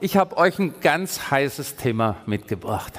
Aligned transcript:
Ich 0.00 0.16
habe 0.16 0.36
euch 0.36 0.60
ein 0.60 0.74
ganz 0.80 1.32
heißes 1.32 1.74
Thema 1.74 2.18
mitgebracht. 2.24 2.92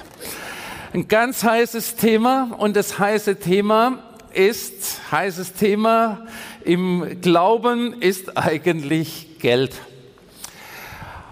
Ein 0.92 1.08
ganz 1.08 1.46
heißes 1.46 1.96
Thema 1.96 2.52
und 2.58 2.76
das 2.76 3.00
heiße 3.00 3.38
Thema 3.40 4.00
ist, 4.34 5.00
heißes 5.10 5.54
Thema 5.54 6.28
im 6.66 7.22
Glauben 7.22 8.02
ist 8.02 8.38
eigentlich 8.38 9.40
Geld. 9.40 9.76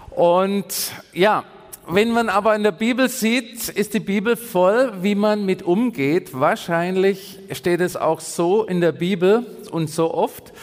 Und 0.08 0.74
ja, 1.12 1.44
wenn 1.86 2.12
man 2.12 2.30
aber 2.30 2.56
in 2.56 2.62
der 2.62 2.72
Bibel 2.72 3.10
sieht, 3.10 3.68
ist 3.68 3.92
die 3.92 4.00
Bibel 4.00 4.36
voll, 4.36 4.94
wie 5.02 5.14
man 5.14 5.44
mit 5.44 5.62
umgeht. 5.62 6.30
Wahrscheinlich 6.32 7.40
steht 7.52 7.82
es 7.82 7.94
auch 7.94 8.20
so 8.20 8.64
in 8.64 8.80
der 8.80 8.92
Bibel 8.92 9.44
und 9.70 9.90
so 9.90 10.14
oft 10.14 10.54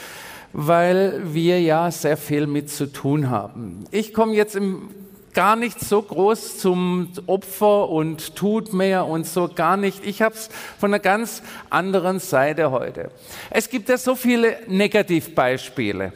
weil 0.58 1.22
wir 1.34 1.60
ja 1.62 1.92
sehr 1.92 2.16
viel 2.16 2.48
mit 2.48 2.70
zu 2.70 2.86
tun 2.86 3.30
haben. 3.30 3.84
Ich 3.92 4.14
komme 4.14 4.34
jetzt 4.34 4.56
im 4.56 4.90
gar 5.34 5.58
nicht 5.58 5.82
so 5.82 6.02
groß 6.02 6.60
zum 6.60 7.10
Opfer 7.28 7.90
und 7.90 8.38
tut 8.38 8.72
mehr 8.72 9.06
und 9.06 9.28
so 9.28 9.50
gar 9.54 9.76
nicht. 9.76 10.06
Ich 10.06 10.22
habe 10.22 10.34
es 10.34 10.50
von 10.80 10.92
einer 10.92 11.00
ganz 11.00 11.44
anderen 11.70 12.20
Seite 12.20 12.72
heute. 12.72 13.12
Es 13.50 13.70
gibt 13.70 13.90
ja 13.90 13.98
so 13.98 14.16
viele 14.16 14.58
Negativbeispiele, 14.68 16.14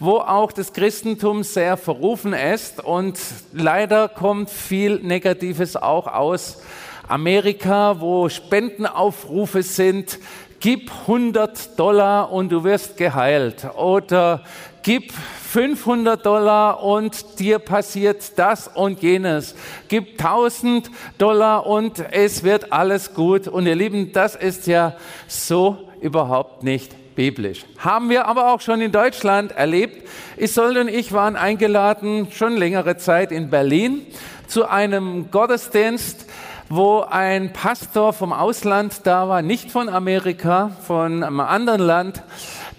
wo 0.00 0.16
auch 0.16 0.52
das 0.52 0.72
Christentum 0.72 1.42
sehr 1.42 1.76
verrufen 1.76 2.32
ist 2.32 2.82
und 2.82 3.18
leider 3.52 4.08
kommt 4.08 4.48
viel 4.48 5.00
Negatives 5.00 5.76
auch 5.76 6.06
aus 6.06 6.62
Amerika, 7.08 8.00
wo 8.00 8.30
Spendenaufrufe 8.30 9.62
sind, 9.62 10.18
gib 10.62 10.92
100 11.08 11.78
Dollar 11.78 12.32
und 12.32 12.50
du 12.52 12.62
wirst 12.62 12.96
geheilt. 12.96 13.66
Oder 13.76 14.42
gib 14.82 15.12
500 15.12 16.24
Dollar 16.24 16.82
und 16.82 17.40
dir 17.40 17.58
passiert 17.58 18.38
das 18.38 18.68
und 18.68 19.02
jenes. 19.02 19.56
Gib 19.88 20.12
1000 20.12 20.88
Dollar 21.18 21.66
und 21.66 21.98
es 22.12 22.44
wird 22.44 22.72
alles 22.72 23.12
gut. 23.12 23.48
Und 23.48 23.66
ihr 23.66 23.74
Lieben, 23.74 24.12
das 24.12 24.36
ist 24.36 24.68
ja 24.68 24.94
so 25.26 25.78
überhaupt 26.00 26.62
nicht 26.62 26.94
biblisch. 27.16 27.64
Haben 27.78 28.08
wir 28.08 28.26
aber 28.26 28.52
auch 28.52 28.60
schon 28.60 28.80
in 28.80 28.92
Deutschland 28.92 29.50
erlebt. 29.50 30.08
Isolde 30.36 30.82
und 30.82 30.88
ich 30.88 31.12
waren 31.12 31.34
eingeladen, 31.34 32.28
schon 32.30 32.56
längere 32.56 32.96
Zeit 32.96 33.32
in 33.32 33.50
Berlin, 33.50 34.06
zu 34.46 34.68
einem 34.68 35.30
Gottesdienst, 35.32 36.26
wo 36.74 37.00
ein 37.02 37.52
Pastor 37.52 38.14
vom 38.14 38.32
Ausland 38.32 39.00
da 39.04 39.28
war, 39.28 39.42
nicht 39.42 39.70
von 39.70 39.90
Amerika, 39.90 40.70
von 40.86 41.22
einem 41.22 41.40
anderen 41.40 41.82
Land 41.82 42.22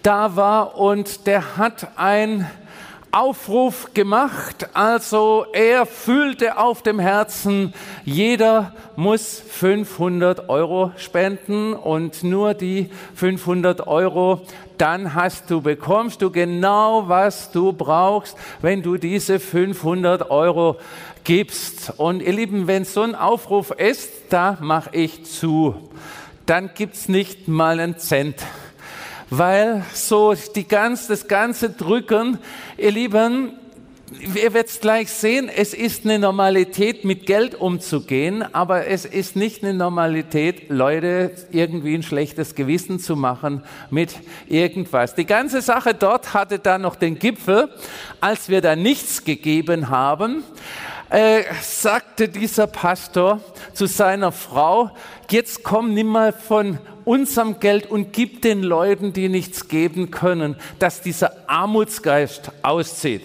da 0.02 0.36
war 0.36 0.80
und 0.80 1.28
der 1.28 1.58
hat 1.58 1.90
ein 1.96 2.50
Aufruf 3.14 3.94
gemacht. 3.94 4.70
Also 4.74 5.46
er 5.54 5.86
fühlte 5.86 6.58
auf 6.58 6.82
dem 6.82 6.98
Herzen, 6.98 7.76
jeder 8.04 8.74
muss 8.96 9.40
500 9.40 10.50
Euro 10.50 10.92
spenden 10.98 11.76
und 11.76 12.24
nur 12.24 12.56
die 12.56 12.90
500 13.14 13.86
Euro, 13.86 14.42
dann 14.80 15.14
hast 15.14 15.52
du, 15.52 15.62
bekommst 15.62 16.24
du 16.24 16.32
genau, 16.32 17.08
was 17.08 17.52
du 17.52 17.72
brauchst, 17.72 18.36
wenn 18.64 18.82
du 18.82 18.98
diese 18.98 19.40
500 19.40 20.32
Euro 20.32 20.78
gibst. 21.24 21.94
Und 21.98 22.24
ihr 22.24 22.34
Lieben, 22.34 22.66
wenn 22.66 22.84
so 22.84 23.04
ein 23.04 23.14
Aufruf 23.14 23.70
ist, 23.70 24.10
da 24.30 24.58
mache 24.60 24.90
ich 24.92 25.24
zu. 25.26 25.76
Dann 26.48 26.72
gibt's 26.74 27.08
nicht 27.08 27.48
mal 27.48 27.80
einen 27.80 28.00
Cent. 28.00 28.38
Weil 29.36 29.84
so 29.96 30.36
die 30.56 30.68
ganz, 30.68 31.08
das 31.08 31.28
ganze 31.28 31.72
Drücken, 31.72 32.38
ihr 32.78 32.92
Lieben, 32.92 33.54
ihr 34.36 34.54
werdet 34.54 34.80
gleich 34.80 35.10
sehen, 35.10 35.50
es 35.50 35.74
ist 35.74 36.06
eine 36.06 36.20
Normalität, 36.20 37.04
mit 37.04 37.26
Geld 37.26 37.56
umzugehen, 37.56 38.46
aber 38.54 38.86
es 38.86 39.06
ist 39.06 39.36
nicht 39.36 39.64
eine 39.64 39.74
Normalität, 39.74 40.70
Leute 40.70 41.32
irgendwie 41.52 41.96
ein 41.96 42.04
schlechtes 42.04 42.54
Gewissen 42.54 43.00
zu 43.00 43.16
machen 43.16 43.64
mit 43.90 44.14
irgendwas. 44.48 45.16
Die 45.16 45.26
ganze 45.26 45.64
Sache 45.64 45.96
dort 45.96 46.36
hatte 46.36 46.60
dann 46.60 46.84
noch 46.84 46.96
den 46.96 47.18
Gipfel, 47.18 47.70
als 48.22 48.50
wir 48.50 48.62
da 48.62 48.76
nichts 48.76 49.24
gegeben 49.24 49.90
haben 49.90 50.44
äh, 51.14 51.44
sagte 51.62 52.28
dieser 52.28 52.66
Pastor 52.66 53.40
zu 53.74 53.86
seiner 53.86 54.32
Frau, 54.32 54.90
jetzt 55.30 55.64
komm 55.64 55.94
nimm 55.94 56.08
mal 56.08 56.34
von 56.34 56.80
unserem 57.06 57.60
Geld 57.60 57.86
und 57.86 58.14
gib 58.14 58.42
den 58.42 58.64
Leuten, 58.64 59.14
die 59.14 59.30
nichts 59.30 59.68
geben 59.68 60.10
können, 60.10 60.56
dass 60.80 61.02
dieser 61.02 61.48
Armutsgeist 61.48 62.52
auszieht. 62.64 63.22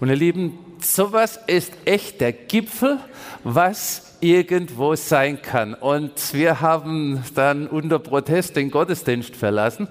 Und 0.00 0.08
ihr 0.08 0.16
Lieben, 0.16 0.58
sowas 0.80 1.38
ist 1.46 1.72
echt 1.84 2.22
der 2.22 2.32
Gipfel, 2.32 2.98
was 3.44 4.16
irgendwo 4.20 4.94
sein 4.94 5.42
kann. 5.42 5.74
Und 5.74 6.32
wir 6.32 6.62
haben 6.62 7.22
dann 7.34 7.66
unter 7.66 7.98
Protest 7.98 8.56
den 8.56 8.70
Gottesdienst 8.70 9.36
verlassen. 9.36 9.88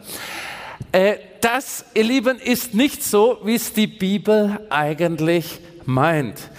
Äh, 0.91 1.17
das, 1.41 1.85
ihr 1.93 2.05
Lieben, 2.05 2.39
ist 2.39 2.73
nicht 2.73 3.03
so, 3.03 3.37
wie 3.43 3.53
es 3.53 3.71
die 3.71 3.87
Bibel 3.87 4.59
eigentlich 4.71 5.59
meint. 5.85 6.49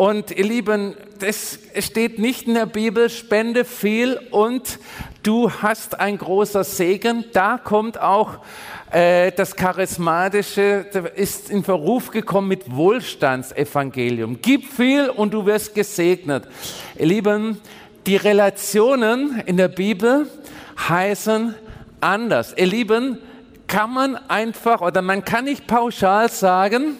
Und 0.00 0.30
ihr 0.30 0.46
Lieben, 0.46 0.94
das 1.18 1.58
steht 1.78 2.18
nicht 2.18 2.48
in 2.48 2.54
der 2.54 2.64
Bibel, 2.64 3.10
spende 3.10 3.66
viel 3.66 4.18
und 4.30 4.78
du 5.22 5.50
hast 5.50 6.00
ein 6.00 6.16
großer 6.16 6.64
Segen. 6.64 7.26
Da 7.34 7.58
kommt 7.58 8.00
auch 8.00 8.38
äh, 8.92 9.30
das 9.30 9.56
Charismatische, 9.56 10.86
ist 11.16 11.50
in 11.50 11.64
Verruf 11.64 12.12
gekommen 12.12 12.48
mit 12.48 12.74
Wohlstandsevangelium. 12.74 14.38
Gib 14.40 14.72
viel 14.72 15.10
und 15.10 15.34
du 15.34 15.44
wirst 15.44 15.74
gesegnet. 15.74 16.48
Ihr 16.98 17.04
Lieben, 17.04 17.60
die 18.06 18.16
Relationen 18.16 19.42
in 19.44 19.58
der 19.58 19.68
Bibel 19.68 20.30
heißen 20.88 21.54
anders. 22.00 22.54
Ihr 22.56 22.68
Lieben, 22.68 23.18
kann 23.66 23.92
man 23.92 24.16
einfach 24.16 24.80
oder 24.80 25.02
man 25.02 25.26
kann 25.26 25.44
nicht 25.44 25.66
pauschal 25.66 26.30
sagen, 26.30 26.96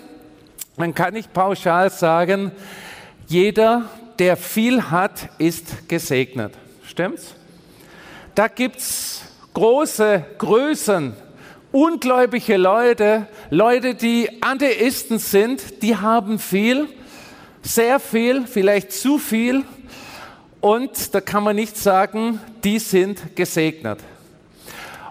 man 0.76 0.94
kann 0.94 1.14
nicht 1.14 1.32
pauschal 1.32 1.88
sagen, 1.88 2.52
jeder, 3.30 3.88
der 4.18 4.36
viel 4.36 4.90
hat, 4.90 5.28
ist 5.38 5.88
gesegnet. 5.88 6.52
Stimmt's? 6.84 7.36
Da 8.34 8.48
gibt's 8.48 9.22
große 9.54 10.24
Größen, 10.36 11.14
ungläubige 11.70 12.56
Leute, 12.56 13.28
Leute, 13.50 13.94
die 13.94 14.42
Atheisten 14.42 15.20
sind, 15.20 15.80
die 15.82 15.96
haben 15.96 16.40
viel, 16.40 16.88
sehr 17.62 18.00
viel, 18.00 18.48
vielleicht 18.48 18.92
zu 18.92 19.18
viel. 19.18 19.62
Und 20.60 21.14
da 21.14 21.20
kann 21.20 21.44
man 21.44 21.54
nicht 21.54 21.76
sagen, 21.76 22.40
die 22.64 22.80
sind 22.80 23.36
gesegnet. 23.36 24.00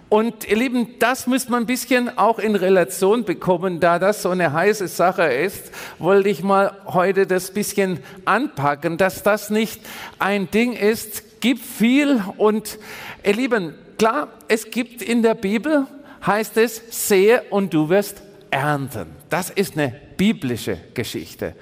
Und 0.10 0.48
ihr 0.50 0.56
Lieben, 0.56 0.98
das 0.98 1.28
müsste 1.28 1.52
man 1.52 1.64
ein 1.64 1.66
bisschen 1.68 2.18
auch 2.18 2.40
in 2.40 2.56
Relation 2.56 3.26
bekommen, 3.26 3.80
da 3.80 4.00
das 4.00 4.24
so 4.24 4.32
eine 4.32 4.52
heiße 4.54 4.88
Sache 4.88 5.26
ist, 5.26 5.72
wollte 6.00 6.30
ich 6.30 6.42
mal 6.42 6.76
heute 6.88 7.28
das 7.28 7.52
bisschen 7.52 8.00
anpacken, 8.26 8.98
dass 8.98 9.22
das 9.22 9.52
nicht 9.52 9.80
ein 10.18 10.50
Ding 10.50 10.74
ist, 10.74 11.42
gibt 11.42 11.64
viel 11.64 12.24
und 12.38 12.80
ihr 13.24 13.34
Lieben, 13.34 13.76
klar, 14.00 14.30
es 14.48 14.72
gibt 14.72 15.04
in 15.04 15.22
der 15.22 15.36
Bibel, 15.36 15.86
heißt 16.26 16.58
es, 16.58 16.82
sehe 16.90 17.44
und 17.52 17.72
du 17.76 17.90
wirst 17.90 18.24
ernten. 18.50 19.08
Das 19.30 19.52
ist 19.52 19.78
eine 19.78 19.94
biblische 20.18 20.80
Geschichte. 20.96 21.54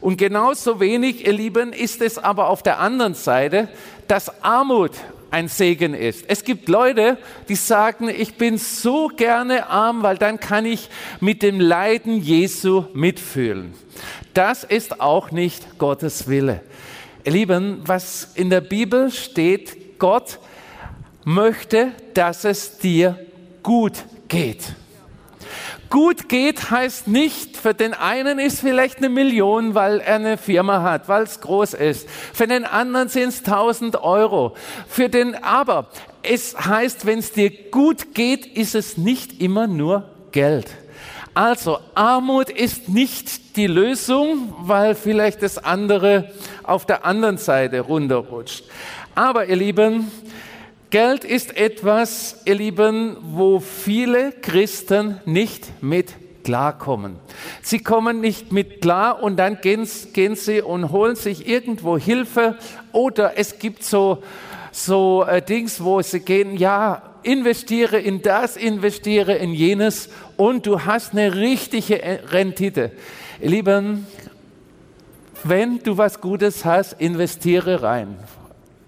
Und 0.00 0.18
genauso 0.18 0.78
wenig, 0.78 1.26
ihr 1.26 1.32
Lieben, 1.32 1.72
ist 1.72 2.00
es 2.00 2.16
aber 2.16 2.48
auf 2.48 2.62
der 2.62 2.78
anderen 2.78 3.14
Seite, 3.14 3.68
dass 4.06 4.44
Armut 4.44 4.92
ein 5.30 5.48
Segen 5.48 5.94
ist. 5.94 6.24
Es 6.28 6.44
gibt 6.44 6.68
Leute, 6.68 7.18
die 7.48 7.54
sagen, 7.54 8.08
ich 8.08 8.34
bin 8.34 8.58
so 8.58 9.08
gerne 9.08 9.68
arm, 9.68 10.02
weil 10.02 10.16
dann 10.16 10.40
kann 10.40 10.64
ich 10.64 10.88
mit 11.20 11.42
dem 11.42 11.60
Leiden 11.60 12.20
Jesu 12.20 12.84
mitfühlen. 12.94 13.74
Das 14.34 14.64
ist 14.64 15.00
auch 15.00 15.30
nicht 15.30 15.78
Gottes 15.78 16.28
Wille. 16.28 16.62
Ihr 17.24 17.32
Lieben, 17.32 17.82
was 17.84 18.32
in 18.34 18.50
der 18.50 18.60
Bibel 18.60 19.10
steht, 19.10 19.98
Gott 19.98 20.38
möchte, 21.24 21.92
dass 22.14 22.44
es 22.44 22.78
dir 22.78 23.18
gut 23.62 24.04
geht. 24.28 24.74
Gut 25.90 26.28
geht 26.28 26.70
heißt 26.70 27.08
nicht, 27.08 27.56
für 27.56 27.72
den 27.72 27.94
einen 27.94 28.38
ist 28.38 28.60
vielleicht 28.60 28.98
eine 28.98 29.08
Million, 29.08 29.74
weil 29.74 30.00
er 30.00 30.16
eine 30.16 30.36
Firma 30.36 30.82
hat, 30.82 31.08
weil 31.08 31.22
es 31.22 31.40
groß 31.40 31.74
ist. 31.74 32.08
Für 32.10 32.46
den 32.46 32.64
anderen 32.64 33.08
sind 33.08 33.28
es 33.28 33.38
1000 33.38 34.02
Euro. 34.02 34.54
Für 34.86 35.08
den, 35.08 35.34
aber 35.42 35.88
es 36.22 36.54
heißt, 36.58 37.06
wenn 37.06 37.20
es 37.20 37.32
dir 37.32 37.50
gut 37.70 38.14
geht, 38.14 38.44
ist 38.44 38.74
es 38.74 38.98
nicht 38.98 39.40
immer 39.40 39.66
nur 39.66 40.04
Geld. 40.30 40.68
Also 41.32 41.78
Armut 41.94 42.50
ist 42.50 42.88
nicht 42.88 43.56
die 43.56 43.68
Lösung, 43.68 44.52
weil 44.58 44.94
vielleicht 44.94 45.42
das 45.42 45.56
andere 45.56 46.32
auf 46.64 46.84
der 46.84 47.06
anderen 47.06 47.38
Seite 47.38 47.80
runterrutscht. 47.80 48.64
Aber 49.14 49.46
ihr 49.46 49.56
Lieben, 49.56 50.10
Geld 50.90 51.24
ist 51.24 51.54
etwas, 51.54 52.40
ihr 52.46 52.54
Lieben, 52.54 53.18
wo 53.20 53.60
viele 53.60 54.32
Christen 54.32 55.20
nicht 55.26 55.82
mit 55.82 56.14
klarkommen. 56.44 57.16
Sie 57.60 57.80
kommen 57.80 58.22
nicht 58.22 58.52
mit 58.52 58.80
klar 58.80 59.22
und 59.22 59.36
dann 59.36 59.60
gehen, 59.60 59.86
gehen 60.14 60.34
sie 60.34 60.62
und 60.62 60.90
holen 60.90 61.14
sich 61.14 61.46
irgendwo 61.46 61.98
Hilfe 61.98 62.56
oder 62.92 63.36
es 63.36 63.58
gibt 63.58 63.84
so, 63.84 64.22
so 64.72 65.24
äh, 65.24 65.42
Dings, 65.42 65.84
wo 65.84 66.00
sie 66.00 66.20
gehen, 66.20 66.56
ja, 66.56 67.02
investiere 67.22 67.98
in 67.98 68.22
das, 68.22 68.56
investiere 68.56 69.34
in 69.34 69.52
jenes 69.52 70.08
und 70.38 70.64
du 70.64 70.86
hast 70.86 71.12
eine 71.12 71.34
richtige 71.34 72.20
Rendite. 72.30 72.92
Ihr 73.42 73.50
Lieben, 73.50 74.06
wenn 75.44 75.80
du 75.80 75.98
was 75.98 76.22
Gutes 76.22 76.64
hast, 76.64 76.94
investiere 76.94 77.82
rein. 77.82 78.16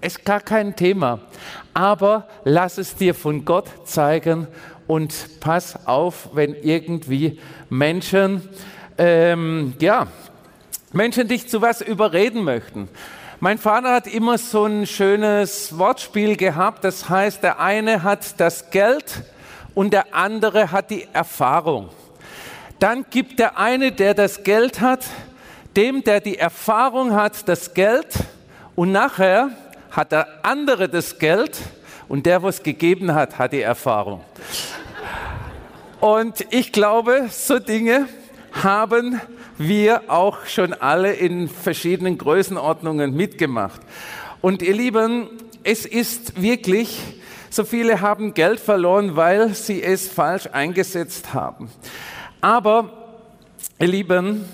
Ist 0.01 0.25
gar 0.25 0.41
kein 0.41 0.77
Thema. 0.77 1.21
Aber 1.75 2.27
lass 2.45 2.79
es 2.79 2.95
dir 2.95 3.15
von 3.15 3.45
Gott 3.45 3.67
zeigen 3.85 4.47
und 4.87 5.41
pass 5.41 5.87
auf, 5.87 6.31
wenn 6.33 6.55
irgendwie 6.55 7.39
Menschen, 7.69 8.49
ähm, 8.97 9.75
ja, 9.79 10.07
Menschen 10.93 11.29
dich 11.29 11.49
zu 11.49 11.61
was 11.61 11.83
überreden 11.83 12.45
möchten. 12.45 12.89
Mein 13.41 13.59
Vater 13.59 13.93
hat 13.93 14.07
immer 14.07 14.39
so 14.39 14.65
ein 14.65 14.87
schönes 14.87 15.79
Wortspiel 15.79 16.37
gehabt. 16.37 16.83
Das 16.83 17.09
heißt, 17.09 17.43
der 17.43 17.61
eine 17.61 18.03
hat 18.03 18.41
das 18.41 18.71
Geld 18.71 19.23
und 19.75 19.93
der 19.93 20.15
andere 20.15 20.73
hat 20.73 20.91
die 20.91 21.09
Erfahrung. 21.13 21.91
Dann 22.79 23.05
gibt 23.11 23.39
der 23.39 23.59
eine, 23.59 23.93
der 23.93 24.15
das 24.15 24.43
Geld 24.45 24.81
hat, 24.81 25.05
dem, 25.77 26.03
der 26.05 26.21
die 26.21 26.39
Erfahrung 26.39 27.15
hat, 27.15 27.49
das 27.49 27.75
Geld 27.75 28.09
und 28.75 28.93
nachher 28.93 29.51
hat 29.91 30.13
der 30.13 30.45
andere 30.45 30.89
das 30.89 31.19
Geld 31.19 31.59
und 32.09 32.27
der, 32.27 32.43
was 32.43 32.63
gegeben 32.63 33.15
hat, 33.15 33.39
hat 33.39 33.53
die 33.53 33.63
Erfahrung. 33.63 34.23
Und 36.01 36.47
ich 36.51 36.73
glaube, 36.73 37.29
so 37.31 37.59
Dinge 37.59 38.09
haben 38.53 39.21
wir 39.59 40.11
auch 40.11 40.47
schon 40.47 40.73
alle 40.73 41.13
in 41.13 41.49
verschiedenen 41.49 42.17
Größenordnungen 42.17 43.15
mitgemacht. 43.15 43.81
Und 44.41 44.63
ihr 44.63 44.75
Lieben, 44.75 45.29
es 45.63 45.85
ist 45.85 46.41
wirklich, 46.41 46.99
so 47.51 47.65
viele 47.65 48.01
haben 48.01 48.33
Geld 48.33 48.59
verloren, 48.59 49.17
weil 49.17 49.55
sie 49.55 49.83
es 49.83 50.09
falsch 50.09 50.49
eingesetzt 50.51 51.35
haben. 51.35 51.71
Aber, 52.41 52.91
ihr 53.79 53.89
Lieben, 53.89 54.47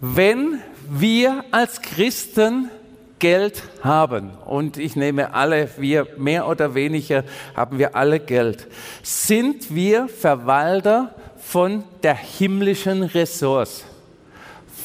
wenn 0.00 0.60
wir 0.88 1.44
als 1.50 1.82
Christen 1.82 2.70
Geld 3.18 3.62
haben, 3.82 4.30
und 4.44 4.76
ich 4.76 4.96
nehme 4.96 5.32
alle, 5.32 5.68
wir 5.78 6.06
mehr 6.16 6.46
oder 6.46 6.74
weniger 6.74 7.24
haben 7.54 7.78
wir 7.78 7.96
alle 7.96 8.20
Geld, 8.20 8.66
sind 9.02 9.74
wir 9.74 10.08
Verwalter 10.08 11.14
von 11.38 11.84
der 12.02 12.14
himmlischen 12.14 13.02
Ressource, 13.02 13.84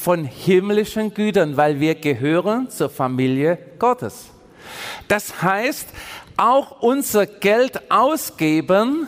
von 0.01 0.24
himmlischen 0.24 1.13
Gütern, 1.13 1.57
weil 1.57 1.80
wir 1.80 1.95
gehören 1.95 2.69
zur 2.69 2.89
Familie 2.89 3.57
Gottes. 3.80 4.28
Das 5.07 5.42
heißt, 5.42 5.89
auch 6.38 6.81
unser 6.81 7.25
Geld 7.25 7.92
ausgeben 7.92 9.07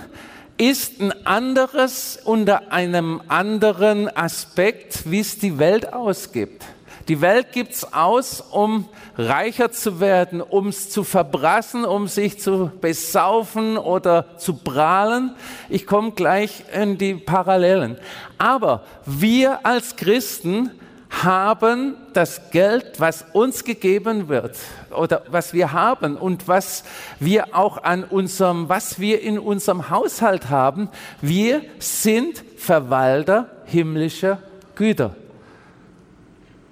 ist 0.57 1.01
ein 1.01 1.25
anderes 1.25 2.19
unter 2.23 2.71
einem 2.71 3.21
anderen 3.27 4.15
Aspekt, 4.15 5.09
wie 5.09 5.19
es 5.19 5.39
die 5.39 5.57
Welt 5.57 5.93
ausgibt. 5.93 6.63
Die 7.09 7.19
Welt 7.19 7.51
gibt 7.51 7.73
es 7.73 7.93
aus, 7.93 8.39
um 8.39 8.87
reicher 9.17 9.71
zu 9.71 9.99
werden, 9.99 10.41
um 10.41 10.67
es 10.67 10.89
zu 10.89 11.03
verbrassen, 11.03 11.83
um 11.83 12.07
sich 12.07 12.39
zu 12.39 12.71
besaufen 12.79 13.77
oder 13.77 14.37
zu 14.37 14.53
prahlen. 14.53 15.35
Ich 15.67 15.85
komme 15.85 16.11
gleich 16.11 16.63
in 16.73 16.97
die 16.97 17.15
Parallelen. 17.15 17.97
Aber 18.37 18.83
wir 19.05 19.65
als 19.65 19.97
Christen 19.97 20.71
haben 21.21 21.95
das 22.13 22.49
Geld, 22.51 22.99
was 22.99 23.25
uns 23.33 23.65
gegeben 23.65 24.29
wird 24.29 24.57
oder 24.95 25.23
was 25.29 25.53
wir 25.53 25.73
haben 25.73 26.15
und 26.15 26.47
was 26.47 26.83
wir 27.19 27.55
auch 27.55 27.83
an 27.83 28.03
unserem, 28.03 28.69
was 28.69 28.99
wir 28.99 29.21
in 29.21 29.37
unserem 29.37 29.89
Haushalt 29.89 30.49
haben, 30.49 30.89
wir 31.21 31.61
sind 31.79 32.43
Verwalter 32.57 33.49
himmlischer 33.65 34.39
Güter. 34.75 35.15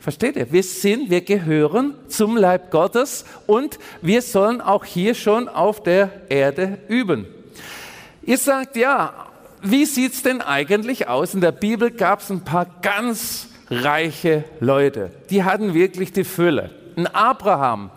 Versteht 0.02 0.36
ihr? 0.36 0.52
Wir 0.52 0.64
sind, 0.64 1.12
wir 1.12 1.22
gehören 1.22 1.94
zum 2.08 2.36
Leib 2.36 2.72
Gottes 2.72 3.24
und 3.46 3.78
wir 4.02 4.24
sollen 4.24 4.60
auch 4.60 4.84
hier 4.84 5.14
schon 5.14 5.48
auf 5.48 5.84
der 5.84 6.10
Erde 6.28 6.80
üben. 6.88 7.28
Ihr 8.24 8.40
sagt, 8.40 8.76
ja, 8.78 9.14
wie 9.62 9.86
sieht's 9.86 10.24
denn 10.24 10.42
eigentlich 10.42 11.08
aus? 11.08 11.36
In 11.36 11.42
der 11.42 11.52
Bibel 11.52 11.92
gab 11.92 12.22
es 12.22 12.32
ein 12.32 12.44
paar 12.44 12.66
ganz 12.82 13.50
reiche 13.70 14.44
Leute. 14.60 15.12
Die 15.30 15.44
hatten 15.44 15.76
wirklich 15.76 16.12
die 16.12 16.24
Fülle. 16.24 16.72
Ein 16.96 17.06
Abraham. 17.06 17.92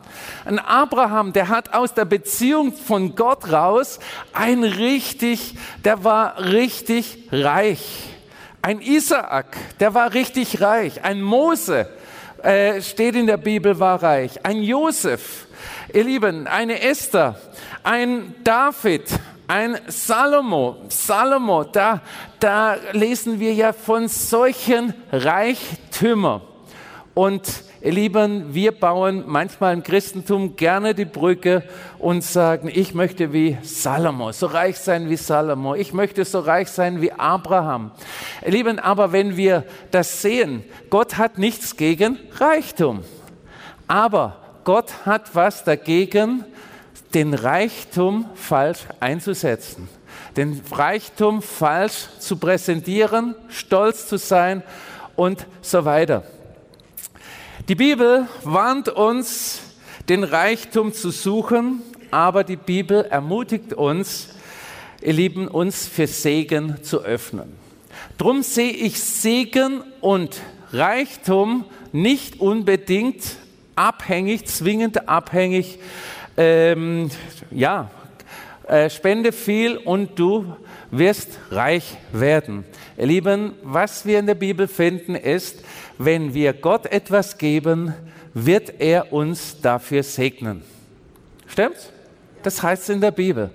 Ein 0.44 0.58
Abraham, 0.58 1.32
der 1.32 1.48
hat 1.48 1.72
aus 1.72 1.94
der 1.94 2.04
Beziehung 2.04 2.74
von 2.74 3.14
Gott 3.16 3.50
raus 3.50 3.98
ein 4.34 4.62
richtig, 4.62 5.54
der 5.84 6.04
war 6.04 6.38
richtig 6.38 7.28
reich. 7.32 8.13
Ein 8.64 8.80
Isaak, 8.80 9.58
der 9.78 9.92
war 9.92 10.14
richtig 10.14 10.62
reich. 10.62 11.04
Ein 11.04 11.20
Mose, 11.20 11.86
äh, 12.42 12.80
steht 12.80 13.14
in 13.14 13.26
der 13.26 13.36
Bibel, 13.36 13.78
war 13.78 14.02
reich. 14.02 14.42
Ein 14.42 14.62
Josef, 14.62 15.48
ihr 15.92 16.04
Lieben, 16.04 16.46
eine 16.46 16.80
Esther, 16.80 17.38
ein 17.82 18.34
David, 18.42 19.02
ein 19.48 19.78
Salomo. 19.88 20.78
Salomo, 20.88 21.64
da, 21.64 22.00
da 22.40 22.78
lesen 22.92 23.38
wir 23.38 23.52
ja 23.52 23.74
von 23.74 24.08
solchen 24.08 24.94
Reichtümern. 25.12 26.40
Und 27.12 27.42
Ihr 27.84 27.92
Lieben, 27.92 28.54
wir 28.54 28.72
bauen 28.72 29.24
manchmal 29.26 29.74
im 29.74 29.82
Christentum 29.82 30.56
gerne 30.56 30.94
die 30.94 31.04
Brücke 31.04 31.62
und 31.98 32.24
sagen, 32.24 32.70
ich 32.72 32.94
möchte 32.94 33.34
wie 33.34 33.58
Salomo, 33.60 34.32
so 34.32 34.46
reich 34.46 34.78
sein 34.78 35.10
wie 35.10 35.18
Salomo, 35.18 35.74
ich 35.74 35.92
möchte 35.92 36.24
so 36.24 36.40
reich 36.40 36.68
sein 36.68 37.02
wie 37.02 37.12
Abraham. 37.12 37.90
Ihr 38.42 38.52
Lieben, 38.52 38.78
aber 38.78 39.12
wenn 39.12 39.36
wir 39.36 39.64
das 39.90 40.22
sehen, 40.22 40.64
Gott 40.88 41.18
hat 41.18 41.36
nichts 41.36 41.76
gegen 41.76 42.18
Reichtum, 42.38 43.02
aber 43.86 44.38
Gott 44.64 45.04
hat 45.04 45.34
was 45.34 45.62
dagegen, 45.62 46.46
den 47.12 47.34
Reichtum 47.34 48.24
falsch 48.34 48.80
einzusetzen 48.98 49.90
den 50.36 50.60
Reichtum 50.72 51.42
falsch 51.42 52.08
zu 52.18 52.36
präsentieren, 52.38 53.36
stolz 53.48 54.08
zu 54.08 54.16
sein 54.16 54.62
und 55.16 55.46
so 55.62 55.84
weiter. 55.84 56.24
Die 57.66 57.76
Bibel 57.76 58.28
warnt 58.42 58.90
uns, 58.90 59.62
den 60.10 60.22
Reichtum 60.22 60.92
zu 60.92 61.10
suchen, 61.10 61.80
aber 62.10 62.44
die 62.44 62.56
Bibel 62.56 63.06
ermutigt 63.06 63.72
uns, 63.72 64.28
ihr 65.00 65.14
Lieben, 65.14 65.48
uns 65.48 65.86
für 65.86 66.06
Segen 66.06 66.82
zu 66.82 67.02
öffnen. 67.02 67.54
Drum 68.18 68.42
sehe 68.42 68.70
ich 68.70 69.02
Segen 69.02 69.82
und 70.02 70.42
Reichtum 70.74 71.64
nicht 71.90 72.38
unbedingt 72.38 73.22
abhängig, 73.76 74.44
zwingend 74.44 75.08
abhängig. 75.08 75.78
Ähm, 76.36 77.10
ja, 77.50 77.90
äh, 78.66 78.88
spende 78.88 79.32
viel 79.32 79.76
und 79.76 80.18
du 80.18 80.56
wirst 80.90 81.38
reich 81.50 81.96
werden. 82.12 82.64
Ihr 82.96 83.06
Lieben, 83.06 83.52
was 83.62 84.06
wir 84.06 84.18
in 84.18 84.26
der 84.26 84.34
Bibel 84.34 84.68
finden, 84.68 85.14
ist, 85.14 85.62
wenn 85.98 86.34
wir 86.34 86.52
Gott 86.52 86.86
etwas 86.86 87.38
geben, 87.38 87.94
wird 88.32 88.80
er 88.80 89.12
uns 89.12 89.60
dafür 89.60 90.02
segnen. 90.02 90.62
Stimmt's? 91.46 91.90
Das 92.42 92.62
heißt 92.62 92.90
in 92.90 93.00
der 93.00 93.10
Bibel. 93.10 93.50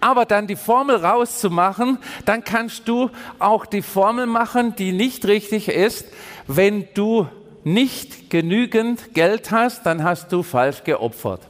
Aber 0.00 0.26
dann 0.26 0.46
die 0.46 0.56
Formel 0.56 0.96
rauszumachen, 0.96 1.98
dann 2.26 2.44
kannst 2.44 2.86
du 2.88 3.10
auch 3.38 3.64
die 3.64 3.80
Formel 3.80 4.26
machen, 4.26 4.76
die 4.76 4.92
nicht 4.92 5.26
richtig 5.26 5.68
ist. 5.68 6.06
Wenn 6.46 6.86
du 6.94 7.26
nicht 7.64 8.28
genügend 8.28 9.14
Geld 9.14 9.50
hast, 9.50 9.86
dann 9.86 10.04
hast 10.04 10.30
du 10.30 10.42
falsch 10.42 10.84
geopfert. 10.84 11.40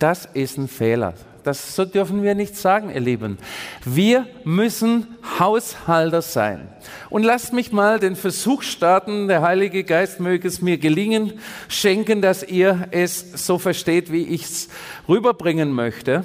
Das 0.00 0.26
ist 0.26 0.58
ein 0.58 0.66
Fehler. 0.66 1.14
Das, 1.48 1.74
so 1.74 1.86
dürfen 1.86 2.22
wir 2.22 2.34
nicht 2.34 2.58
sagen, 2.58 2.90
ihr 2.90 3.00
Lieben. 3.00 3.38
Wir 3.82 4.26
müssen 4.44 5.16
Haushalter 5.38 6.20
sein. 6.20 6.68
Und 7.08 7.22
lasst 7.22 7.54
mich 7.54 7.72
mal 7.72 7.98
den 7.98 8.16
Versuch 8.16 8.60
starten, 8.60 9.28
der 9.28 9.40
Heilige 9.40 9.82
Geist 9.82 10.20
möge 10.20 10.46
es 10.46 10.60
mir 10.60 10.76
gelingen, 10.76 11.40
schenken, 11.68 12.20
dass 12.20 12.42
ihr 12.42 12.88
es 12.90 13.46
so 13.46 13.56
versteht, 13.56 14.12
wie 14.12 14.24
ich 14.24 14.42
es 14.42 14.68
rüberbringen 15.08 15.72
möchte. 15.72 16.22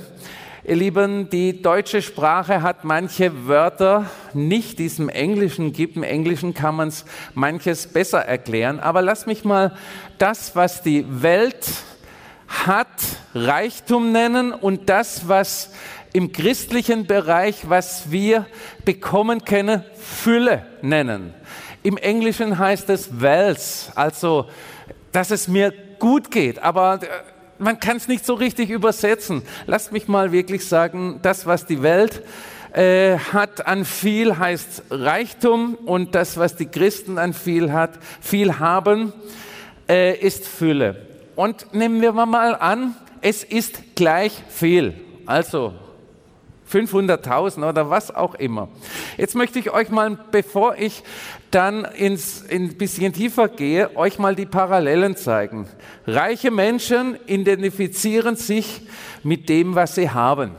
Ihr 0.65 0.75
Lieben, 0.75 1.29
die 1.29 1.61
deutsche 1.61 2.01
Sprache 2.01 2.61
hat 2.61 2.83
manche 2.83 3.47
Wörter 3.47 4.09
nicht, 4.33 4.77
die 4.77 4.87
es 4.87 4.99
im 4.99 5.07
Englischen 5.07 5.71
gibt. 5.71 5.95
Im 5.95 6.03
Englischen 6.03 6.53
kann 6.53 6.75
man 6.75 6.89
es 6.89 7.05
manches 7.33 7.87
besser 7.87 8.19
erklären. 8.19 8.81
Aber 8.81 9.01
lasst 9.01 9.25
mich 9.25 9.45
mal 9.45 9.73
das, 10.17 10.53
was 10.57 10.83
die 10.83 11.05
Welt 11.07 11.65
hat, 12.65 12.87
Reichtum 13.33 14.11
nennen 14.11 14.51
und 14.51 14.89
das, 14.89 15.27
was 15.27 15.71
im 16.13 16.31
christlichen 16.31 17.07
Bereich, 17.07 17.67
was 17.69 18.11
wir 18.11 18.45
bekommen 18.85 19.43
können, 19.43 19.83
Fülle 19.99 20.65
nennen. 20.81 21.33
Im 21.81 21.97
Englischen 21.97 22.57
heißt 22.59 22.89
es 22.89 23.21
Wells, 23.21 23.91
also 23.95 24.47
dass 25.11 25.31
es 25.31 25.47
mir 25.47 25.73
gut 25.99 26.31
geht, 26.31 26.59
aber 26.59 26.99
äh, 27.01 27.07
man 27.59 27.79
kann 27.79 27.97
es 27.97 28.07
nicht 28.07 28.25
so 28.25 28.33
richtig 28.33 28.69
übersetzen. 28.69 29.43
Lasst 29.67 29.91
mich 29.91 30.07
mal 30.07 30.31
wirklich 30.31 30.67
sagen, 30.67 31.19
das, 31.21 31.45
was 31.45 31.65
die 31.65 31.81
Welt 31.81 32.23
äh, 32.73 33.17
hat 33.17 33.65
an 33.67 33.85
viel, 33.85 34.37
heißt 34.37 34.83
Reichtum 34.89 35.75
und 35.75 36.15
das, 36.15 36.37
was 36.37 36.55
die 36.55 36.65
Christen 36.65 37.17
an 37.17 37.33
viel 37.33 37.71
hat, 37.71 37.91
viel 38.21 38.59
haben, 38.59 39.13
äh, 39.87 40.17
ist 40.17 40.47
Fülle. 40.47 41.12
Und 41.35 41.73
nehmen 41.73 42.01
wir 42.01 42.13
mal 42.13 42.55
an, 42.55 42.95
es 43.21 43.43
ist 43.43 43.95
gleich 43.95 44.43
viel. 44.49 44.93
Also 45.25 45.73
500.000 46.71 47.67
oder 47.67 47.89
was 47.89 48.13
auch 48.13 48.35
immer. 48.35 48.67
Jetzt 49.17 49.35
möchte 49.35 49.59
ich 49.59 49.71
euch 49.71 49.89
mal, 49.89 50.17
bevor 50.31 50.75
ich 50.75 51.03
dann 51.51 51.85
ins, 51.85 52.43
ein 52.49 52.77
bisschen 52.77 53.13
tiefer 53.13 53.47
gehe, 53.47 53.95
euch 53.95 54.17
mal 54.17 54.35
die 54.35 54.47
Parallelen 54.47 55.15
zeigen. 55.15 55.67
Reiche 56.07 56.49
Menschen 56.49 57.17
identifizieren 57.27 58.35
sich 58.35 58.81
mit 59.23 59.49
dem, 59.49 59.75
was 59.75 59.95
sie 59.95 60.09
haben. 60.09 60.51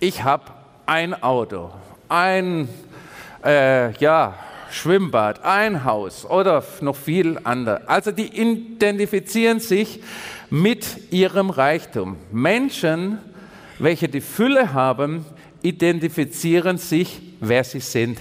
Ich 0.00 0.24
habe 0.24 0.44
ein 0.86 1.22
Auto, 1.22 1.70
ein 2.08 2.68
äh, 3.44 3.92
ja, 3.98 4.34
Schwimmbad, 4.74 5.44
ein 5.44 5.84
Haus 5.84 6.24
oder 6.24 6.64
noch 6.80 6.96
viel 6.96 7.38
andere. 7.44 7.88
Also 7.88 8.10
die 8.10 8.26
identifizieren 8.26 9.60
sich 9.60 10.00
mit 10.50 11.12
ihrem 11.12 11.50
Reichtum. 11.50 12.16
Menschen, 12.32 13.18
welche 13.78 14.08
die 14.08 14.20
Fülle 14.20 14.72
haben, 14.72 15.24
identifizieren 15.62 16.78
sich, 16.78 17.22
wer 17.40 17.64
sie 17.64 17.80
sind. 17.80 18.18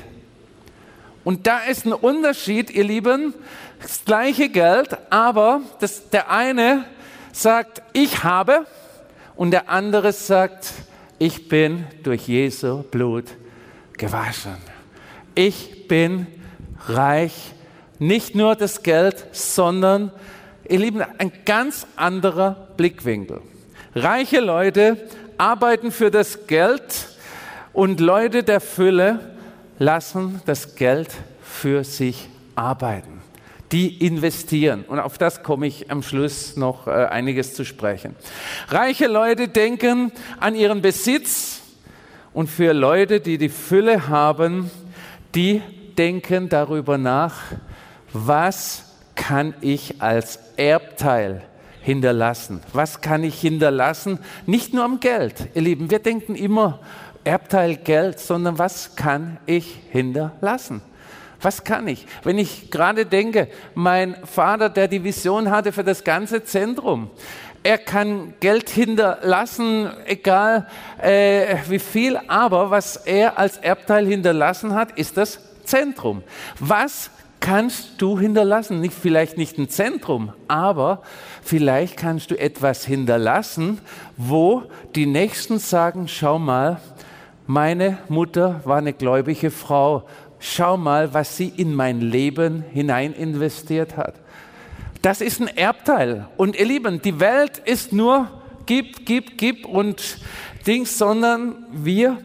Und 1.23 1.47
da 1.47 1.59
ist 1.59 1.85
ein 1.85 1.93
Unterschied, 1.93 2.69
ihr 2.69 2.83
Lieben, 2.83 3.33
das 3.81 4.05
gleiche 4.05 4.49
Geld, 4.49 4.95
aber 5.09 5.61
das, 5.79 6.09
der 6.09 6.29
eine 6.29 6.85
sagt, 7.31 7.81
ich 7.93 8.23
habe, 8.23 8.65
und 9.35 9.51
der 9.51 9.69
andere 9.69 10.13
sagt, 10.13 10.71
ich 11.17 11.47
bin 11.47 11.85
durch 12.03 12.27
Jesu 12.27 12.83
Blut 12.83 13.25
gewaschen. 13.97 14.57
Ich 15.35 15.87
bin 15.87 16.27
reich. 16.87 17.53
Nicht 17.99 18.35
nur 18.35 18.55
das 18.55 18.83
Geld, 18.83 19.25
sondern, 19.31 20.11
ihr 20.67 20.79
Lieben, 20.79 21.01
ein 21.17 21.31
ganz 21.45 21.87
anderer 21.95 22.69
Blickwinkel. 22.75 23.41
Reiche 23.95 24.39
Leute 24.39 24.97
arbeiten 25.37 25.91
für 25.91 26.11
das 26.11 26.47
Geld 26.47 27.07
und 27.71 27.99
Leute 27.99 28.43
der 28.43 28.59
Fülle 28.59 29.19
lassen 29.79 30.41
das 30.45 30.75
Geld 30.75 31.09
für 31.41 31.83
sich 31.83 32.29
arbeiten. 32.55 33.21
Die 33.71 34.05
investieren. 34.05 34.83
Und 34.87 34.99
auf 34.99 35.17
das 35.17 35.41
komme 35.41 35.65
ich 35.65 35.89
am 35.89 36.03
Schluss 36.03 36.55
noch 36.57 36.87
äh, 36.87 36.91
einiges 36.91 37.55
zu 37.55 37.65
sprechen. 37.65 38.15
Reiche 38.69 39.07
Leute 39.07 39.47
denken 39.47 40.11
an 40.39 40.53
ihren 40.53 40.81
Besitz 40.81 41.61
und 42.33 42.49
für 42.49 42.73
Leute, 42.73 43.19
die 43.19 43.39
die 43.39 43.49
Fülle 43.49 44.07
haben, 44.07 44.69
die 45.33 45.61
denken 45.95 46.49
darüber 46.49 46.97
nach, 46.97 47.35
was 48.11 48.85
kann 49.15 49.53
ich 49.61 50.01
als 50.01 50.39
Erbteil 50.57 51.43
hinterlassen? 51.81 52.61
Was 52.73 53.01
kann 53.01 53.23
ich 53.23 53.39
hinterlassen? 53.39 54.19
Nicht 54.45 54.73
nur 54.73 54.83
am 54.83 54.99
Geld, 54.99 55.49
ihr 55.53 55.61
Lieben. 55.61 55.91
Wir 55.91 55.99
denken 55.99 56.35
immer 56.35 56.79
Erbteil 57.23 57.77
Geld, 57.77 58.19
sondern 58.19 58.57
was 58.57 58.95
kann 58.95 59.37
ich 59.45 59.79
hinterlassen? 59.91 60.81
Was 61.41 61.63
kann 61.63 61.87
ich? 61.87 62.05
Wenn 62.23 62.37
ich 62.37 62.71
gerade 62.71 63.05
denke, 63.05 63.49
mein 63.75 64.15
Vater, 64.25 64.69
der 64.69 64.87
die 64.87 65.03
Vision 65.03 65.51
hatte 65.51 65.73
für 65.73 65.83
das 65.83 66.03
ganze 66.03 66.43
Zentrum, 66.43 67.09
er 67.63 67.77
kann 67.77 68.33
Geld 68.39 68.69
hinterlassen, 68.69 69.89
egal 70.05 70.67
äh, 71.01 71.55
wie 71.69 71.79
viel, 71.79 72.19
aber 72.27 72.71
was 72.71 72.97
er 72.97 73.37
als 73.37 73.57
Erbteil 73.57 74.05
hinterlassen 74.05 74.73
hat, 74.73 74.97
ist 74.97 75.15
das 75.15 75.39
Zentrum. 75.65 76.23
Was 76.59 77.11
kannst 77.39 78.01
du 78.01 78.17
hinterlassen? 78.17 78.79
Nicht, 78.79 78.93
vielleicht 78.93 79.37
nicht 79.37 79.57
ein 79.57 79.69
Zentrum, 79.69 80.31
aber 80.47 81.01
vielleicht 81.41 81.97
kannst 81.97 82.31
du 82.31 82.39
etwas 82.39 82.85
hinterlassen, 82.85 83.79
wo 84.15 84.63
die 84.95 85.05
Nächsten 85.05 85.59
sagen, 85.59 86.07
schau 86.07 86.39
mal, 86.39 86.79
meine 87.45 87.97
Mutter 88.07 88.61
war 88.63 88.77
eine 88.77 88.93
gläubige 88.93 89.51
Frau. 89.51 90.05
Schau 90.39 90.77
mal, 90.77 91.13
was 91.13 91.35
sie 91.35 91.49
in 91.49 91.75
mein 91.75 91.99
Leben 91.99 92.63
hinein 92.71 93.13
investiert 93.13 93.97
hat. 93.97 94.15
Das 95.01 95.19
ist 95.19 95.41
ein 95.41 95.47
Erbteil. 95.47 96.27
Und 96.37 96.55
ihr 96.55 96.65
Lieben, 96.65 97.01
die 97.01 97.19
Welt 97.19 97.57
ist 97.65 97.91
nur 97.91 98.29
gib, 98.65 99.05
gib, 99.05 99.37
gib 99.37 99.65
und 99.65 100.19
Dings, 100.65 100.97
sondern 100.97 101.65
wir 101.71 102.17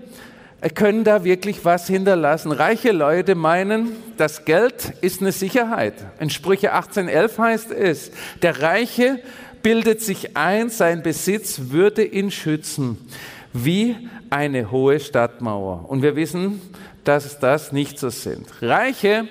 können 0.74 1.04
da 1.04 1.22
wirklich 1.22 1.64
was 1.64 1.86
hinterlassen. 1.86 2.50
Reiche 2.50 2.90
Leute 2.90 3.34
meinen, 3.34 3.92
das 4.16 4.44
Geld 4.44 4.94
ist 5.00 5.20
eine 5.20 5.32
Sicherheit. 5.32 5.94
In 6.18 6.30
Sprüche 6.30 6.74
18.11 6.74 7.38
heißt 7.38 7.70
es, 7.70 8.10
der 8.42 8.60
Reiche 8.60 9.20
bildet 9.62 10.02
sich 10.02 10.36
ein, 10.36 10.68
sein 10.68 11.02
Besitz 11.02 11.70
würde 11.70 12.04
ihn 12.04 12.30
schützen, 12.30 12.98
wie 13.52 13.96
eine 14.30 14.70
hohe 14.70 14.98
Stadtmauer. 14.98 15.88
Und 15.88 16.02
wir 16.02 16.16
wissen, 16.16 16.60
dass 17.04 17.38
das 17.38 17.72
nicht 17.72 17.98
so 17.98 18.10
sind. 18.10 18.46
Reiche 18.60 19.28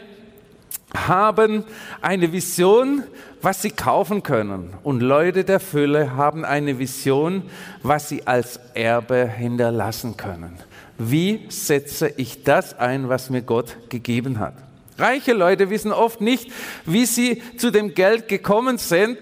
haben 0.96 1.66
eine 2.02 2.32
Vision, 2.32 3.04
was 3.42 3.62
sie 3.62 3.72
kaufen 3.72 4.24
können. 4.24 4.74
Und 4.84 5.02
Leute 5.02 5.44
der 5.44 5.60
Fülle 5.60 6.16
haben 6.16 6.46
eine 6.46 6.80
Vision, 6.80 7.44
was 7.84 8.10
sie 8.10 8.26
als 8.26 8.60
Erbe 8.74 9.28
hinterlassen 9.28 10.18
können. 10.18 10.58
Wie 10.98 11.46
setze 11.50 12.12
ich 12.18 12.44
das 12.44 12.78
ein, 12.80 13.08
was 13.08 13.30
mir 13.30 13.42
Gott 13.42 13.78
gegeben 13.90 14.40
hat? 14.40 14.56
Reiche 14.98 15.34
Leute 15.34 15.70
wissen 15.70 15.92
oft 15.92 16.22
nicht, 16.22 16.52
wie 16.86 17.06
sie 17.06 17.42
zu 17.58 17.70
dem 17.70 17.94
Geld 17.94 18.28
gekommen 18.28 18.80
sind 18.80 19.20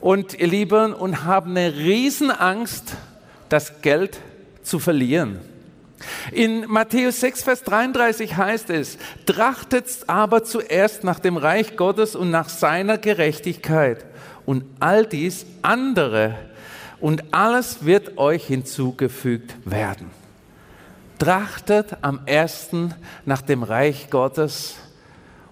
und 0.00 0.32
ihr 0.38 0.46
Lieben 0.46 0.94
und 0.94 1.24
haben 1.24 1.50
eine 1.50 1.76
Riesenangst, 1.76 2.96
das 3.50 3.82
Geld 3.82 4.18
zu 4.62 4.78
verlieren. 4.78 5.40
In 6.32 6.64
Matthäus 6.68 7.20
6, 7.20 7.42
Vers 7.42 7.62
33 7.64 8.34
heißt 8.34 8.70
es, 8.70 8.96
trachtet 9.26 9.86
aber 10.06 10.42
zuerst 10.44 11.04
nach 11.04 11.18
dem 11.18 11.36
Reich 11.36 11.76
Gottes 11.76 12.16
und 12.16 12.30
nach 12.30 12.48
seiner 12.48 12.96
Gerechtigkeit 12.96 14.06
und 14.46 14.64
all 14.78 15.04
dies 15.04 15.44
andere 15.60 16.36
und 16.98 17.34
alles 17.34 17.84
wird 17.84 18.16
euch 18.16 18.46
hinzugefügt 18.46 19.54
werden 19.66 20.19
trachtet 21.20 21.98
am 22.00 22.20
ersten 22.26 22.94
nach 23.26 23.42
dem 23.42 23.62
Reich 23.62 24.10
Gottes 24.10 24.76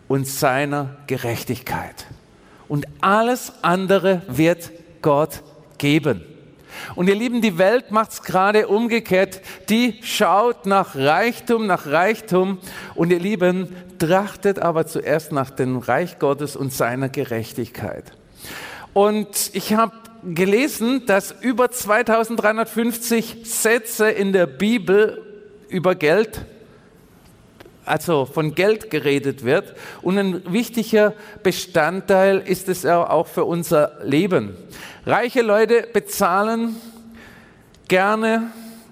und 0.09 0.27
seiner 0.27 0.97
Gerechtigkeit. 1.07 2.07
Und 2.69 2.87
alles 3.01 3.53
andere 3.63 4.23
wird 4.29 4.71
Gott 5.03 5.43
geben. 5.77 6.25
Und 6.95 7.09
ihr 7.09 7.15
Lieben, 7.15 7.43
die 7.43 7.59
Welt 7.59 7.91
macht 7.91 8.13
es 8.13 8.23
gerade 8.23 8.69
umgekehrt. 8.69 9.41
Die 9.69 10.01
schaut 10.03 10.65
nach 10.65 10.95
Reichtum, 10.95 11.67
nach 11.67 11.87
Reichtum. 11.87 12.59
Und 12.95 13.11
ihr 13.11 13.19
Lieben, 13.19 13.75
trachtet 13.99 14.59
aber 14.59 14.87
zuerst 14.87 15.33
nach 15.33 15.51
dem 15.51 15.79
Reich 15.79 16.19
Gottes 16.19 16.57
und 16.57 16.73
seiner 16.73 17.09
Gerechtigkeit. 17.09 18.05
Und 18.95 19.51
ich 19.53 19.75
habe 19.75 19.93
gelesen, 20.25 21.05
dass 21.07 21.33
über 21.41 21.71
2350 21.71 23.43
Sätze 23.45 24.09
in 24.09 24.33
der 24.33 24.47
Bibel 24.47 25.28
über 25.69 25.95
Geld, 25.95 26.45
also 27.85 28.27
von 28.27 28.55
Geld 28.55 28.91
geredet 28.91 29.45
wird. 29.45 29.75
Und 30.03 30.19
ein 30.19 30.53
wichtiger 30.53 31.15
Bestandteil 31.43 32.39
ist 32.39 32.69
es 32.69 32.85
auch 32.85 33.27
für 33.27 33.45
unser 33.45 33.99
Leben. 34.05 34.57
Reiche 35.07 35.43
Leute 35.43 35.87
bezahlen 35.93 36.77
gerne 37.89 38.51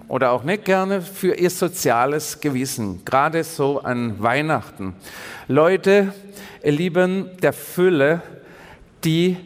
oder 0.08 0.30
auch 0.32 0.44
nicht 0.44 0.64
gerne 0.64 1.02
für 1.02 1.34
ihr 1.34 1.50
soziales 1.50 2.40
Gewissen, 2.40 3.04
gerade 3.04 3.44
so 3.44 3.80
an 3.80 4.22
Weihnachten. 4.22 4.94
Leute, 5.48 6.14
Lieben 6.62 7.30
der 7.42 7.52
Fülle, 7.52 8.22
die 9.04 9.36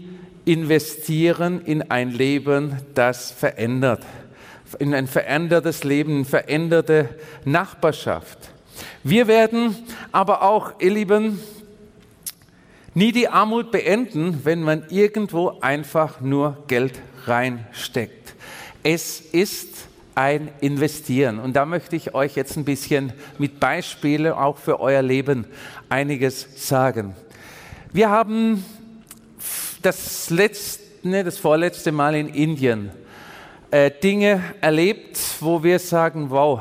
investieren 0.44 1.60
in 1.64 1.90
ein 1.90 2.10
Leben, 2.10 2.76
das 2.94 3.30
verändert 3.30 4.04
in 4.78 4.94
ein 4.94 5.06
verändertes 5.06 5.84
Leben, 5.84 6.16
eine 6.16 6.24
veränderte 6.24 7.08
Nachbarschaft. 7.44 8.50
Wir 9.02 9.26
werden 9.26 9.76
aber 10.12 10.42
auch, 10.42 10.74
ihr 10.80 10.90
Lieben, 10.90 11.40
nie 12.94 13.12
die 13.12 13.28
Armut 13.28 13.70
beenden, 13.70 14.44
wenn 14.44 14.62
man 14.62 14.84
irgendwo 14.90 15.58
einfach 15.60 16.20
nur 16.20 16.64
Geld 16.66 17.00
reinsteckt. 17.26 18.34
Es 18.82 19.20
ist 19.20 19.88
ein 20.14 20.48
Investieren. 20.60 21.38
Und 21.38 21.54
da 21.54 21.64
möchte 21.64 21.96
ich 21.96 22.14
euch 22.14 22.36
jetzt 22.36 22.56
ein 22.56 22.64
bisschen 22.64 23.12
mit 23.38 23.60
Beispielen 23.60 24.32
auch 24.32 24.58
für 24.58 24.80
euer 24.80 25.02
Leben 25.02 25.46
einiges 25.88 26.46
sagen. 26.68 27.14
Wir 27.92 28.10
haben 28.10 28.64
das 29.82 30.30
letzte, 30.30 31.08
ne, 31.08 31.24
das 31.24 31.38
vorletzte 31.38 31.92
Mal 31.92 32.14
in 32.14 32.28
Indien 32.28 32.90
äh, 33.70 33.90
Dinge 33.90 34.42
erlebt, 34.60 35.18
wo 35.40 35.62
wir 35.62 35.78
sagen, 35.78 36.30
wow, 36.30 36.60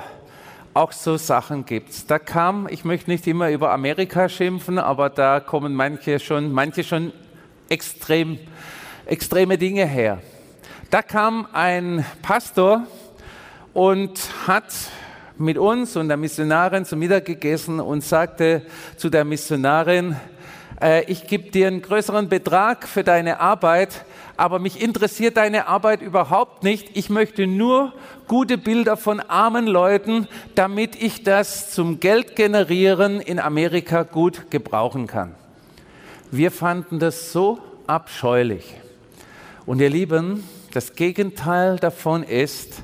auch 0.73 0.91
so 0.91 1.17
Sachen 1.17 1.65
gibt's. 1.65 2.05
Da 2.05 2.19
kam, 2.19 2.67
ich 2.69 2.85
möchte 2.85 3.09
nicht 3.09 3.25
immer 3.25 3.49
über 3.49 3.71
Amerika 3.71 4.29
schimpfen, 4.29 4.77
aber 4.77 5.09
da 5.09 5.39
kommen 5.39 5.73
manche 5.73 6.19
schon, 6.19 6.51
manche 6.51 6.83
schon 6.83 7.11
extrem, 7.67 8.37
extreme 9.05 9.57
Dinge 9.57 9.85
her. 9.85 10.21
Da 10.91 11.01
kam 11.01 11.47
ein 11.51 12.05
Pastor 12.21 12.83
und 13.73 14.19
hat 14.47 14.71
mit 15.37 15.57
uns 15.57 15.95
und 15.95 16.09
der 16.09 16.17
Missionarin 16.17 16.85
zu 16.85 16.95
Mittag 16.95 17.25
gegessen 17.25 17.79
und 17.79 18.03
sagte 18.03 18.61
zu 18.97 19.09
der 19.09 19.25
Missionarin, 19.25 20.15
äh, 20.81 21.03
ich 21.05 21.27
gebe 21.27 21.49
dir 21.49 21.67
einen 21.67 21.81
größeren 21.81 22.29
Betrag 22.29 22.87
für 22.87 23.03
deine 23.03 23.39
Arbeit, 23.39 24.05
aber 24.39 24.59
mich 24.59 24.81
interessiert 24.81 25.35
deine 25.35 25.67
Arbeit 25.67 26.01
überhaupt 26.01 26.63
nicht. 26.63 26.95
Ich 26.95 27.09
möchte 27.09 27.45
nur 27.45 27.91
gute 28.29 28.57
Bilder 28.57 28.95
von 28.95 29.19
armen 29.19 29.67
Leuten, 29.67 30.29
damit 30.55 30.95
ich 30.95 31.23
das 31.23 31.71
zum 31.71 31.99
Geld 31.99 32.37
generieren 32.37 33.19
in 33.19 33.37
Amerika 33.37 34.03
gut 34.03 34.49
gebrauchen 34.49 35.07
kann. 35.07 35.35
Wir 36.31 36.51
fanden 36.51 36.99
das 36.99 37.33
so 37.33 37.59
abscheulich. 37.85 38.75
Und 39.65 39.81
ihr 39.81 39.89
Lieben, 39.89 40.45
das 40.73 40.95
Gegenteil 40.95 41.75
davon 41.75 42.23
ist, 42.23 42.83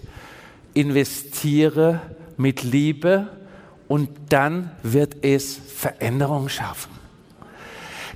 investiere 0.74 2.02
mit 2.36 2.64
Liebe 2.64 3.30
und 3.88 4.10
dann 4.28 4.72
wird 4.84 5.24
es 5.24 5.56
Veränderung 5.56 6.50
schaffen. 6.50 6.92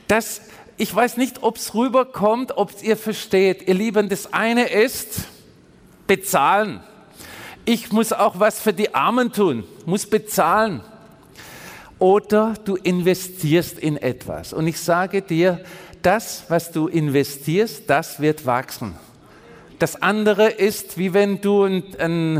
Das, 0.09 0.41
ich 0.79 0.95
weiß 0.95 1.17
nicht, 1.17 1.43
ob 1.43 1.57
es 1.57 1.75
rüberkommt, 1.75 2.55
ob 2.55 2.71
ihr 2.81 2.95
versteht. 2.95 3.67
Ihr 3.67 3.73
Lieben, 3.73 4.07
das 4.07 4.31
eine 4.31 4.69
ist 4.69 5.25
bezahlen. 6.07 6.79
Ich 7.65 7.91
muss 7.91 8.13
auch 8.13 8.39
was 8.39 8.61
für 8.61 8.71
die 8.71 8.95
Armen 8.95 9.33
tun, 9.33 9.65
muss 9.85 10.09
bezahlen. 10.09 10.79
Oder 11.99 12.53
du 12.63 12.77
investierst 12.77 13.77
in 13.77 13.97
etwas. 13.97 14.53
Und 14.53 14.67
ich 14.67 14.79
sage 14.79 15.21
dir, 15.21 15.59
das, 16.01 16.45
was 16.47 16.71
du 16.71 16.87
investierst, 16.87 17.89
das 17.89 18.21
wird 18.21 18.45
wachsen. 18.45 18.95
Das 19.79 20.01
andere 20.01 20.47
ist, 20.47 20.97
wie 20.97 21.13
wenn 21.13 21.41
du 21.41 21.65
ein, 21.65 21.83
ein, 21.99 22.37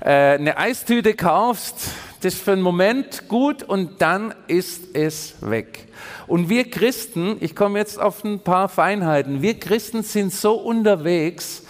äh, 0.00 0.08
eine 0.08 0.56
Eistüte 0.56 1.12
kaufst, 1.12 1.90
das 2.24 2.34
ist 2.34 2.42
für 2.42 2.52
einen 2.52 2.62
Moment 2.62 3.28
gut 3.28 3.62
und 3.62 4.00
dann 4.00 4.34
ist 4.46 4.96
es 4.96 5.34
weg. 5.42 5.88
Und 6.26 6.48
wir 6.48 6.70
Christen, 6.70 7.36
ich 7.40 7.54
komme 7.54 7.78
jetzt 7.78 8.00
auf 8.00 8.24
ein 8.24 8.40
paar 8.40 8.70
Feinheiten, 8.70 9.42
wir 9.42 9.60
Christen 9.60 10.02
sind 10.02 10.32
so 10.32 10.54
unterwegs, 10.54 11.64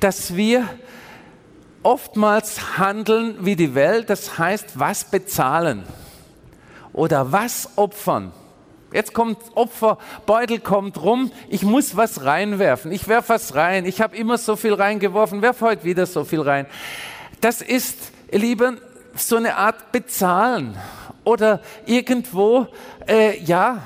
dass 0.00 0.34
wir 0.34 0.66
oftmals 1.82 2.78
handeln 2.78 3.36
wie 3.40 3.54
die 3.54 3.74
Welt, 3.74 4.08
das 4.08 4.38
heißt, 4.38 4.78
was 4.78 5.04
bezahlen 5.10 5.84
oder 6.94 7.30
was 7.30 7.68
opfern. 7.76 8.32
Jetzt 8.90 9.12
kommt 9.12 9.36
Opferbeutel 9.54 10.60
kommt 10.60 11.02
rum, 11.02 11.30
ich 11.50 11.64
muss 11.64 11.96
was 11.96 12.24
reinwerfen. 12.24 12.90
Ich 12.92 13.06
werfe 13.08 13.34
was 13.34 13.54
rein. 13.54 13.84
Ich 13.84 14.00
habe 14.00 14.16
immer 14.16 14.38
so 14.38 14.56
viel 14.56 14.72
reingeworfen, 14.72 15.42
werfe 15.42 15.66
heute 15.66 15.84
wieder 15.84 16.06
so 16.06 16.24
viel 16.24 16.40
rein. 16.40 16.64
Das 17.42 17.60
ist, 17.60 18.12
ihr 18.32 18.38
Lieben, 18.38 18.78
so 19.20 19.36
eine 19.36 19.56
Art 19.56 19.92
Bezahlen. 19.92 20.76
Oder 21.24 21.60
irgendwo, 21.84 22.66
äh, 23.06 23.38
ja, 23.42 23.82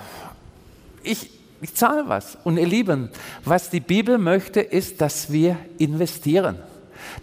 ich, 1.02 1.30
ich 1.60 1.74
zahle 1.74 2.08
was. 2.08 2.38
Und 2.44 2.56
ihr 2.56 2.66
Lieben, 2.66 3.10
was 3.44 3.70
die 3.70 3.80
Bibel 3.80 4.18
möchte, 4.18 4.60
ist, 4.60 5.00
dass 5.00 5.32
wir 5.32 5.56
investieren. 5.78 6.58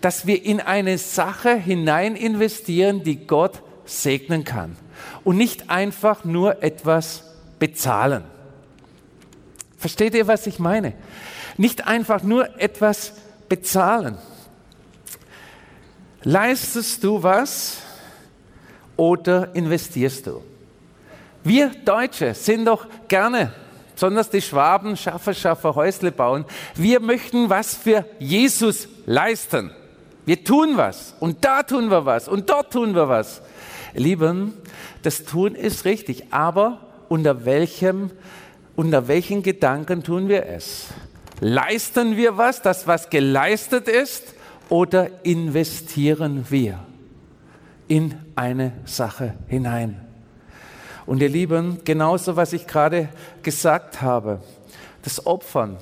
Dass 0.01 0.27
wir 0.27 0.43
in 0.43 0.59
eine 0.59 0.97
Sache 0.97 1.55
hinein 1.55 2.15
investieren, 2.15 3.03
die 3.03 3.27
Gott 3.27 3.61
segnen 3.85 4.43
kann. 4.43 4.75
Und 5.23 5.37
nicht 5.37 5.69
einfach 5.69 6.25
nur 6.25 6.61
etwas 6.63 7.23
bezahlen. 7.59 8.23
Versteht 9.77 10.13
ihr, 10.13 10.27
was 10.27 10.47
ich 10.47 10.59
meine? 10.59 10.93
Nicht 11.57 11.87
einfach 11.87 12.23
nur 12.23 12.59
etwas 12.59 13.13
bezahlen. 13.47 14.17
Leistest 16.23 17.03
du 17.03 17.23
was 17.23 17.77
oder 18.99 19.55
investierst 19.55 20.27
du? 20.27 20.43
Wir 21.41 21.71
Deutsche 21.85 22.33
sind 22.33 22.65
doch 22.65 22.85
gerne, 23.07 23.53
besonders 23.93 24.29
die 24.29 24.41
Schwaben, 24.41 24.97
Schaffer, 24.97 25.33
Schaffer, 25.33 25.73
Häusle 25.73 26.11
bauen. 26.11 26.43
Wir 26.75 26.99
möchten 26.99 27.49
was 27.49 27.75
für 27.75 28.03
Jesus 28.19 28.89
leisten. 29.05 29.71
Wir 30.25 30.43
tun 30.43 30.75
was 30.75 31.15
und 31.21 31.45
da 31.45 31.63
tun 31.63 31.89
wir 31.89 32.05
was 32.05 32.27
und 32.27 32.49
dort 32.49 32.73
tun 32.73 32.93
wir 32.93 33.07
was. 33.07 33.41
Lieben, 33.93 34.53
das 35.01 35.23
Tun 35.23 35.55
ist 35.55 35.85
richtig, 35.85 36.31
aber 36.31 36.81
unter 37.07 37.45
welchem, 37.45 38.11
unter 38.75 39.07
welchen 39.07 39.41
Gedanken 39.43 40.03
tun 40.03 40.27
wir 40.27 40.45
es? 40.45 40.87
Leisten 41.39 42.17
wir 42.17 42.37
was, 42.37 42.61
das 42.61 42.85
was 42.85 43.09
geleistet 43.09 43.87
ist, 43.87 44.35
oder 44.67 45.09
investieren 45.23 46.45
wir 46.49 46.79
in 47.89 48.15
eine 48.35 48.71
Sache 48.85 49.33
hinein? 49.47 49.99
Und 51.05 51.21
ihr 51.21 51.27
Lieben, 51.27 51.79
genauso 51.83 52.37
was 52.37 52.53
ich 52.53 52.67
gerade 52.67 53.09
gesagt 53.43 54.01
habe, 54.01 54.39
das 55.01 55.25
Opfern. 55.25 55.77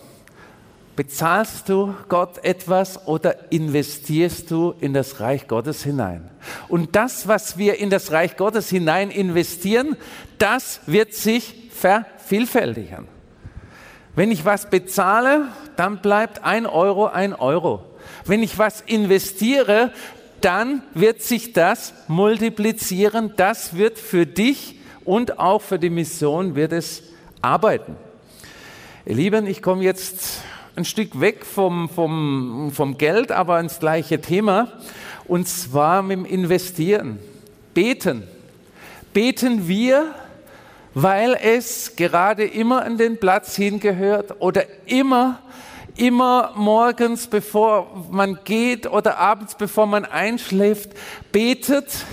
Bezahlst 0.96 1.70
du 1.70 1.94
Gott 2.10 2.44
etwas 2.44 3.08
oder 3.08 3.52
investierst 3.52 4.50
du 4.50 4.74
in 4.80 4.94
das 4.94 5.20
Reich 5.20 5.48
Gottes 5.48 5.84
hinein? 5.84 6.28
Und 6.70 6.96
das, 6.96 7.28
was 7.28 7.60
wir 7.60 7.78
in 7.78 7.92
das 7.92 8.12
Reich 8.12 8.36
Gottes 8.36 8.70
hinein 8.70 9.12
investieren, 9.12 9.96
das 10.40 10.80
wird 10.88 11.14
sich 11.14 11.70
vervielfältigen. 11.72 13.08
Wenn 14.16 14.32
ich 14.32 14.46
was 14.46 14.72
bezahle, 14.72 15.50
dann 15.76 15.98
bleibt 16.02 16.44
ein 16.44 16.66
Euro 16.66 17.06
ein 17.06 17.36
Euro. 17.36 17.86
Wenn 18.26 18.42
ich 18.42 18.58
was 18.58 18.82
investiere, 18.82 19.92
dann 20.42 20.84
wird 20.94 21.22
sich 21.22 21.54
das 21.54 21.94
multiplizieren. 22.08 23.34
Das 23.36 23.76
wird 23.76 23.98
für 23.98 24.26
dich 24.26 24.76
und 25.06 25.40
auch 25.40 25.62
für 25.62 25.80
die 25.80 25.90
Mission 25.90 26.56
wird 26.56 26.74
es 26.74 27.04
arbeiten. 27.42 27.96
Ihr 29.06 29.16
Lieben, 29.16 29.48
ich 29.48 29.62
komme 29.62 29.84
jetzt 29.84 30.42
ein 30.76 30.86
Stück 30.86 31.20
weg 31.20 31.46
vom, 31.46 31.90
vom, 31.90 32.72
vom 32.74 32.98
Geld, 32.98 33.32
aber 33.32 33.60
ins 33.60 33.80
gleiche 33.80 34.22
Thema, 34.22 34.74
und 35.26 35.48
zwar 35.48 36.04
mit 36.04 36.18
dem 36.18 36.26
Investieren. 36.26 37.20
Beten. 37.74 38.24
Beten 39.14 39.68
wir, 39.68 40.14
weil 40.94 41.38
es 41.42 41.96
gerade 41.96 42.44
immer 42.44 42.84
an 42.84 42.98
den 42.98 43.18
Platz 43.18 43.56
hingehört 43.56 44.36
oder 44.40 44.64
immer, 44.86 45.40
immer 45.98 46.54
morgens, 46.56 47.28
bevor 47.28 48.08
man 48.12 48.40
geht 48.44 48.88
oder 48.88 49.18
abends, 49.18 49.56
bevor 49.56 49.88
man 49.88 50.06
einschläft, 50.06 50.92
betet, 51.32 52.06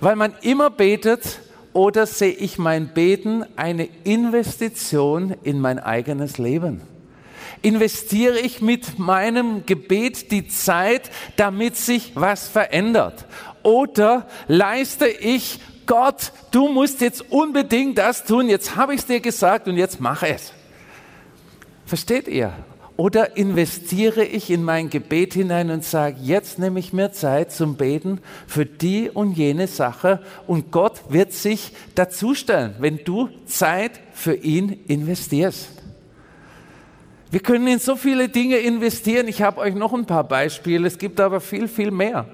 weil 0.00 0.16
man 0.16 0.34
immer 0.42 0.70
betet, 0.70 1.40
oder 1.72 2.06
sehe 2.06 2.32
ich 2.32 2.58
mein 2.58 2.88
Beten 2.88 3.44
eine 3.56 3.88
Investition 4.04 5.34
in 5.42 5.60
mein 5.60 5.78
eigenes 5.78 6.38
Leben? 6.38 6.82
investiere 7.62 8.38
ich 8.38 8.60
mit 8.60 8.98
meinem 8.98 9.66
Gebet 9.66 10.30
die 10.30 10.46
Zeit, 10.48 11.10
damit 11.36 11.76
sich 11.76 12.12
was 12.14 12.48
verändert? 12.48 13.26
Oder 13.62 14.26
leiste 14.46 15.08
ich 15.08 15.60
Gott, 15.86 16.32
du 16.50 16.68
musst 16.68 17.00
jetzt 17.00 17.32
unbedingt 17.32 17.96
das 17.96 18.24
tun, 18.24 18.48
jetzt 18.50 18.76
habe 18.76 18.94
ich 18.94 19.00
es 19.00 19.06
dir 19.06 19.20
gesagt 19.20 19.68
und 19.68 19.76
jetzt 19.76 20.00
mach 20.00 20.22
es. 20.22 20.52
Versteht 21.86 22.28
ihr? 22.28 22.52
Oder 22.98 23.36
investiere 23.36 24.24
ich 24.24 24.50
in 24.50 24.64
mein 24.64 24.90
Gebet 24.90 25.32
hinein 25.32 25.70
und 25.70 25.84
sage, 25.84 26.16
jetzt 26.20 26.58
nehme 26.58 26.80
ich 26.80 26.92
mir 26.92 27.12
Zeit 27.12 27.52
zum 27.52 27.76
Beten 27.76 28.20
für 28.48 28.66
die 28.66 29.08
und 29.08 29.38
jene 29.38 29.68
Sache 29.68 30.20
und 30.48 30.72
Gott 30.72 31.02
wird 31.08 31.32
sich 31.32 31.74
dazustellen, 31.94 32.74
wenn 32.80 33.04
du 33.04 33.28
Zeit 33.46 33.92
für 34.14 34.34
ihn 34.34 34.80
investierst. 34.88 35.68
Wir 37.30 37.38
können 37.38 37.68
in 37.68 37.78
so 37.78 37.94
viele 37.94 38.28
Dinge 38.30 38.56
investieren. 38.56 39.28
Ich 39.28 39.42
habe 39.42 39.60
euch 39.60 39.76
noch 39.76 39.94
ein 39.94 40.06
paar 40.06 40.24
Beispiele. 40.24 40.88
Es 40.88 40.98
gibt 40.98 41.20
aber 41.20 41.40
viel, 41.40 41.68
viel 41.68 41.92
mehr. 41.92 42.26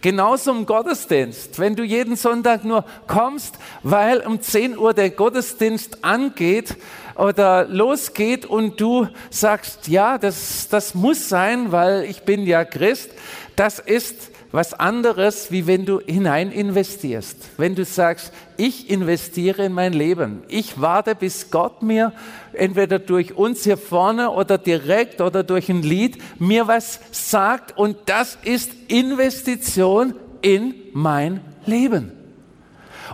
Genauso 0.00 0.52
im 0.52 0.64
Gottesdienst. 0.64 1.58
Wenn 1.58 1.74
du 1.74 1.82
jeden 1.82 2.14
Sonntag 2.14 2.64
nur 2.64 2.84
kommst, 3.08 3.58
weil 3.82 4.20
um 4.20 4.40
10 4.40 4.78
Uhr 4.78 4.94
der 4.94 5.10
Gottesdienst 5.10 6.04
angeht 6.04 6.76
oder 7.18 7.66
losgeht 7.66 8.46
und 8.46 8.80
du 8.80 9.08
sagst, 9.28 9.88
ja, 9.88 10.16
das, 10.18 10.68
das 10.70 10.94
muss 10.94 11.28
sein, 11.28 11.72
weil 11.72 12.04
ich 12.04 12.22
bin 12.22 12.46
ja 12.46 12.64
Christ, 12.64 13.10
das 13.56 13.80
ist 13.80 14.30
was 14.50 14.72
anderes, 14.72 15.50
wie 15.50 15.66
wenn 15.66 15.84
du 15.84 16.00
hinein 16.00 16.50
investierst. 16.50 17.36
Wenn 17.58 17.74
du 17.74 17.84
sagst, 17.84 18.32
ich 18.56 18.88
investiere 18.88 19.66
in 19.66 19.72
mein 19.72 19.92
Leben. 19.92 20.42
Ich 20.48 20.80
warte, 20.80 21.14
bis 21.14 21.50
Gott 21.50 21.82
mir 21.82 22.12
entweder 22.54 22.98
durch 22.98 23.36
uns 23.36 23.64
hier 23.64 23.76
vorne 23.76 24.30
oder 24.30 24.56
direkt 24.56 25.20
oder 25.20 25.42
durch 25.42 25.68
ein 25.68 25.82
Lied 25.82 26.18
mir 26.38 26.66
was 26.66 27.00
sagt. 27.10 27.76
Und 27.76 27.96
das 28.06 28.38
ist 28.42 28.72
Investition 28.88 30.14
in 30.40 30.74
mein 30.94 31.40
Leben. 31.66 32.17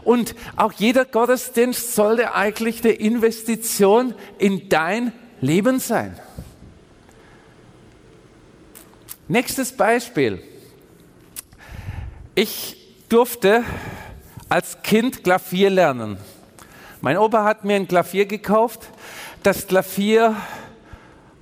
Und 0.02 0.34
auch 0.56 0.72
jeder 0.72 1.04
Gottesdienst 1.04 1.94
sollte 1.94 2.34
eigentlich 2.34 2.82
eine 2.82 2.92
Investition 2.92 4.14
in 4.38 4.68
dein 4.68 5.12
Leben 5.40 5.78
sein. 5.78 6.18
Nächstes 9.28 9.72
Beispiel. 9.72 10.42
Ich 12.34 12.76
durfte 13.08 13.62
als 14.48 14.82
Kind 14.82 15.24
Klavier 15.24 15.70
lernen. 15.70 16.18
Mein 17.00 17.16
Opa 17.16 17.44
hat 17.44 17.64
mir 17.64 17.76
ein 17.76 17.88
Klavier 17.88 18.26
gekauft. 18.26 18.88
Das 19.42 19.66
Klavier 19.66 20.36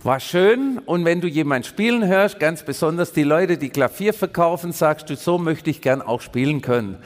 war 0.04 0.18
schön 0.18 0.78
und 0.84 1.04
wenn 1.04 1.20
du 1.20 1.28
jemand 1.28 1.64
spielen 1.64 2.06
hörst, 2.06 2.40
ganz 2.40 2.64
besonders 2.64 3.12
die 3.12 3.22
Leute, 3.22 3.56
die 3.56 3.70
Klavier 3.70 4.12
verkaufen, 4.12 4.72
sagst 4.72 5.08
du, 5.10 5.16
so 5.16 5.38
möchte 5.38 5.70
ich 5.70 5.80
gern 5.80 6.02
auch 6.02 6.20
spielen 6.20 6.60
können. 6.60 6.96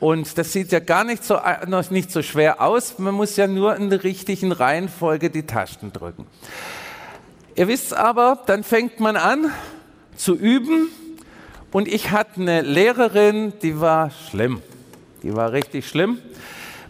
Und 0.00 0.36
das 0.36 0.52
sieht 0.52 0.70
ja 0.70 0.80
gar 0.80 1.04
nicht 1.04 1.24
so, 1.24 1.38
noch 1.66 1.90
nicht 1.90 2.10
so 2.10 2.22
schwer 2.22 2.60
aus. 2.60 2.98
Man 2.98 3.14
muss 3.14 3.36
ja 3.36 3.46
nur 3.46 3.76
in 3.76 3.88
der 3.88 4.04
richtigen 4.04 4.52
Reihenfolge 4.52 5.30
die 5.30 5.44
Tasten 5.44 5.92
drücken. 5.92 6.26
Ihr 7.54 7.68
wisst 7.68 7.94
aber, 7.94 8.42
dann 8.46 8.64
fängt 8.64 9.00
man 9.00 9.16
an 9.16 9.50
zu 10.16 10.34
üben 10.34 10.88
und 11.70 11.88
ich 11.88 12.10
hatte 12.10 12.40
eine 12.40 12.60
Lehrerin, 12.60 13.54
die 13.62 13.80
war 13.80 14.10
schlimm. 14.10 14.60
Die 15.22 15.34
war 15.34 15.52
richtig 15.52 15.88
schlimm. 15.88 16.18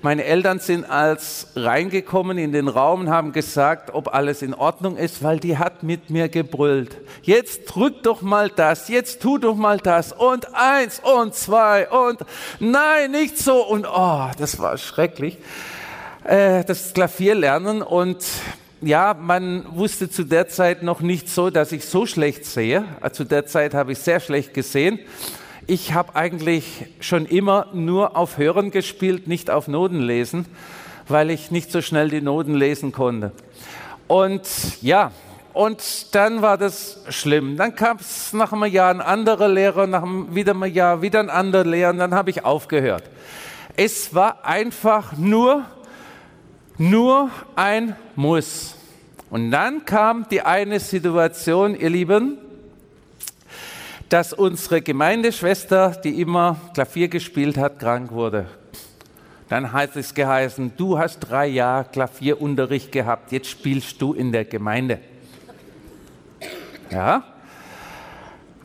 Meine 0.04 0.24
Eltern 0.24 0.58
sind 0.58 0.84
als 0.90 1.46
reingekommen 1.54 2.36
in 2.36 2.50
den 2.50 2.66
Raum 2.66 3.02
und 3.02 3.10
haben 3.10 3.30
gesagt, 3.30 3.94
ob 3.94 4.12
alles 4.12 4.42
in 4.42 4.52
Ordnung 4.52 4.96
ist, 4.96 5.22
weil 5.22 5.38
die 5.38 5.58
hat 5.58 5.84
mit 5.84 6.10
mir 6.10 6.28
gebrüllt. 6.28 6.96
Jetzt 7.22 7.66
drück 7.66 8.02
doch 8.02 8.20
mal 8.20 8.48
das, 8.48 8.88
jetzt 8.88 9.22
tu 9.22 9.38
doch 9.38 9.54
mal 9.54 9.78
das 9.78 10.12
und 10.12 10.54
eins 10.54 11.00
und 11.00 11.36
zwei 11.36 11.88
und 11.88 12.18
nein, 12.58 13.12
nicht 13.12 13.38
so 13.38 13.64
und 13.64 13.86
oh, 13.86 14.26
das 14.36 14.58
war 14.58 14.76
schrecklich. 14.76 15.38
Äh, 16.24 16.64
das 16.64 16.94
Klavier 16.94 17.36
lernen 17.36 17.80
und 17.80 18.24
ja, 18.80 19.14
man 19.14 19.64
wusste 19.76 20.10
zu 20.10 20.24
der 20.24 20.48
Zeit 20.48 20.82
noch 20.82 21.00
nicht 21.00 21.28
so, 21.28 21.50
dass 21.50 21.70
ich 21.70 21.84
so 21.84 22.06
schlecht 22.06 22.44
sehe. 22.44 22.84
Zu 23.12 23.22
der 23.22 23.46
Zeit 23.46 23.72
habe 23.72 23.92
ich 23.92 23.98
sehr 24.00 24.18
schlecht 24.18 24.52
gesehen. 24.52 24.98
Ich 25.68 25.94
habe 25.94 26.16
eigentlich 26.16 26.86
schon 26.98 27.24
immer 27.24 27.68
nur 27.72 28.16
auf 28.16 28.36
Hören 28.36 28.72
gespielt, 28.72 29.28
nicht 29.28 29.48
auf 29.48 29.68
Noten 29.68 30.00
lesen, 30.00 30.46
weil 31.06 31.30
ich 31.30 31.52
nicht 31.52 31.70
so 31.70 31.80
schnell 31.80 32.08
die 32.08 32.20
Noten 32.20 32.54
lesen 32.54 32.90
konnte. 32.90 33.30
Und 34.08 34.42
ja, 34.82 35.12
und 35.52 36.14
dann 36.16 36.42
war 36.42 36.58
das 36.58 37.04
schlimm. 37.10 37.56
Dann 37.56 37.76
kam 37.76 37.98
es 37.98 38.32
nach 38.32 38.52
einem 38.52 38.72
Jahr 38.72 38.90
ein 38.90 39.00
anderer 39.00 39.48
Lehrer, 39.48 39.86
nach 39.86 40.02
einem, 40.02 40.34
wieder 40.34 40.52
einem 40.52 40.64
Jahr 40.64 41.00
wieder 41.00 41.20
ein 41.20 41.30
anderer 41.30 41.64
Lehrer 41.64 41.90
und 41.90 41.98
dann 41.98 42.14
habe 42.14 42.30
ich 42.30 42.44
aufgehört. 42.44 43.04
Es 43.76 44.14
war 44.14 44.44
einfach 44.44 45.16
nur 45.16 45.64
nur 46.76 47.30
ein 47.54 47.94
Muss. 48.16 48.74
Und 49.30 49.52
dann 49.52 49.84
kam 49.84 50.26
die 50.28 50.42
eine 50.42 50.80
Situation, 50.80 51.78
ihr 51.78 51.90
Lieben, 51.90 52.38
dass 54.12 54.32
unsere 54.32 54.82
Gemeindeschwester, 54.82 55.90
die 55.90 56.20
immer 56.20 56.56
Klavier 56.74 57.08
gespielt 57.08 57.56
hat, 57.56 57.78
krank 57.78 58.12
wurde. 58.12 58.46
Dann 59.48 59.72
hat 59.72 59.96
es 59.96 60.14
geheißen, 60.14 60.72
du 60.76 60.98
hast 60.98 61.20
drei 61.20 61.46
Jahre 61.46 61.86
Klavierunterricht 61.90 62.92
gehabt, 62.92 63.32
jetzt 63.32 63.48
spielst 63.48 64.00
du 64.02 64.12
in 64.12 64.32
der 64.32 64.44
Gemeinde. 64.44 64.98
Ja, 66.90 67.24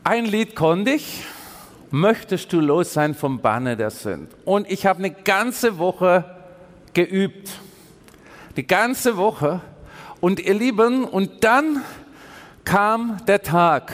ein 0.04 0.26
Lied 0.26 0.56
konnte 0.56 0.92
ich, 0.92 1.24
möchtest 1.92 2.52
du 2.52 2.60
los 2.60 2.94
sein 2.94 3.16
vom 3.16 3.40
Banne 3.40 3.78
der 3.78 3.92
Sünd. 3.92 4.30
Und 4.44 4.70
ich 4.70 4.86
habe 4.86 5.00
eine 5.00 5.12
ganze 5.12 5.78
Woche 5.78 6.26
geübt 6.94 7.50
die 8.58 8.68
ganze 8.68 9.16
Woche. 9.18 9.62
Und 10.20 10.40
ihr 10.40 10.56
Lieben, 10.56 11.06
und 11.06 11.44
dann 11.44 11.84
kam 12.66 13.24
der 13.28 13.44
Tag. 13.44 13.94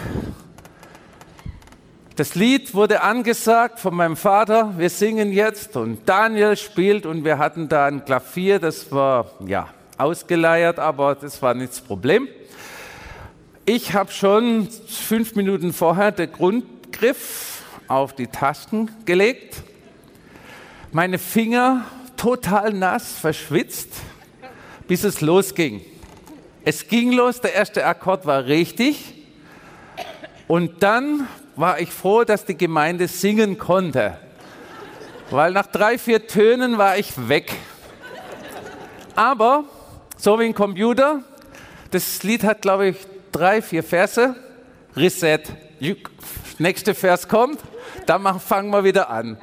Das 2.15 2.36
Lied 2.36 2.76
wurde 2.76 3.02
angesagt 3.02 3.80
von 3.80 3.95
meinem 3.95 4.15
Vater, 4.15 4.76
wir 4.78 4.91
singen 4.91 5.32
jetzt 5.34 5.76
und 5.76 6.08
Daniel 6.08 6.56
spielt 6.56 7.08
und 7.08 7.26
wir 7.26 7.39
hatten 7.39 7.67
da 7.67 7.88
ein 7.88 8.06
Klavier, 8.06 8.60
das 8.60 8.91
war 8.91 9.32
ja 9.47 9.69
ausgeleiert, 9.97 10.78
aber 10.78 11.15
das 11.15 11.41
war 11.41 11.56
nicht 11.56 11.71
das 11.71 11.82
Problem. 11.82 12.28
Ich 13.65 13.95
habe 13.95 14.12
schon 14.12 14.69
fünf 14.88 15.36
Minuten 15.36 15.73
vorher 15.73 16.12
den 16.12 16.32
Grundgriff 16.32 17.63
auf 17.88 18.13
die 18.13 18.28
Tasten 18.28 18.91
gelegt, 19.06 19.63
meine 20.91 21.17
Finger 21.17 21.86
total 22.15 22.73
nass, 22.73 23.13
verschwitzt 23.13 23.89
bis 24.88 25.04
es 25.04 25.21
losging. 25.21 25.82
Es 26.63 26.88
ging 26.88 27.12
los, 27.12 27.41
der 27.41 27.56
erste 27.56 27.86
Akkord 27.86 28.28
war 28.28 28.45
richtig. 28.45 29.15
Und 30.47 30.84
dann 30.84 31.28
war 31.56 31.80
ich 31.80 31.92
froh, 31.92 32.24
dass 32.24 32.46
die 32.46 32.58
Gemeinde 32.58 33.08
singen 33.08 33.58
konnte. 33.58 34.18
Weil 35.30 35.52
nach 35.52 35.68
drei, 35.68 35.98
vier 35.98 36.28
Tönen 36.28 36.78
war 36.78 36.98
ich 36.98 37.28
weg. 37.28 37.54
Aber, 39.16 39.66
so 40.18 40.39
wie 40.39 40.46
ein 40.46 40.54
Computer, 40.54 41.22
das 41.92 42.24
Lied 42.24 42.44
hat, 42.44 42.62
glaube 42.62 42.88
ich, 42.88 42.98
drei, 43.32 43.62
vier 43.62 43.84
Verse. 43.84 44.36
Reset. 44.96 45.42
Nächste 46.60 46.94
Vers 46.94 47.28
kommt, 47.28 47.60
dann 48.06 48.39
fangen 48.39 48.70
wir 48.70 48.84
wieder 48.84 49.10
an. 49.10 49.38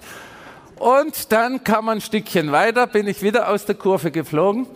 Und 0.76 1.32
dann 1.32 1.62
kam 1.64 1.86
man 1.86 1.98
ein 1.98 2.00
Stückchen 2.00 2.52
weiter, 2.52 2.86
bin 2.86 3.06
ich 3.06 3.22
wieder 3.22 3.48
aus 3.48 3.66
der 3.66 3.74
Kurve 3.74 4.10
geflogen. 4.10 4.66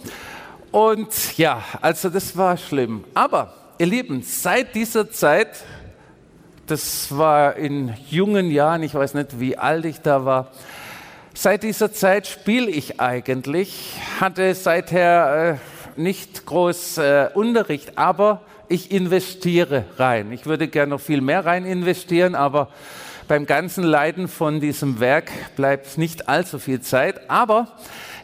Und 0.70 1.38
ja, 1.38 1.62
also 1.80 2.10
das 2.10 2.36
war 2.36 2.56
schlimm. 2.56 3.04
Aber 3.14 3.54
ihr 3.78 3.86
Lieben, 3.86 4.22
seit 4.22 4.74
dieser 4.74 5.10
Zeit, 5.10 5.64
das 6.66 7.16
war 7.16 7.56
in 7.56 7.94
jungen 8.08 8.50
Jahren, 8.50 8.82
ich 8.82 8.94
weiß 8.94 9.14
nicht, 9.14 9.40
wie 9.40 9.56
alt 9.56 9.84
ich 9.84 10.00
da 10.00 10.24
war, 10.24 10.50
seit 11.34 11.62
dieser 11.62 11.92
Zeit 11.92 12.26
spiele 12.26 12.70
ich 12.70 13.00
eigentlich, 13.00 13.96
hatte 14.20 14.54
seither 14.54 15.58
äh, 15.96 16.00
nicht 16.00 16.46
groß 16.46 16.98
äh, 16.98 17.28
Unterricht, 17.34 17.98
aber 17.98 18.42
ich 18.68 18.90
investiere 18.90 19.84
rein. 19.98 20.32
Ich 20.32 20.46
würde 20.46 20.68
gerne 20.68 20.90
noch 20.90 21.00
viel 21.00 21.20
mehr 21.20 21.44
rein 21.44 21.64
investieren, 21.64 22.34
aber 22.34 22.68
beim 23.28 23.46
ganzen 23.46 23.84
Leiden 23.84 24.28
von 24.28 24.60
diesem 24.60 25.00
Werk 25.00 25.30
bleibt 25.56 25.98
nicht 25.98 26.28
allzu 26.28 26.58
viel 26.58 26.80
Zeit. 26.80 27.30
Aber 27.30 27.68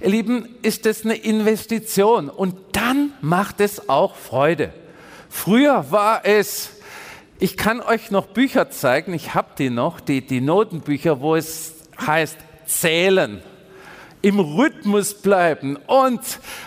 Ihr 0.03 0.09
Lieben, 0.09 0.48
ist 0.62 0.87
es 0.87 1.05
eine 1.05 1.14
Investition 1.14 2.31
und 2.31 2.57
dann 2.72 3.12
macht 3.20 3.61
es 3.61 3.90
auch 3.90 4.16
Freude. 4.16 4.72
Früher 5.29 5.90
war 5.90 6.24
es, 6.24 6.70
ich 7.40 7.57
kann 7.57 7.81
euch 7.81 8.11
noch 8.11 8.26
Bücher 8.26 8.70
zeigen, 8.70 9.14
ich 9.14 9.35
habe 9.35 9.48
die 9.59 9.70
noch, 9.70 9.98
die, 9.98 10.20
die 10.20 10.42
Notenbücher, 10.42 11.20
wo 11.20 11.35
es 11.35 11.74
heißt 12.07 12.37
zählen, 12.66 13.42
im 14.22 14.38
Rhythmus 14.38 15.14
bleiben 15.14 15.76
und, 15.87 16.20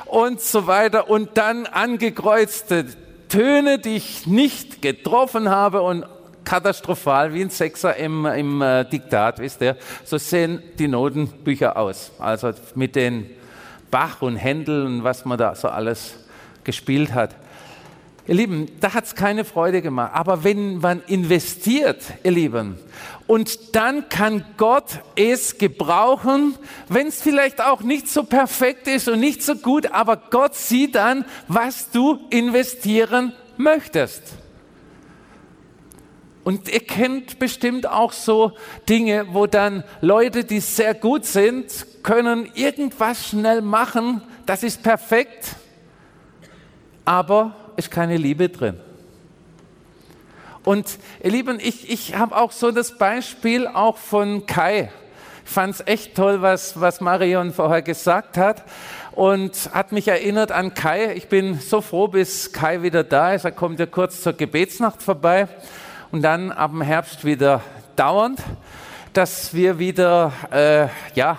und 0.06 0.42
so 0.42 0.66
weiter 0.66 1.10
und 1.10 1.38
dann 1.38 1.68
angekreuzte 1.68 2.88
Töne, 3.30 3.78
die 3.78 3.96
ich 3.98 4.26
nicht 4.26 4.82
getroffen 4.82 5.50
habe 5.50 5.84
und 5.84 6.06
katastrophal 6.44 7.34
wie 7.34 7.42
ein 7.42 7.52
Sechser 7.52 7.96
im, 7.96 8.26
im 8.26 8.62
äh, 8.62 8.84
Diktat, 8.86 9.40
wisst 9.40 9.62
ihr? 9.62 9.78
So 10.04 10.18
sehen 10.18 10.62
die 10.80 10.88
Notenbücher 10.88 11.78
aus. 11.78 12.12
Also 12.20 12.52
mit 12.74 12.96
den 12.96 13.30
Bach 13.92 14.22
und 14.24 14.36
Händel 14.36 14.86
und 14.86 15.04
was 15.04 15.24
man 15.24 15.38
da 15.38 15.54
so 15.54 15.68
alles 15.68 16.16
gespielt 16.64 17.14
hat. 17.14 17.36
Ihr 18.26 18.36
Lieben, 18.36 18.72
da 18.80 18.94
hat 18.94 19.04
es 19.04 19.16
keine 19.16 19.44
Freude 19.44 19.82
gemacht. 19.82 20.12
Aber 20.14 20.46
wenn 20.46 20.78
man 20.78 21.04
investiert, 21.08 22.02
ihr 22.24 22.32
Lieben, 22.32 22.78
und 23.28 23.76
dann 23.76 24.10
kann 24.10 24.46
Gott 24.58 25.00
es 25.16 25.58
gebrauchen, 25.58 26.56
wenn 26.88 27.08
es 27.08 27.22
vielleicht 27.22 27.62
auch 27.62 27.82
nicht 27.82 28.10
so 28.10 28.24
perfekt 28.24 28.88
ist 28.88 29.08
und 29.10 29.20
nicht 29.20 29.44
so 29.44 29.56
gut, 29.56 29.88
aber 29.88 30.18
Gott 30.18 30.56
sieht 30.56 30.96
dann, 30.96 31.26
was 31.48 31.90
du 31.92 32.20
investieren 32.30 33.34
möchtest. 33.58 34.22
Und 36.44 36.68
ihr 36.68 36.82
kennt 36.82 37.40
bestimmt 37.40 37.88
auch 37.88 38.12
so 38.12 38.52
Dinge, 38.90 39.28
wo 39.32 39.48
dann 39.48 39.84
Leute, 40.02 40.44
die 40.44 40.60
sehr 40.60 40.94
gut 40.94 41.26
sind, 41.26 41.86
können 42.04 42.50
irgendwas 42.54 43.30
schnell 43.30 43.62
machen, 43.62 44.22
das 44.46 44.64
ist 44.64 44.84
perfekt, 44.84 45.56
aber 47.06 47.56
ist 47.76 47.92
keine 47.92 48.18
Liebe 48.18 48.50
drin. 48.50 48.80
Und 50.64 50.98
ihr 51.22 51.32
Lieben, 51.32 51.60
ich, 51.60 51.90
ich 51.90 52.16
habe 52.16 52.38
auch 52.38 52.52
so 52.52 52.72
das 52.72 52.98
Beispiel 52.98 53.68
auch 53.68 53.98
von 53.98 54.46
Kai. 54.46 54.92
Ich 55.46 55.52
fand 55.52 55.76
es 55.76 55.88
echt 55.88 56.16
toll, 56.16 56.42
was, 56.42 56.80
was 56.80 57.02
Marion 57.02 57.52
vorher 57.52 57.82
gesagt 57.82 58.38
hat 58.38 58.64
und 59.12 59.70
hat 59.74 59.92
mich 59.92 60.08
erinnert 60.08 60.54
an 60.54 60.74
Kai. 60.74 61.14
Ich 61.16 61.28
bin 61.28 61.60
so 61.60 61.82
froh, 61.82 62.08
bis 62.08 62.54
Kai 62.54 62.82
wieder 62.82 63.04
da 63.04 63.34
ist. 63.34 63.44
Er 63.44 63.52
kommt 63.52 63.80
ja 63.80 63.86
kurz 63.86 64.22
zur 64.22 64.34
Gebetsnacht 64.34 65.04
vorbei 65.04 65.50
und 66.12 66.22
dann 66.22 66.52
ab 66.52 66.72
dem 66.72 66.82
Herbst 66.82 67.26
wieder 67.26 67.62
dauernd, 67.98 68.40
dass 69.12 69.54
wir 69.54 69.80
wieder 69.80 70.32
äh, 70.50 70.88
ja, 71.14 71.38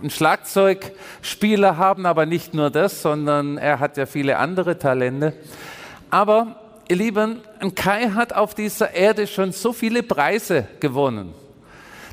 einen 0.00 0.10
Schlagzeugspieler 0.10 1.78
haben, 1.78 2.04
aber 2.04 2.26
nicht 2.26 2.52
nur 2.52 2.70
das, 2.70 3.00
sondern 3.02 3.56
er 3.56 3.80
hat 3.80 3.96
ja 3.96 4.04
viele 4.04 4.36
andere 4.36 4.78
Talente. 4.78 5.32
Aber 6.16 6.56
ihr 6.88 6.96
Lieben, 6.96 7.42
Kai 7.74 8.08
hat 8.08 8.32
auf 8.32 8.54
dieser 8.54 8.94
Erde 8.94 9.26
schon 9.26 9.52
so 9.52 9.74
viele 9.74 10.02
Preise 10.02 10.66
gewonnen. 10.80 11.34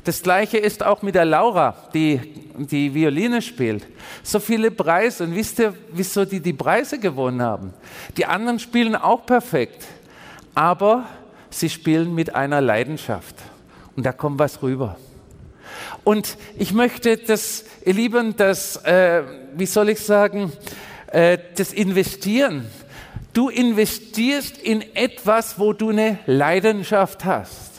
Das 0.04 0.22
gleiche 0.22 0.58
ist 0.58 0.84
auch 0.84 1.00
mit 1.00 1.14
der 1.14 1.24
Laura, 1.24 1.74
die 1.94 2.20
die 2.54 2.92
Violine 2.92 3.40
spielt. 3.40 3.86
So 4.22 4.40
viele 4.40 4.70
Preise. 4.70 5.24
Und 5.24 5.34
wisst 5.34 5.58
ihr, 5.58 5.72
wieso 5.90 6.26
die 6.26 6.40
die 6.40 6.52
Preise 6.52 6.98
gewonnen 6.98 7.40
haben? 7.40 7.72
Die 8.18 8.26
anderen 8.26 8.58
spielen 8.58 8.94
auch 8.94 9.24
perfekt, 9.24 9.86
aber 10.54 11.06
sie 11.48 11.70
spielen 11.70 12.14
mit 12.14 12.34
einer 12.34 12.60
Leidenschaft. 12.60 13.36
Und 13.96 14.04
da 14.04 14.12
kommt 14.12 14.38
was 14.38 14.60
rüber. 14.60 14.98
Und 16.04 16.36
ich 16.58 16.74
möchte 16.74 17.16
das, 17.16 17.64
ihr 17.86 17.94
Lieben, 17.94 18.36
das, 18.36 18.76
äh, 18.84 19.22
wie 19.56 19.64
soll 19.64 19.88
ich 19.88 20.00
sagen, 20.00 20.52
äh, 21.06 21.38
das 21.56 21.72
Investieren 21.72 22.66
Du 23.34 23.48
investierst 23.48 24.58
in 24.58 24.80
etwas, 24.94 25.58
wo 25.58 25.72
du 25.72 25.90
eine 25.90 26.20
Leidenschaft 26.24 27.24
hast. 27.24 27.72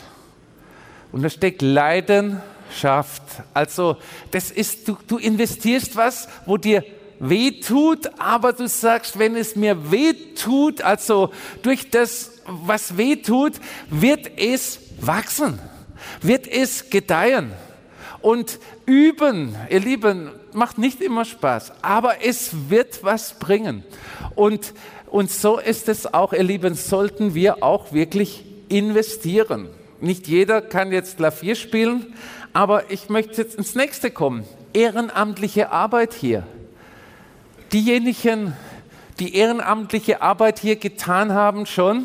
Und 1.14 1.24
da 1.24 1.30
steckt 1.30 1.62
Leidenschaft. 1.62 3.24
Also, 3.54 3.96
das 4.32 4.52
ist, 4.52 4.88
du, 4.88 4.98
du 5.08 5.18
investierst 5.18 5.96
was, 5.96 6.28
wo 6.46 6.58
dir 6.58 6.84
weh 7.20 7.52
tut, 7.62 8.10
aber 8.20 8.52
du 8.52 8.68
sagst, 8.68 9.18
wenn 9.18 9.38
es 9.38 9.56
mir 9.56 9.92
weh 9.92 10.14
tut, 10.36 10.82
also 10.82 11.32
durch 11.62 11.90
das, 11.90 12.32
was 12.46 12.98
weh 12.98 13.16
tut, 13.16 13.54
wird 13.90 14.38
es 14.38 14.80
wachsen, 15.00 15.60
wird 16.22 16.48
es 16.48 16.90
gedeihen. 16.90 17.54
Und 18.22 18.60
üben, 18.86 19.56
ihr 19.70 19.80
Lieben, 19.80 20.32
macht 20.52 20.78
nicht 20.78 21.00
immer 21.02 21.26
Spaß, 21.26 21.74
aber 21.82 22.26
es 22.26 22.70
wird 22.70 23.04
was 23.04 23.38
bringen. 23.40 23.84
Und 24.36 24.74
und 25.16 25.32
so 25.32 25.60
ist 25.60 25.88
es 25.88 26.14
auch, 26.14 26.34
ihr 26.34 26.44
Lieben, 26.44 26.76
sollten 26.76 27.36
wir 27.36 27.64
auch 27.64 27.94
wirklich 27.94 28.44
investieren. 28.68 29.70
Nicht 30.02 30.28
jeder 30.28 30.62
kann 30.62 30.92
jetzt 30.92 31.16
Klavier 31.16 31.56
spielen, 31.56 32.14
aber 32.52 32.92
ich 32.92 33.08
möchte 33.08 33.42
jetzt 33.42 33.56
ins 33.56 33.76
nächste 33.76 34.12
kommen. 34.12 34.44
Ehrenamtliche 34.74 35.72
Arbeit 35.72 36.14
hier. 36.14 36.44
Diejenigen, 37.72 38.58
die 39.20 39.38
ehrenamtliche 39.38 40.22
Arbeit 40.22 40.60
hier 40.60 40.76
getan 40.76 41.32
haben 41.32 41.66
schon, 41.66 42.04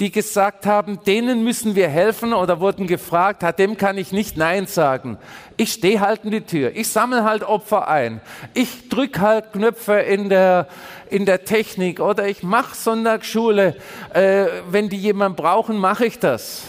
die 0.00 0.12
gesagt 0.12 0.66
haben, 0.66 1.00
denen 1.04 1.42
müssen 1.42 1.74
wir 1.74 1.88
helfen 1.88 2.32
oder 2.32 2.60
wurden 2.60 2.86
gefragt, 2.86 3.42
dem 3.58 3.76
kann 3.76 3.98
ich 3.98 4.12
nicht 4.12 4.36
Nein 4.36 4.66
sagen. 4.66 5.18
Ich 5.56 5.72
stehe 5.72 6.00
halt 6.00 6.24
in 6.24 6.30
die 6.30 6.42
Tür, 6.42 6.70
ich 6.74 6.88
sammle 6.88 7.24
halt 7.24 7.42
Opfer 7.42 7.88
ein, 7.88 8.20
ich 8.54 8.88
drücke 8.88 9.20
halt 9.20 9.52
Knöpfe 9.52 9.94
in 9.94 10.28
der, 10.28 10.68
in 11.10 11.26
der 11.26 11.44
Technik 11.44 12.00
oder 12.00 12.28
ich 12.28 12.42
mache 12.42 12.76
Sonntagsschule. 12.76 13.76
Äh, 14.12 14.46
wenn 14.70 14.88
die 14.88 14.98
jemand 14.98 15.36
brauchen, 15.36 15.78
mache 15.78 16.06
ich 16.06 16.18
das. 16.18 16.62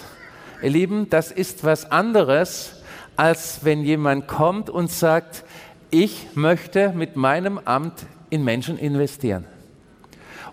Ihr 0.61 0.71
Lieben, 0.71 1.09
das 1.09 1.31
ist 1.31 1.63
was 1.63 1.91
anderes, 1.91 2.81
als 3.15 3.59
wenn 3.63 3.83
jemand 3.83 4.27
kommt 4.27 4.69
und 4.69 4.91
sagt, 4.91 5.43
ich 5.91 6.27
möchte 6.35 6.89
mit 6.89 7.15
meinem 7.15 7.59
Amt 7.59 8.05
in 8.29 8.43
Menschen 8.43 8.77
investieren. 8.77 9.45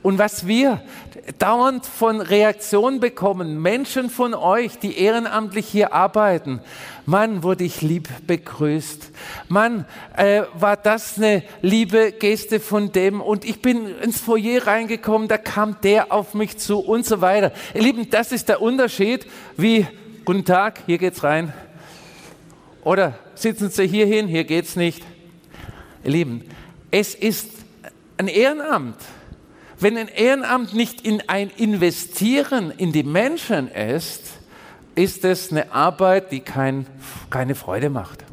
Und 0.07 0.19
was 0.19 0.47
wir 0.47 0.83
dauernd 1.41 1.85
von 1.85 2.21
Reaktionen 2.21 3.01
bekommen, 3.01 3.61
Menschen 3.61 4.09
von 4.09 4.35
euch, 4.35 4.79
die 4.79 5.01
ehrenamtlich 5.01 5.67
hier 5.67 5.93
arbeiten, 5.93 6.61
Mann, 7.07 7.43
wurde 7.43 7.65
ich 7.65 7.83
lieb 7.83 8.09
begrüßt. 8.25 9.11
Mann, 9.49 9.85
äh, 10.17 10.43
war 10.55 10.77
das 10.77 11.17
eine 11.17 11.43
liebe 11.61 12.13
Geste 12.13 12.61
von 12.61 12.93
dem. 12.93 13.21
Und 13.21 13.45
ich 13.45 13.61
bin 13.61 13.99
ins 13.99 14.21
Foyer 14.21 14.69
reingekommen, 14.69 15.27
da 15.27 15.39
kam 15.39 15.77
der 15.83 16.13
auf 16.13 16.35
mich 16.35 16.57
zu 16.57 16.79
und 16.79 17.05
so 17.05 17.21
weiter. 17.21 17.51
Ihr 17.75 17.83
Lieben, 17.83 18.09
das 18.09 18.31
ist 18.31 18.49
der 18.49 18.63
Unterschied, 18.63 19.27
wie, 19.57 19.89
guten 20.25 20.45
Tag, 20.45 20.83
hier 20.87 20.99
geht's 20.99 21.25
rein. 21.25 21.53
Oder 22.85 23.19
sitzen 23.35 23.71
Sie 23.71 23.89
hier 23.89 24.07
hin, 24.07 24.29
hier 24.29 24.45
geht's 24.45 24.77
nicht. 24.77 25.03
Ihr 26.05 26.13
Lieben, 26.13 26.45
es 26.93 27.17
ist 27.17 27.51
ein 28.19 28.29
Ehrenamt. 28.29 28.99
Wenn 29.79 29.99
ein 29.99 30.09
Ehrenamt 30.09 30.75
nicht 30.75 31.07
in 31.07 31.23
ein 31.29 31.51
Investieren 31.57 32.73
in 32.77 32.93
die 32.93 33.03
Menschen 33.03 33.69
ist, 33.69 34.23
ist 34.95 35.25
es 35.25 35.51
eine 35.51 35.73
Arbeit, 35.73 36.33
die 36.33 36.41
kein, 36.41 36.87
keine 37.29 37.55
Freude 37.55 37.91
macht. 37.91 38.25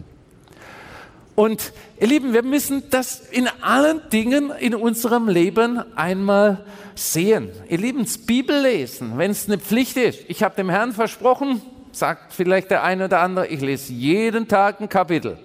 Und 1.36 1.74
ihr 2.00 2.08
Lieben, 2.08 2.34
wir 2.34 2.44
müssen 2.44 2.90
das 2.92 3.20
in 3.20 3.50
allen 3.62 4.02
Dingen 4.10 4.52
in 4.52 4.74
unserem 4.74 5.28
Leben 5.28 5.84
einmal 5.98 6.64
sehen. 6.96 7.50
Ihr 7.68 7.80
Lieben, 7.80 8.04
das 8.04 8.20
Bibellesen, 8.20 9.18
wenn 9.18 9.32
es 9.32 9.48
eine 9.48 9.58
Pflicht 9.58 9.98
ist. 9.98 10.20
Ich 10.30 10.44
habe 10.44 10.56
dem 10.56 10.70
Herrn 10.70 10.94
versprochen, 10.94 11.62
sagt 11.92 12.32
vielleicht 12.32 12.72
der 12.72 12.84
eine 12.84 13.06
oder 13.06 13.20
andere, 13.20 13.48
ich 13.48 13.60
lese 13.60 13.92
jeden 13.92 14.48
Tag 14.48 14.80
ein 14.80 14.88
Kapitel. 14.88 15.38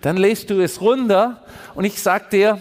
Dann 0.00 0.16
lest 0.16 0.48
du 0.48 0.62
es 0.62 0.80
runter 0.80 1.42
und 1.74 1.84
ich 1.84 2.00
sage 2.00 2.26
dir, 2.30 2.58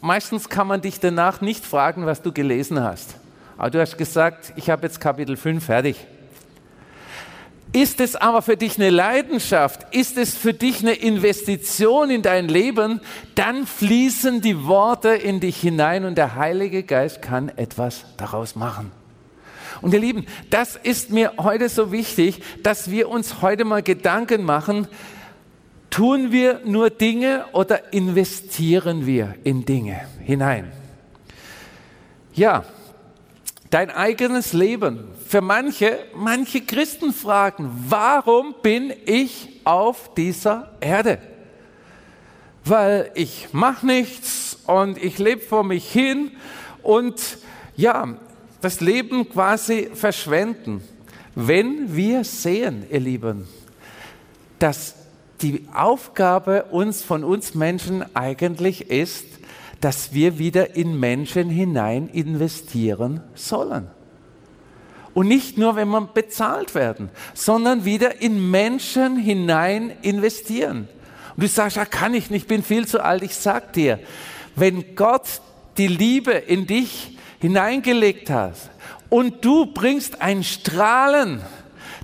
meistens 0.00 0.48
kann 0.48 0.66
man 0.66 0.80
dich 0.80 1.00
danach 1.00 1.40
nicht 1.40 1.64
fragen, 1.64 2.06
was 2.06 2.22
du 2.22 2.32
gelesen 2.32 2.82
hast. 2.82 3.16
Aber 3.56 3.70
du 3.70 3.80
hast 3.80 3.98
gesagt, 3.98 4.52
ich 4.56 4.70
habe 4.70 4.86
jetzt 4.86 5.00
Kapitel 5.00 5.36
5 5.36 5.64
fertig. 5.64 6.06
Ist 7.72 8.00
es 8.00 8.16
aber 8.16 8.40
für 8.40 8.56
dich 8.56 8.78
eine 8.78 8.88
Leidenschaft, 8.88 9.94
ist 9.94 10.16
es 10.16 10.34
für 10.34 10.54
dich 10.54 10.80
eine 10.80 10.94
Investition 10.94 12.08
in 12.08 12.22
dein 12.22 12.48
Leben, 12.48 13.00
dann 13.34 13.66
fließen 13.66 14.40
die 14.40 14.64
Worte 14.64 15.10
in 15.10 15.40
dich 15.40 15.60
hinein 15.60 16.06
und 16.06 16.16
der 16.16 16.34
Heilige 16.34 16.82
Geist 16.82 17.20
kann 17.20 17.50
etwas 17.50 18.06
daraus 18.16 18.56
machen. 18.56 18.90
Und 19.82 19.92
ihr 19.92 20.00
Lieben, 20.00 20.24
das 20.48 20.76
ist 20.76 21.10
mir 21.10 21.34
heute 21.38 21.68
so 21.68 21.92
wichtig, 21.92 22.42
dass 22.62 22.90
wir 22.90 23.10
uns 23.10 23.42
heute 23.42 23.66
mal 23.66 23.82
Gedanken 23.82 24.44
machen, 24.44 24.88
Tun 25.90 26.32
wir 26.32 26.60
nur 26.64 26.90
Dinge 26.90 27.46
oder 27.52 27.92
investieren 27.92 29.06
wir 29.06 29.34
in 29.44 29.64
Dinge 29.64 30.00
hinein? 30.24 30.70
Ja, 32.34 32.64
dein 33.70 33.90
eigenes 33.90 34.52
Leben. 34.52 35.08
Für 35.26 35.40
manche, 35.40 35.98
manche 36.14 36.60
Christen 36.60 37.12
fragen, 37.12 37.70
warum 37.88 38.54
bin 38.62 38.92
ich 39.06 39.60
auf 39.64 40.14
dieser 40.14 40.72
Erde? 40.80 41.18
Weil 42.64 43.10
ich 43.14 43.48
mache 43.52 43.86
nichts 43.86 44.58
und 44.66 45.02
ich 45.02 45.18
lebe 45.18 45.40
vor 45.40 45.64
mich 45.64 45.90
hin 45.90 46.32
und 46.82 47.38
ja, 47.76 48.16
das 48.60 48.80
Leben 48.80 49.28
quasi 49.28 49.90
verschwenden. 49.94 50.82
Wenn 51.34 51.94
wir 51.94 52.24
sehen, 52.24 52.84
ihr 52.90 53.00
Lieben, 53.00 53.46
dass 54.58 54.94
die 55.40 55.66
Aufgabe 55.72 56.64
uns 56.64 57.02
von 57.02 57.24
uns 57.24 57.54
Menschen 57.54 58.04
eigentlich 58.14 58.90
ist, 58.90 59.26
dass 59.80 60.12
wir 60.12 60.38
wieder 60.38 60.74
in 60.74 60.98
Menschen 60.98 61.48
hinein 61.48 62.08
investieren 62.08 63.20
sollen. 63.34 63.88
Und 65.14 65.28
nicht 65.28 65.58
nur, 65.58 65.76
wenn 65.76 65.88
wir 65.88 66.00
bezahlt 66.02 66.74
werden, 66.74 67.10
sondern 67.34 67.84
wieder 67.84 68.20
in 68.20 68.50
Menschen 68.50 69.16
hinein 69.16 69.92
investieren. 70.02 70.88
Und 71.36 71.42
du 71.42 71.48
sagst, 71.48 71.76
ja, 71.76 71.84
kann 71.84 72.14
ich 72.14 72.30
nicht, 72.30 72.42
ich 72.42 72.48
bin 72.48 72.62
viel 72.62 72.86
zu 72.86 73.02
alt. 73.02 73.22
Ich 73.22 73.34
sag 73.34 73.72
dir, 73.72 73.98
wenn 74.56 74.96
Gott 74.96 75.40
die 75.76 75.86
Liebe 75.86 76.32
in 76.32 76.66
dich 76.66 77.16
hineingelegt 77.40 78.30
hat 78.30 78.54
und 79.08 79.44
du 79.44 79.66
bringst 79.66 80.20
ein 80.20 80.42
Strahlen 80.42 81.40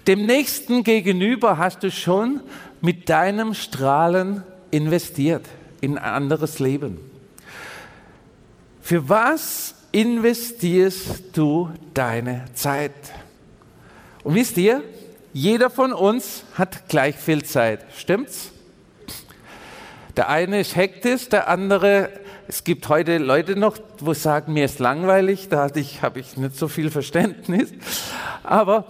dem 0.06 0.26
Nächsten 0.26 0.84
gegenüber, 0.84 1.58
hast 1.58 1.82
du 1.82 1.90
schon 1.90 2.40
mit 2.84 3.08
deinem 3.08 3.54
Strahlen 3.54 4.42
investiert 4.70 5.46
in 5.80 5.96
ein 5.96 6.04
anderes 6.04 6.58
Leben. 6.58 6.98
Für 8.82 9.08
was 9.08 9.74
investierst 9.90 11.24
du 11.32 11.70
deine 11.94 12.44
Zeit? 12.52 12.92
Und 14.22 14.34
wisst 14.34 14.58
ihr, 14.58 14.82
jeder 15.32 15.70
von 15.70 15.94
uns 15.94 16.44
hat 16.56 16.86
gleich 16.90 17.16
viel 17.16 17.42
Zeit, 17.42 17.80
stimmt's? 17.96 18.50
Der 20.18 20.28
eine 20.28 20.60
ist 20.60 20.76
hektisch, 20.76 21.30
der 21.30 21.48
andere, 21.48 22.10
es 22.48 22.64
gibt 22.64 22.86
heute 22.90 23.16
Leute 23.16 23.56
noch, 23.56 23.78
wo 23.98 24.12
sagen, 24.12 24.52
mir 24.52 24.66
ist 24.66 24.78
langweilig, 24.78 25.48
da 25.48 25.62
habe 25.62 25.80
ich, 25.80 26.00
ich 26.16 26.36
nicht 26.36 26.56
so 26.58 26.68
viel 26.68 26.90
Verständnis. 26.90 27.72
Aber 28.42 28.84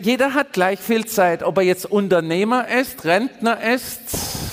jeder 0.00 0.34
hat 0.34 0.52
gleich 0.52 0.78
viel 0.78 1.06
Zeit, 1.06 1.42
ob 1.42 1.58
er 1.58 1.64
jetzt 1.64 1.86
Unternehmer 1.86 2.68
ist, 2.68 3.04
Rentner 3.04 3.62
ist, 3.62 4.00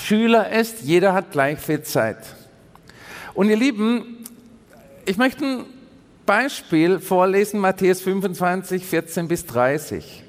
Schüler 0.03 0.51
ist, 0.51 0.81
jeder 0.81 1.13
hat 1.13 1.31
gleich 1.31 1.59
viel 1.59 1.83
Zeit. 1.83 2.17
Und 3.33 3.49
ihr 3.49 3.57
Lieben, 3.57 4.25
ich 5.05 5.17
möchte 5.17 5.45
ein 5.45 5.65
Beispiel 6.25 6.99
vorlesen, 6.99 7.59
Matthäus 7.59 8.01
25, 8.01 8.85
14 8.85 9.27
bis 9.27 9.45
30. 9.45 10.23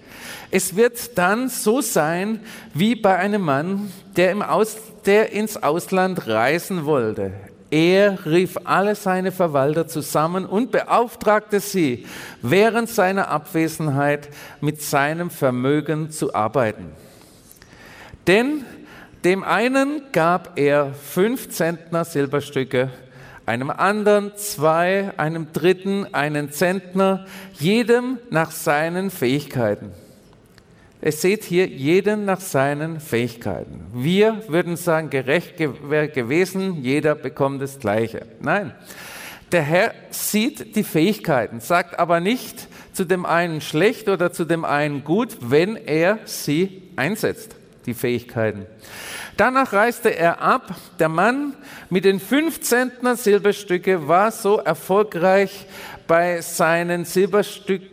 Es 0.50 0.74
wird 0.74 1.16
dann 1.18 1.48
so 1.48 1.80
sein 1.80 2.40
wie 2.74 2.96
bei 2.96 3.16
einem 3.16 3.42
Mann, 3.42 3.92
der, 4.16 4.52
Aus, 4.52 4.76
der 5.06 5.32
ins 5.32 5.56
Ausland 5.56 6.26
reisen 6.26 6.84
wollte. 6.84 7.32
Er 7.70 8.26
rief 8.26 8.56
alle 8.64 8.96
seine 8.96 9.30
Verwalter 9.30 9.86
zusammen 9.86 10.44
und 10.44 10.72
beauftragte 10.72 11.60
sie, 11.60 12.06
während 12.42 12.88
seiner 12.88 13.28
Abwesenheit 13.28 14.28
mit 14.60 14.82
seinem 14.82 15.30
Vermögen 15.30 16.10
zu 16.10 16.34
arbeiten. 16.34 16.92
Denn 18.26 18.64
dem 19.24 19.44
einen 19.44 20.02
gab 20.12 20.58
er 20.58 20.94
fünf 20.94 21.50
Zentner 21.50 22.04
Silberstücke, 22.04 22.90
einem 23.46 23.70
anderen 23.70 24.32
zwei, 24.36 25.12
einem 25.16 25.52
dritten 25.52 26.12
einen 26.14 26.52
Zentner, 26.52 27.26
jedem 27.52 28.18
nach 28.30 28.50
seinen 28.50 29.10
Fähigkeiten. 29.10 29.92
Es 31.02 31.22
seht 31.22 31.44
hier 31.44 31.66
jeden 31.66 32.26
nach 32.26 32.40
seinen 32.40 33.00
Fähigkeiten. 33.00 33.86
Wir 33.94 34.42
würden 34.48 34.76
sagen, 34.76 35.08
gerecht 35.08 35.54
wäre 35.58 36.08
gewesen, 36.08 36.82
jeder 36.82 37.14
bekommt 37.14 37.62
das 37.62 37.78
Gleiche. 37.78 38.26
Nein, 38.40 38.74
der 39.50 39.62
Herr 39.62 39.94
sieht 40.10 40.76
die 40.76 40.84
Fähigkeiten, 40.84 41.60
sagt 41.60 41.98
aber 41.98 42.20
nicht 42.20 42.68
zu 42.92 43.04
dem 43.04 43.24
einen 43.24 43.60
schlecht 43.60 44.08
oder 44.08 44.32
zu 44.32 44.44
dem 44.44 44.64
einen 44.64 45.02
gut, 45.02 45.38
wenn 45.40 45.76
er 45.76 46.18
sie 46.24 46.82
einsetzt, 46.96 47.56
die 47.86 47.94
Fähigkeiten. 47.94 48.66
Danach 49.36 49.72
reiste 49.72 50.14
er 50.14 50.42
ab. 50.42 50.74
Der 50.98 51.08
Mann 51.08 51.54
mit 51.88 52.04
den 52.04 52.20
fünf 52.20 52.60
Zentner 52.60 53.16
Silberstücke 53.16 54.06
war 54.06 54.30
so 54.32 54.58
erfolgreich 54.58 55.66
bei 56.06 56.42
seinen 56.42 57.04
Silberstücken, 57.04 57.86
äh, 57.86 57.89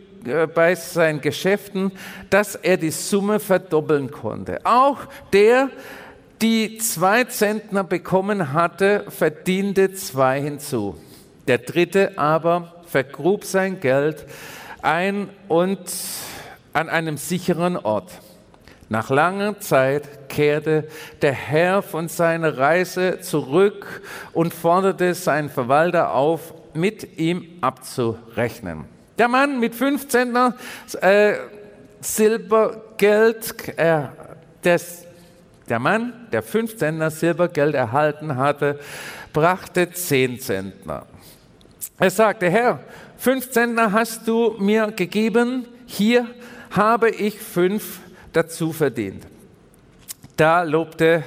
bei 0.54 0.74
seinen 0.74 1.20
Geschäften, 1.20 1.92
dass 2.30 2.54
er 2.54 2.76
die 2.76 2.90
Summe 2.90 3.40
verdoppeln 3.40 4.10
konnte. 4.10 4.60
Auch 4.64 4.98
der, 5.32 5.70
die 6.42 6.78
zwei 6.78 7.24
Zentner 7.24 7.84
bekommen 7.84 8.52
hatte, 8.52 9.04
verdiente 9.08 9.92
zwei 9.92 10.40
hinzu. 10.40 10.96
Der 11.46 11.58
dritte 11.58 12.18
aber 12.18 12.82
vergrub 12.86 13.44
sein 13.44 13.80
Geld 13.80 14.26
ein 14.82 15.28
und 15.48 15.80
an 16.72 16.88
einem 16.88 17.16
sicheren 17.16 17.76
Ort. 17.76 18.12
Nach 18.90 19.10
langer 19.10 19.60
Zeit 19.60 20.30
kehrte 20.30 20.88
der 21.20 21.32
Herr 21.32 21.82
von 21.82 22.08
seiner 22.08 22.56
Reise 22.56 23.20
zurück 23.20 24.02
und 24.32 24.54
forderte 24.54 25.14
seinen 25.14 25.50
Verwalter 25.50 26.14
auf, 26.14 26.54
mit 26.74 27.18
ihm 27.18 27.44
abzurechnen. 27.60 28.97
Der 29.18 29.26
Mann 29.28 29.58
mit 29.58 29.74
15 29.74 30.36
äh, 31.00 31.34
Silbergeld, 32.00 33.76
äh, 33.76 34.02
des, 34.64 35.04
der 35.68 35.78
Mann, 35.80 36.28
der 36.30 36.42
15 36.42 37.10
Silbergeld 37.10 37.74
erhalten 37.74 38.36
hatte, 38.36 38.78
brachte 39.32 39.90
10 39.90 40.38
Zentner. 40.38 41.06
Er 41.98 42.10
sagte, 42.10 42.48
Herr, 42.48 42.78
5 43.16 43.50
Zentner 43.50 43.90
hast 43.90 44.28
du 44.28 44.54
mir 44.58 44.92
gegeben, 44.92 45.66
hier 45.86 46.26
habe 46.70 47.10
ich 47.10 47.40
fünf 47.40 48.00
dazu 48.32 48.72
verdient. 48.72 49.26
Da 50.36 50.62
lobte 50.62 51.24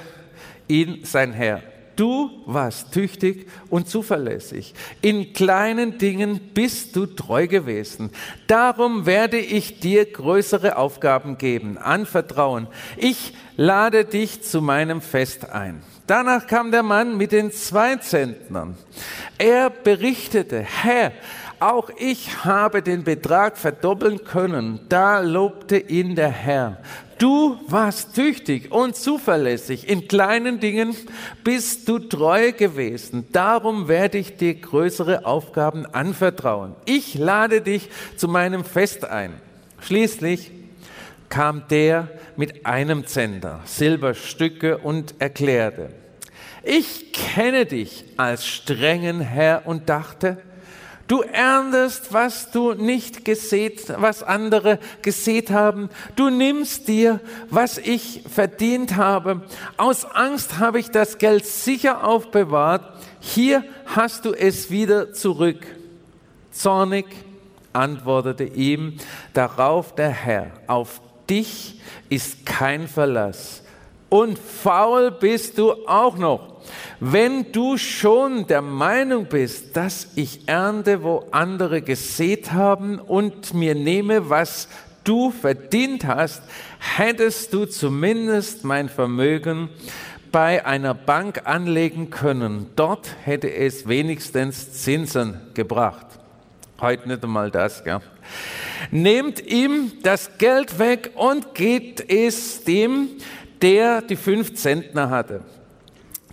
ihn 0.66 1.04
sein 1.04 1.32
Herr. 1.32 1.71
Du 1.96 2.30
warst 2.46 2.92
tüchtig 2.92 3.48
und 3.68 3.88
zuverlässig. 3.88 4.74
In 5.00 5.32
kleinen 5.32 5.98
Dingen 5.98 6.40
bist 6.54 6.96
du 6.96 7.06
treu 7.06 7.46
gewesen. 7.46 8.10
Darum 8.46 9.06
werde 9.06 9.38
ich 9.38 9.80
dir 9.80 10.04
größere 10.04 10.76
Aufgaben 10.76 11.38
geben, 11.38 11.78
anvertrauen. 11.78 12.68
Ich 12.96 13.34
lade 13.56 14.04
dich 14.04 14.42
zu 14.42 14.62
meinem 14.62 15.00
Fest 15.00 15.50
ein. 15.50 15.82
Danach 16.06 16.46
kam 16.46 16.70
der 16.70 16.82
Mann 16.82 17.16
mit 17.16 17.32
den 17.32 17.52
zwei 17.52 17.96
Zentnern. 17.96 18.76
Er 19.38 19.70
berichtete, 19.70 20.60
Herr, 20.60 21.12
auch 21.70 21.90
ich 21.96 22.44
habe 22.44 22.82
den 22.82 23.04
Betrag 23.04 23.56
verdoppeln 23.56 24.24
können. 24.24 24.80
Da 24.88 25.20
lobte 25.20 25.78
ihn 25.78 26.14
der 26.14 26.30
Herr. 26.30 26.78
Du 27.18 27.60
warst 27.68 28.14
tüchtig 28.14 28.72
und 28.72 28.96
zuverlässig. 28.96 29.88
In 29.88 30.08
kleinen 30.08 30.58
Dingen 30.58 30.96
bist 31.44 31.88
du 31.88 32.00
treu 32.00 32.52
gewesen. 32.52 33.28
Darum 33.32 33.86
werde 33.86 34.18
ich 34.18 34.36
dir 34.36 34.54
größere 34.54 35.24
Aufgaben 35.24 35.86
anvertrauen. 35.86 36.74
Ich 36.84 37.14
lade 37.14 37.60
dich 37.60 37.88
zu 38.16 38.26
meinem 38.26 38.64
Fest 38.64 39.04
ein. 39.04 39.34
Schließlich 39.80 40.50
kam 41.28 41.62
der 41.70 42.08
mit 42.36 42.66
einem 42.66 43.06
Zender, 43.06 43.60
Silberstücke 43.64 44.78
und 44.78 45.14
erklärte, 45.18 45.90
ich 46.64 47.12
kenne 47.12 47.66
dich 47.66 48.04
als 48.16 48.46
strengen 48.46 49.20
Herr 49.20 49.62
und 49.66 49.88
dachte, 49.88 50.38
Du 51.12 51.20
erntest, 51.20 52.14
was 52.14 52.50
du 52.52 52.72
nicht 52.72 53.26
gesät, 53.26 53.92
was 53.98 54.22
andere 54.22 54.78
gesät 55.02 55.50
haben. 55.50 55.90
Du 56.16 56.30
nimmst 56.30 56.88
dir, 56.88 57.20
was 57.50 57.76
ich 57.76 58.22
verdient 58.34 58.96
habe. 58.96 59.42
Aus 59.76 60.06
Angst 60.06 60.58
habe 60.58 60.80
ich 60.80 60.90
das 60.90 61.18
Geld 61.18 61.44
sicher 61.44 62.02
aufbewahrt. 62.02 62.96
Hier 63.20 63.62
hast 63.84 64.24
du 64.24 64.32
es 64.32 64.70
wieder 64.70 65.12
zurück. 65.12 65.66
Zornig 66.50 67.04
antwortete 67.74 68.44
ihm 68.44 68.96
darauf 69.34 69.94
der 69.94 70.08
Herr, 70.08 70.52
auf 70.66 71.02
dich 71.28 71.78
ist 72.08 72.46
kein 72.46 72.88
Verlass. 72.88 73.62
Und 74.08 74.38
faul 74.38 75.10
bist 75.10 75.58
du 75.58 75.72
auch 75.86 76.16
noch. 76.16 76.51
Wenn 77.00 77.52
du 77.52 77.76
schon 77.76 78.46
der 78.46 78.62
Meinung 78.62 79.26
bist, 79.26 79.76
dass 79.76 80.08
ich 80.14 80.48
ernte, 80.48 81.02
wo 81.02 81.26
andere 81.30 81.82
gesät 81.82 82.52
haben 82.52 82.98
und 82.98 83.54
mir 83.54 83.74
nehme, 83.74 84.30
was 84.30 84.68
du 85.04 85.30
verdient 85.30 86.04
hast, 86.06 86.42
hättest 86.78 87.52
du 87.52 87.66
zumindest 87.66 88.64
mein 88.64 88.88
Vermögen 88.88 89.68
bei 90.30 90.64
einer 90.64 90.94
Bank 90.94 91.42
anlegen 91.44 92.10
können. 92.10 92.70
Dort 92.74 93.14
hätte 93.24 93.52
es 93.52 93.86
wenigstens 93.86 94.72
Zinsen 94.72 95.40
gebracht. 95.54 96.06
Heute 96.80 97.08
nicht 97.08 97.22
einmal 97.22 97.50
das, 97.50 97.84
gell? 97.84 98.00
Nehmt 98.90 99.40
ihm 99.46 99.92
das 100.02 100.38
Geld 100.38 100.78
weg 100.78 101.12
und 101.14 101.54
geht 101.54 102.10
es 102.10 102.64
dem, 102.64 103.08
der 103.60 104.02
die 104.02 104.16
fünf 104.16 104.54
Zentner 104.54 105.08
hatte. 105.08 105.42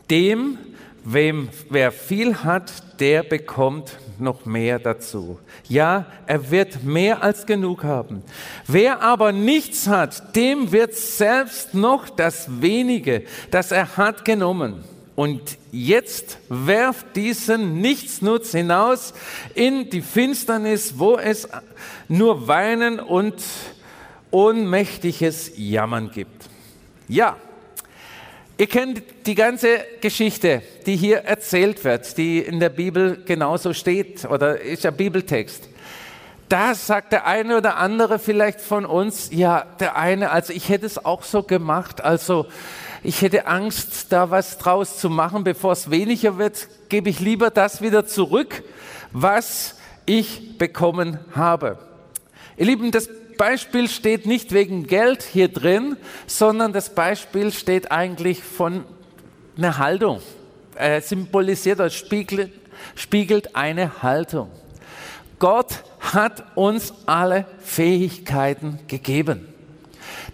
Dem, 0.10 0.58
wem, 1.04 1.50
wer 1.70 1.92
viel 1.92 2.44
hat, 2.44 3.00
der 3.00 3.24
bekommt 3.24 3.98
noch 4.20 4.46
mehr 4.46 4.80
dazu. 4.80 5.40
Ja, 5.68 6.06
er 6.26 6.52
wird 6.52 6.84
mehr 6.84 7.24
als 7.24 7.46
genug 7.46 7.84
haben. 7.84 8.24
Wer 8.68 9.02
aber 9.02 9.32
nichts 9.32 9.88
hat, 9.88 10.36
dem 10.36 10.72
wird 10.72 10.96
selbst 10.96 11.74
noch 11.74 12.10
das 12.10 12.62
wenige, 12.62 13.24
das 13.52 13.72
er 13.72 13.98
hat, 13.98 14.26
genommen. 14.26 14.84
Und 15.16 15.58
jetzt 15.72 16.38
werft 16.48 17.16
diesen 17.16 17.82
Nichtsnutz 17.82 18.52
hinaus 18.52 19.14
in 19.54 19.90
die 19.90 20.02
Finsternis, 20.02 20.98
wo 20.98 21.18
es 21.18 21.48
nur 22.08 22.48
Weinen 22.48 23.00
und 23.00 23.36
ohnmächtiges 24.32 25.52
Jammern 25.58 26.12
gibt. 26.12 26.50
Ja, 27.10 27.36
Ihr 28.60 28.68
kennt 28.68 29.02
die 29.26 29.36
ganze 29.36 29.86
Geschichte, 30.02 30.62
die 30.86 30.98
hier 30.98 31.20
erzählt 31.20 31.86
wird, 31.86 32.18
die 32.18 32.40
in 32.40 32.60
der 32.60 32.68
Bibel 32.68 33.24
genauso 33.26 33.74
steht 33.74 34.26
oder 34.26 34.60
ist 34.60 34.84
ja 34.84 34.92
Bibeltext. 34.92 35.70
Da 36.50 36.76
sagt 36.76 37.14
der 37.14 37.26
eine 37.26 37.56
oder 37.56 37.78
andere 37.78 38.20
vielleicht 38.20 38.60
von 38.60 38.86
uns, 38.86 39.30
ja, 39.32 39.66
der 39.80 39.96
eine, 39.96 40.32
also 40.32 40.52
ich 40.52 40.68
hätte 40.68 40.86
es 40.86 40.98
auch 41.06 41.24
so 41.24 41.44
gemacht, 41.44 42.04
also 42.04 42.48
ich 43.02 43.22
hätte 43.22 43.48
Angst, 43.48 44.08
da 44.12 44.30
was 44.30 44.58
draus 44.58 44.98
zu 44.98 45.10
machen, 45.10 45.46
bevor 45.46 45.72
es 45.72 45.90
weniger 45.90 46.38
wird, 46.38 46.68
gebe 46.90 47.10
ich 47.10 47.22
lieber 47.22 47.52
das 47.52 47.82
wieder 47.82 48.08
zurück, 48.08 48.64
was 49.14 49.76
ich 50.06 50.58
bekommen 50.58 51.18
habe. 51.34 51.80
Ihr 52.58 52.66
Lieben, 52.66 52.92
das 52.92 53.08
Beispiel 53.40 53.88
steht 53.88 54.26
nicht 54.26 54.52
wegen 54.52 54.86
Geld 54.86 55.24
hier 55.24 55.48
drin, 55.48 55.96
sondern 56.28 56.74
das 56.74 56.94
Beispiel 56.94 57.54
steht 57.54 57.90
eigentlich 57.90 58.44
von 58.44 58.84
einer 59.58 59.78
Haltung. 59.78 60.20
Er 60.76 61.02
symbolisiert 61.02 61.80
oder 61.80 61.90
spiegelt, 61.90 62.52
spiegelt 62.96 63.56
eine 63.56 64.04
Haltung. 64.04 64.52
Gott 65.40 65.86
hat 66.02 66.44
uns 66.56 66.94
alle 67.06 67.46
Fähigkeiten 67.60 68.80
gegeben. 68.90 69.48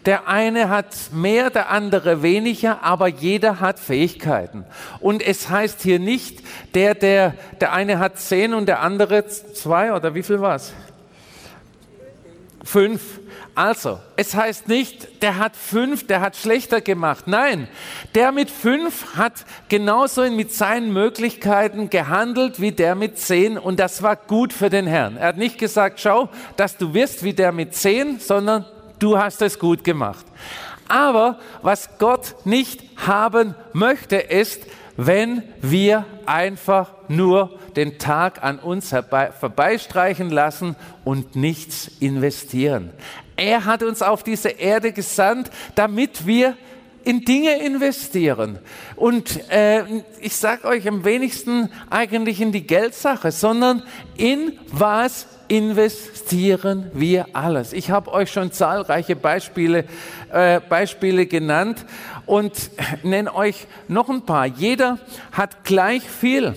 Der 0.08 0.28
eine 0.28 0.70
hat 0.70 0.96
mehr, 1.12 1.52
der 1.52 1.70
andere 1.70 2.24
weniger, 2.24 2.82
aber 2.82 3.08
jeder 3.08 3.60
hat 3.60 3.78
Fähigkeiten. 3.78 4.66
Und 5.00 5.22
es 5.22 5.50
heißt 5.52 5.84
hier 5.84 6.00
nicht, 6.00 6.40
der, 6.74 6.96
der, 6.96 7.36
der 7.62 7.72
eine 7.72 8.00
hat 8.00 8.18
zehn 8.18 8.56
und 8.56 8.66
der 8.66 8.82
andere 8.82 9.28
zwei 9.28 9.94
oder 9.94 10.16
wie 10.16 10.24
viel 10.24 10.42
war 10.42 10.56
es? 10.56 10.74
Fünf. 12.66 13.20
Also, 13.54 14.00
es 14.16 14.34
heißt 14.34 14.68
nicht, 14.68 15.22
der 15.22 15.38
hat 15.38 15.56
fünf, 15.56 16.08
der 16.08 16.20
hat 16.20 16.36
schlechter 16.36 16.82
gemacht. 16.82 17.28
Nein, 17.28 17.68
der 18.16 18.32
mit 18.32 18.50
fünf 18.50 19.16
hat 19.16 19.46
genauso 19.70 20.30
mit 20.32 20.52
seinen 20.52 20.92
Möglichkeiten 20.92 21.92
gehandelt 21.92 22.60
wie 22.60 22.72
der 22.72 22.96
mit 22.96 23.20
zehn 23.20 23.60
und 23.60 23.80
das 23.80 24.02
war 24.02 24.16
gut 24.16 24.52
für 24.52 24.72
den 24.72 24.88
Herrn. 24.88 25.16
Er 25.16 25.28
hat 25.28 25.38
nicht 25.38 25.60
gesagt, 25.60 26.00
schau, 26.00 26.28
dass 26.58 26.76
du 26.76 26.96
wirst 26.96 27.24
wie 27.24 27.34
der 27.34 27.52
mit 27.52 27.76
zehn, 27.76 28.20
sondern 28.20 28.66
du 28.98 29.18
hast 29.18 29.44
es 29.44 29.60
gut 29.60 29.84
gemacht. 29.84 30.26
Aber 30.88 31.40
was 31.62 31.98
Gott 32.00 32.36
nicht 32.46 32.84
haben 32.98 33.54
möchte, 33.74 34.16
ist, 34.16 34.64
wenn 34.98 35.44
wir 35.62 36.06
einfach 36.26 36.94
nur 37.08 37.60
den 37.76 37.98
Tag 37.98 38.44
an 38.44 38.60
uns 38.60 38.92
herbei, 38.92 39.32
vorbeistreichen 39.32 40.30
lassen 40.30 40.76
und 41.04 41.36
nichts 41.36 41.92
investieren. 42.00 42.92
Er 43.36 43.66
hat 43.66 43.84
uns 43.84 44.02
auf 44.02 44.24
diese 44.24 44.50
Erde 44.50 44.94
gesandt, 44.94 45.52
damit 45.76 46.26
wir 46.26 46.56
in 47.06 47.22
Dinge 47.22 47.64
investieren. 47.64 48.60
Und 48.96 49.50
äh, 49.50 49.84
ich 50.20 50.36
sage 50.36 50.68
euch 50.68 50.88
am 50.88 51.06
wenigsten 51.06 51.70
eigentlich 51.90 52.42
in 52.42 52.52
die 52.52 52.68
Geldsache, 52.68 53.32
sondern 53.32 53.84
in 54.18 54.54
was 54.72 55.28
investieren 55.48 56.90
wir 56.94 57.28
alles. 57.34 57.72
Ich 57.72 57.92
habe 57.92 58.12
euch 58.12 58.32
schon 58.32 58.52
zahlreiche 58.52 59.16
Beispiele, 59.16 59.86
äh, 60.32 60.60
Beispiele 60.60 61.28
genannt 61.28 61.86
und 62.26 62.72
nenne 63.04 63.34
euch 63.34 63.68
noch 63.88 64.10
ein 64.10 64.24
paar. 64.24 64.48
Jeder 64.48 64.98
hat 65.32 65.64
gleich 65.64 66.04
viel, 66.04 66.56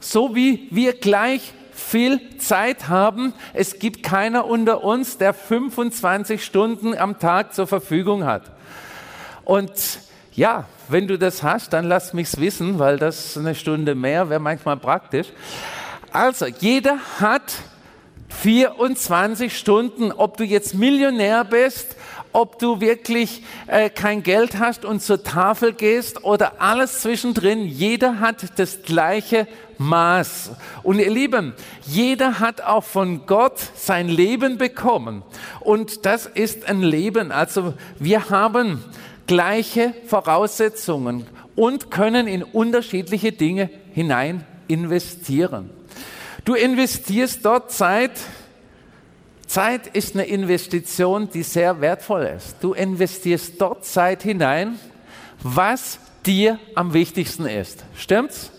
so 0.00 0.34
wie 0.34 0.68
wir 0.70 0.94
gleich 0.94 1.52
viel 1.72 2.38
Zeit 2.38 2.88
haben. 2.88 3.34
Es 3.52 3.78
gibt 3.78 4.02
keiner 4.02 4.46
unter 4.46 4.82
uns, 4.82 5.18
der 5.18 5.34
25 5.34 6.42
Stunden 6.42 6.96
am 6.96 7.18
Tag 7.18 7.54
zur 7.54 7.66
Verfügung 7.66 8.24
hat. 8.24 8.44
Und 9.44 9.72
ja, 10.32 10.66
wenn 10.88 11.08
du 11.08 11.18
das 11.18 11.42
hast, 11.42 11.72
dann 11.72 11.86
lass 11.86 12.12
mich's 12.12 12.38
wissen, 12.38 12.78
weil 12.78 12.98
das 12.98 13.36
eine 13.36 13.54
Stunde 13.54 13.94
mehr 13.94 14.30
wäre 14.30 14.40
manchmal 14.40 14.76
praktisch. 14.76 15.28
Also, 16.12 16.46
jeder 16.46 16.98
hat 17.20 17.52
24 18.28 19.56
Stunden, 19.56 20.12
ob 20.12 20.36
du 20.36 20.44
jetzt 20.44 20.74
Millionär 20.74 21.44
bist, 21.44 21.96
ob 22.32 22.58
du 22.58 22.80
wirklich 22.80 23.42
äh, 23.66 23.90
kein 23.90 24.22
Geld 24.22 24.58
hast 24.58 24.84
und 24.84 25.02
zur 25.02 25.22
Tafel 25.22 25.74
gehst 25.74 26.24
oder 26.24 26.60
alles 26.60 27.02
zwischendrin, 27.02 27.66
jeder 27.66 28.20
hat 28.20 28.58
das 28.58 28.82
gleiche 28.82 29.46
Maß. 29.78 30.52
Und 30.82 30.98
ihr 30.98 31.10
Lieben, 31.10 31.54
jeder 31.86 32.40
hat 32.40 32.62
auch 32.62 32.84
von 32.84 33.26
Gott 33.26 33.58
sein 33.74 34.08
Leben 34.08 34.56
bekommen. 34.58 35.22
Und 35.60 36.06
das 36.06 36.26
ist 36.26 36.68
ein 36.68 36.82
Leben. 36.82 37.32
Also 37.32 37.74
wir 37.98 38.30
haben 38.30 38.82
gleiche 39.32 39.94
Voraussetzungen 40.08 41.26
und 41.56 41.90
können 41.90 42.26
in 42.26 42.42
unterschiedliche 42.42 43.32
Dinge 43.32 43.70
hinein 43.94 44.44
investieren. 44.68 45.70
Du 46.44 46.52
investierst 46.52 47.42
dort 47.42 47.72
Zeit. 47.72 48.10
Zeit 49.46 49.86
ist 49.86 50.14
eine 50.14 50.26
Investition, 50.26 51.30
die 51.30 51.44
sehr 51.44 51.80
wertvoll 51.80 52.24
ist. 52.36 52.56
Du 52.60 52.74
investierst 52.74 53.58
dort 53.58 53.86
Zeit 53.86 54.22
hinein, 54.22 54.78
was 55.42 55.98
dir 56.26 56.58
am 56.74 56.92
wichtigsten 56.92 57.46
ist. 57.46 57.84
Stimmt's? 57.96 58.50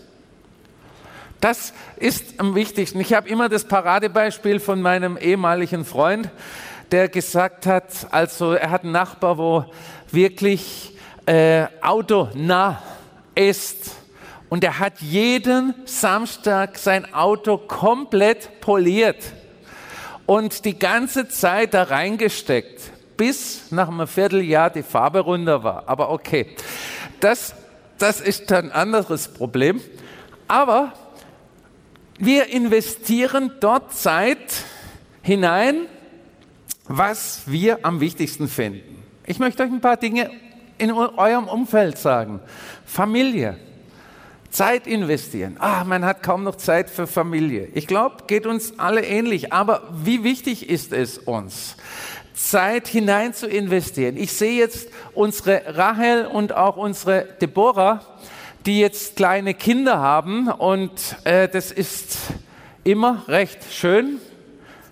Das 1.40 1.72
ist 1.98 2.40
am 2.40 2.56
wichtigsten. 2.56 2.98
Ich 2.98 3.12
habe 3.12 3.28
immer 3.28 3.48
das 3.48 3.64
Paradebeispiel 3.64 4.58
von 4.58 4.82
meinem 4.82 5.18
ehemaligen 5.18 5.84
Freund, 5.84 6.30
der 6.90 7.08
gesagt 7.08 7.66
hat, 7.66 8.08
also 8.10 8.54
er 8.54 8.70
hat 8.70 8.82
einen 8.82 8.92
Nachbar, 8.92 9.38
wo 9.38 9.66
wirklich 10.14 10.92
äh, 11.26 11.66
autonah 11.80 12.82
ist 13.34 13.96
und 14.48 14.62
er 14.62 14.78
hat 14.78 15.00
jeden 15.00 15.74
Samstag 15.84 16.78
sein 16.78 17.12
Auto 17.12 17.58
komplett 17.58 18.60
poliert 18.60 19.32
und 20.26 20.64
die 20.64 20.78
ganze 20.78 21.28
Zeit 21.28 21.74
da 21.74 21.84
reingesteckt, 21.84 22.80
bis 23.16 23.70
nach 23.70 23.88
einem 23.88 24.06
Vierteljahr 24.06 24.70
die 24.70 24.82
Farbe 24.82 25.20
runter 25.20 25.64
war. 25.64 25.84
Aber 25.86 26.10
okay, 26.10 26.54
das, 27.20 27.54
das 27.98 28.20
ist 28.20 28.52
ein 28.52 28.70
anderes 28.70 29.28
Problem. 29.28 29.80
Aber 30.46 30.92
wir 32.18 32.46
investieren 32.46 33.52
dort 33.60 33.94
Zeit 33.94 34.38
hinein, 35.22 35.86
was 36.86 37.42
wir 37.46 37.84
am 37.84 38.00
wichtigsten 38.00 38.46
finden. 38.46 39.03
Ich 39.26 39.38
möchte 39.38 39.62
euch 39.62 39.70
ein 39.70 39.80
paar 39.80 39.96
Dinge 39.96 40.30
in 40.76 40.92
eurem 40.92 41.48
Umfeld 41.48 41.96
sagen. 41.96 42.40
Familie, 42.84 43.56
Zeit 44.50 44.86
investieren. 44.86 45.56
Ah, 45.60 45.82
man 45.84 46.04
hat 46.04 46.22
kaum 46.22 46.44
noch 46.44 46.56
Zeit 46.56 46.90
für 46.90 47.06
Familie. 47.06 47.68
Ich 47.72 47.86
glaube, 47.86 48.24
geht 48.26 48.46
uns 48.46 48.78
alle 48.78 49.02
ähnlich. 49.02 49.50
Aber 49.50 49.82
wie 49.90 50.24
wichtig 50.24 50.68
ist 50.68 50.92
es 50.92 51.16
uns, 51.16 51.76
Zeit 52.34 52.86
hinein 52.86 53.32
zu 53.32 53.48
investieren? 53.48 54.18
Ich 54.18 54.32
sehe 54.32 54.58
jetzt 54.58 54.90
unsere 55.14 55.74
Rahel 55.74 56.26
und 56.26 56.54
auch 56.54 56.76
unsere 56.76 57.26
Deborah, 57.40 58.00
die 58.66 58.80
jetzt 58.80 59.16
kleine 59.16 59.54
Kinder 59.54 60.00
haben 60.00 60.48
und 60.48 61.16
äh, 61.24 61.48
das 61.48 61.72
ist 61.72 62.18
immer 62.82 63.24
recht 63.26 63.60
schön. 63.72 64.18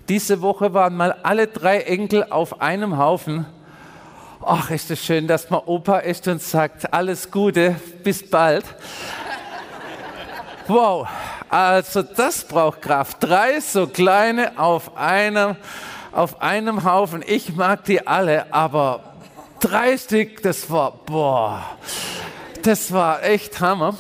Diese 0.09 0.41
Woche 0.41 0.73
waren 0.73 0.97
mal 0.97 1.13
alle 1.23 1.49
drei 1.49 1.81
Enkel 1.81 2.25
auf 2.31 2.63
einem 2.63 2.97
Haufen. 2.97 3.45
Ach, 4.45 4.71
ist 4.71 4.91
es 4.91 5.05
schön, 5.05 5.29
dass 5.29 5.51
man 5.51 5.61
Opa 5.67 5.99
ist 5.99 6.27
und 6.27 6.43
sagt, 6.43 6.93
alles 6.93 7.31
Gute, 7.31 7.77
bis 8.03 8.29
bald. 8.29 8.65
Wow, 10.67 11.07
also 11.49 12.03
das 12.03 12.45
braucht 12.45 12.83
Kraft. 12.83 13.19
Drei 13.21 13.61
so 13.61 13.87
kleine 13.87 14.59
auf 14.59 14.97
einem, 14.97 15.57
auf 16.11 16.43
einem 16.43 16.83
Haufen. 16.85 17.23
Ich 17.25 17.55
mag 17.55 17.85
die 17.85 18.05
alle, 18.05 18.53
aber 18.53 19.15
drei 19.61 19.97
Stück, 19.97 20.43
das 20.43 20.69
war, 20.71 20.93
boah, 21.07 21.63
das 22.63 22.93
war 22.93 23.23
echt 23.23 23.61
Hammer. 23.61 23.95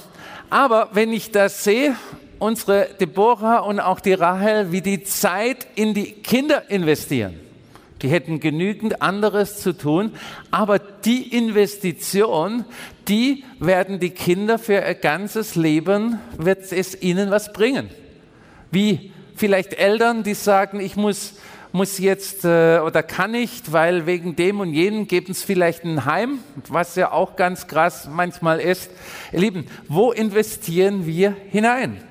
Aber 0.50 0.88
wenn 0.92 1.12
ich 1.12 1.30
das 1.30 1.62
sehe, 1.62 1.94
unsere 2.40 2.88
Deborah 3.00 3.60
und 3.60 3.78
auch 3.78 4.00
die 4.00 4.14
Rahel, 4.14 4.72
wie 4.72 4.80
die 4.80 5.04
Zeit 5.04 5.68
in 5.76 5.94
die 5.94 6.12
Kinder 6.12 6.68
investieren. 6.68 7.51
Die 8.02 8.08
hätten 8.08 8.40
genügend 8.40 9.00
anderes 9.00 9.60
zu 9.60 9.72
tun, 9.72 10.12
aber 10.50 10.78
die 10.78 11.36
Investition, 11.36 12.64
die 13.08 13.44
werden 13.60 14.00
die 14.00 14.10
Kinder 14.10 14.58
für 14.58 14.74
ihr 14.74 14.94
ganzes 14.94 15.54
Leben, 15.54 16.18
wird 16.36 16.72
es 16.72 17.00
ihnen 17.00 17.30
was 17.30 17.52
bringen. 17.52 17.88
Wie 18.72 19.12
vielleicht 19.36 19.74
Eltern, 19.74 20.24
die 20.24 20.34
sagen, 20.34 20.80
ich 20.80 20.96
muss, 20.96 21.34
muss 21.70 21.98
jetzt 21.98 22.44
äh, 22.44 22.80
oder 22.80 23.02
kann 23.04 23.30
nicht, 23.30 23.72
weil 23.72 24.06
wegen 24.06 24.34
dem 24.34 24.60
und 24.60 24.72
jenem 24.72 25.06
geben 25.06 25.30
es 25.30 25.42
vielleicht 25.42 25.84
ein 25.84 26.04
Heim, 26.04 26.40
was 26.68 26.96
ja 26.96 27.12
auch 27.12 27.36
ganz 27.36 27.68
krass 27.68 28.08
manchmal 28.10 28.60
ist. 28.60 28.90
Ihr 29.32 29.40
Lieben, 29.40 29.66
wo 29.88 30.10
investieren 30.10 31.06
wir 31.06 31.36
hinein? 31.50 32.02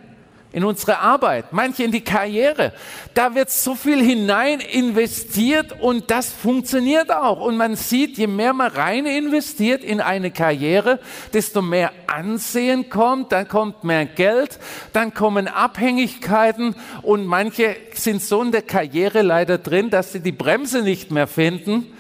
In 0.54 0.66
unsere 0.66 1.00
Arbeit, 1.00 1.54
manche 1.54 1.84
in 1.84 1.92
die 1.92 2.04
Karriere. 2.04 2.74
Da 3.14 3.36
wird 3.36 3.50
so 3.50 3.74
viel 3.74 4.04
hinein 4.04 4.60
investiert 4.60 5.74
und 5.80 6.12
das 6.12 6.32
funktioniert 6.32 7.12
auch. 7.12 7.40
Und 7.40 7.56
man 7.56 7.76
sieht, 7.76 8.18
je 8.18 8.28
mehr 8.28 8.54
man 8.54 8.72
rein 8.72 9.06
investiert 9.06 9.84
in 9.84 10.02
eine 10.02 10.32
Karriere, 10.32 11.00
desto 11.34 11.62
mehr 11.62 11.92
Ansehen 12.08 12.90
kommt, 12.90 13.32
dann 13.32 13.48
kommt 13.48 13.86
mehr 13.86 14.06
Geld, 14.06 14.60
dann 14.92 15.14
kommen 15.14 15.48
Abhängigkeiten 15.48 16.76
und 17.02 17.26
manche 17.26 17.78
sind 17.94 18.22
so 18.22 18.42
in 18.42 18.52
der 18.52 18.64
Karriere 18.64 19.22
leider 19.22 19.58
drin, 19.58 19.90
dass 19.90 20.12
sie 20.12 20.20
die 20.20 20.34
Bremse 20.34 20.82
nicht 20.82 21.12
mehr 21.12 21.28
finden 21.28 21.98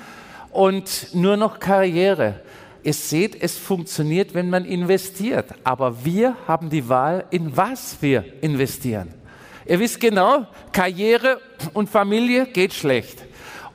und 0.52 1.14
nur 1.14 1.38
noch 1.38 1.60
Karriere. 1.60 2.42
Ihr 2.84 2.94
seht, 2.94 3.42
es 3.42 3.58
funktioniert, 3.58 4.34
wenn 4.34 4.50
man 4.50 4.66
investiert. 4.66 5.48
Aber 5.64 6.04
wir 6.04 6.36
haben 6.48 6.70
die 6.70 6.88
Wahl, 6.90 7.26
in 7.30 7.56
was 7.56 7.98
wir 8.02 8.26
investieren. 8.42 9.14
Ihr 9.66 9.80
wisst 9.80 10.00
genau, 10.00 10.48
Karriere 10.72 11.40
und 11.74 11.90
Familie 11.90 12.48
geht 12.48 12.74
schlecht. 12.74 13.24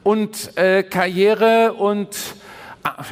Und 0.02 0.56
äh, 0.56 0.82
Karriere 0.82 1.74
und 1.74 2.16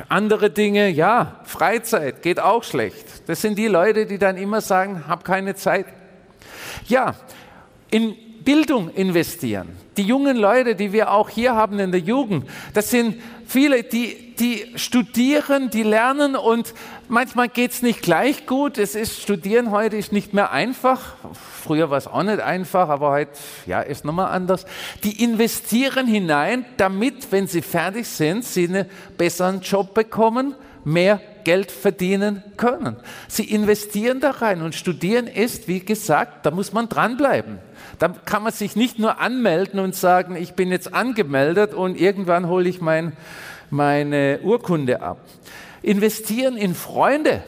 andere 0.08 0.50
Dinge, 0.50 0.88
ja, 0.88 1.40
Freizeit 1.44 2.22
geht 2.22 2.40
auch 2.40 2.64
schlecht. 2.64 3.06
Das 3.26 3.40
sind 3.40 3.58
die 3.58 3.66
Leute, 3.66 4.06
die 4.06 4.18
dann 4.18 4.36
immer 4.36 4.60
sagen, 4.60 5.06
hab 5.08 5.24
keine 5.24 5.54
Zeit. 5.54 5.86
Ja, 6.86 7.14
in 7.90 8.16
Bildung 8.44 8.90
investieren. 8.90 9.68
Die 9.96 10.02
jungen 10.02 10.36
Leute, 10.36 10.74
die 10.74 10.92
wir 10.92 11.12
auch 11.12 11.28
hier 11.28 11.54
haben 11.54 11.78
in 11.78 11.92
der 11.92 12.00
Jugend, 12.00 12.46
das 12.74 12.90
sind 12.90 13.16
viele, 13.46 13.84
die, 13.84 14.34
die 14.36 14.66
studieren, 14.76 15.70
die 15.70 15.82
lernen 15.82 16.36
und 16.36 16.74
manchmal 17.08 17.48
geht 17.48 17.70
es 17.70 17.82
nicht 17.82 18.02
gleich 18.02 18.46
gut. 18.46 18.76
Es 18.78 18.94
ist, 18.94 19.22
Studieren 19.22 19.70
heute 19.70 19.96
ist 19.96 20.12
nicht 20.12 20.34
mehr 20.34 20.50
einfach. 20.50 21.14
Früher 21.62 21.90
war 21.90 21.98
es 21.98 22.06
auch 22.06 22.22
nicht 22.22 22.40
einfach, 22.40 22.88
aber 22.88 23.10
heute 23.10 23.30
ja, 23.66 23.80
ist 23.80 24.04
nochmal 24.04 24.32
anders. 24.32 24.66
Die 25.04 25.22
investieren 25.22 26.06
hinein, 26.06 26.66
damit, 26.76 27.30
wenn 27.30 27.46
sie 27.46 27.62
fertig 27.62 28.06
sind, 28.06 28.44
sie 28.44 28.68
einen 28.68 28.86
besseren 29.16 29.60
Job 29.60 29.94
bekommen, 29.94 30.54
mehr 30.84 31.20
Geld 31.44 31.70
verdienen 31.70 32.42
können. 32.56 32.96
Sie 33.28 33.44
investieren 33.44 34.20
da 34.20 34.30
rein 34.30 34.62
und 34.62 34.74
studieren 34.74 35.26
ist, 35.26 35.68
wie 35.68 35.80
gesagt, 35.80 36.44
da 36.46 36.50
muss 36.50 36.72
man 36.72 36.88
dranbleiben. 36.88 37.58
Da 37.98 38.08
kann 38.08 38.42
man 38.42 38.52
sich 38.52 38.76
nicht 38.76 38.98
nur 38.98 39.20
anmelden 39.20 39.80
und 39.80 39.94
sagen, 39.94 40.36
ich 40.36 40.54
bin 40.54 40.70
jetzt 40.70 40.94
angemeldet 40.94 41.74
und 41.74 42.00
irgendwann 42.00 42.48
hole 42.48 42.68
ich 42.68 42.80
mein, 42.80 43.12
meine 43.70 44.40
Urkunde 44.42 45.02
ab. 45.02 45.18
Investieren 45.82 46.56
in 46.56 46.74
Freunde, 46.74 47.42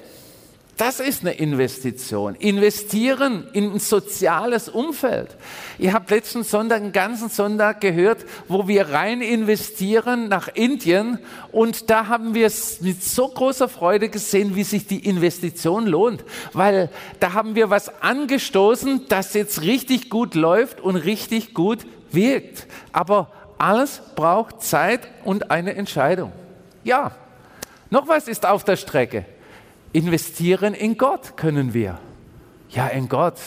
das 0.76 1.00
ist 1.00 1.22
eine 1.22 1.32
Investition. 1.32 2.34
Investieren 2.34 3.48
in 3.54 3.72
ein 3.72 3.78
soziales 3.78 4.68
Umfeld. 4.68 5.34
Ihr 5.78 5.94
habt 5.94 6.10
letzten 6.10 6.42
Sonntag, 6.42 6.82
einen 6.82 6.92
ganzen 6.92 7.30
Sonntag 7.30 7.80
gehört, 7.80 8.26
wo 8.46 8.68
wir 8.68 8.90
rein 8.90 9.22
investieren 9.22 10.28
nach 10.28 10.48
Indien. 10.52 11.18
Und 11.50 11.88
da 11.88 12.08
haben 12.08 12.34
wir 12.34 12.46
es 12.46 12.82
mit 12.82 13.02
so 13.02 13.28
großer 13.28 13.68
Freude 13.68 14.10
gesehen, 14.10 14.54
wie 14.54 14.64
sich 14.64 14.86
die 14.86 15.06
Investition 15.06 15.86
lohnt. 15.86 16.24
Weil 16.52 16.90
da 17.20 17.32
haben 17.32 17.54
wir 17.54 17.70
was 17.70 18.02
angestoßen, 18.02 19.06
das 19.08 19.32
jetzt 19.32 19.62
richtig 19.62 20.10
gut 20.10 20.34
läuft 20.34 20.82
und 20.82 20.96
richtig 20.96 21.54
gut 21.54 21.86
wirkt. 22.12 22.66
Aber 22.92 23.32
alles 23.56 24.02
braucht 24.14 24.62
Zeit 24.62 25.08
und 25.24 25.50
eine 25.50 25.74
Entscheidung. 25.74 26.32
Ja, 26.84 27.12
noch 27.88 28.08
was 28.08 28.28
ist 28.28 28.44
auf 28.44 28.62
der 28.64 28.76
Strecke. 28.76 29.24
Investieren 29.96 30.74
in 30.74 30.98
Gott 30.98 31.38
können 31.38 31.72
wir. 31.72 31.98
Ja, 32.68 32.86
in 32.88 33.08
Gott. 33.08 33.38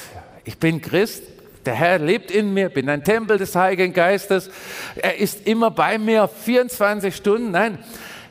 Ich 0.46 0.58
bin 0.58 0.82
Christ. 0.82 1.22
Der 1.64 1.76
Herr 1.76 2.00
lebt 2.00 2.32
in 2.32 2.56
mir, 2.56 2.70
bin 2.70 2.90
ein 2.90 3.04
Tempel 3.04 3.38
des 3.38 3.56
Heiligen 3.56 3.94
Geistes. 3.94 4.50
Er 4.96 5.20
ist 5.20 5.46
immer 5.46 5.70
bei 5.70 6.00
mir, 6.00 6.28
24 6.28 7.16
Stunden. 7.16 7.52
Nein, 7.52 7.78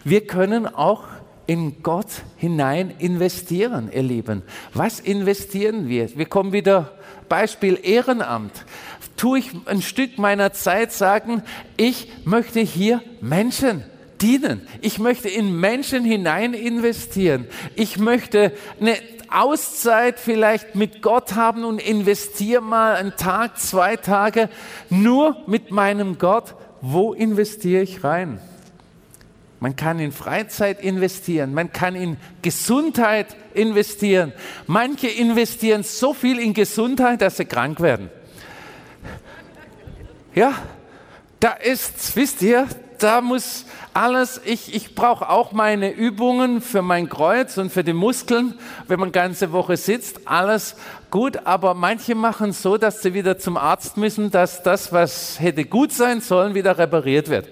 wir 0.03 0.27
können 0.27 0.67
auch 0.67 1.05
in 1.47 1.85
Gott 1.85 2.09
hinein 2.37 2.93
investieren, 2.99 3.89
ihr 3.95 4.03
Lieben. 4.03 4.43
Was 4.75 4.99
investieren 4.99 5.89
wir? 5.89 6.19
Wir 6.19 6.27
kommen 6.27 6.53
wieder, 6.53 6.99
Beispiel 7.29 7.79
Ehrenamt. 7.81 8.65
Tue 9.17 9.39
ich 9.39 9.53
ein 9.67 9.81
Stück 9.81 10.19
meiner 10.19 10.53
Zeit 10.53 10.91
sagen, 10.91 11.45
ich 11.77 12.11
möchte 12.25 12.59
hier 12.59 13.01
Menschen 13.21 13.85
dienen. 14.21 14.67
Ich 14.81 14.99
möchte 14.99 15.29
in 15.29 15.59
Menschen 15.59 16.05
hinein 16.05 16.55
investieren. 16.55 17.47
Ich 17.75 17.99
möchte 17.99 18.53
eine 18.81 18.97
Auszeit 19.31 20.19
vielleicht 20.19 20.75
mit 20.75 21.03
Gott 21.03 21.35
haben 21.35 21.65
und 21.65 21.81
investiere 21.81 22.63
mal 22.63 22.97
einen 22.97 23.17
Tag, 23.17 23.59
zwei 23.59 23.97
Tage 23.97 24.49
nur 24.91 25.37
mit 25.47 25.71
meinem 25.71 26.19
Gott. 26.19 26.55
Wo 26.81 27.13
investiere 27.13 27.83
ich 27.83 28.05
rein? 28.05 28.41
Man 29.61 29.75
kann 29.75 29.99
in 29.99 30.13
Freizeit 30.13 30.81
investieren, 30.81 31.53
man 31.53 31.73
kann 31.73 31.97
in 31.97 32.17
Gesundheit 32.43 33.35
investieren. 33.55 34.33
Manche 34.69 35.09
investieren 35.09 35.83
so 35.83 36.15
viel 36.15 36.39
in 36.39 36.55
Gesundheit, 36.55 37.21
dass 37.21 37.39
sie 37.39 37.45
krank 37.45 37.81
werden. 37.81 38.09
Ja, 40.35 40.55
da 41.41 41.53
ist, 41.53 42.15
wisst 42.15 42.43
ihr, 42.43 42.69
da 42.99 43.21
muss 43.21 43.65
alles, 43.95 44.41
ich, 44.45 44.75
ich 44.75 44.95
brauche 44.95 45.29
auch 45.29 45.53
meine 45.53 45.91
Übungen 45.91 46.61
für 46.61 46.83
mein 46.83 47.09
Kreuz 47.09 47.57
und 47.59 47.73
für 47.73 47.85
die 47.85 47.93
Muskeln, 47.93 48.55
wenn 48.87 49.01
man 49.01 49.13
ganze 49.13 49.53
Woche 49.53 49.77
sitzt, 49.77 50.27
alles 50.27 50.77
gut, 51.11 51.47
aber 51.47 51.75
manche 51.75 52.15
machen 52.15 52.53
so, 52.53 52.77
dass 52.77 53.03
sie 53.03 53.15
wieder 53.15 53.39
zum 53.39 53.57
Arzt 53.57 53.97
müssen, 53.97 54.31
dass 54.31 54.63
das, 54.63 54.93
was 54.93 55.41
hätte 55.41 55.65
gut 55.65 55.93
sein 55.93 56.21
sollen, 56.21 56.55
wieder 56.55 56.79
repariert 56.79 57.29
wird. 57.29 57.49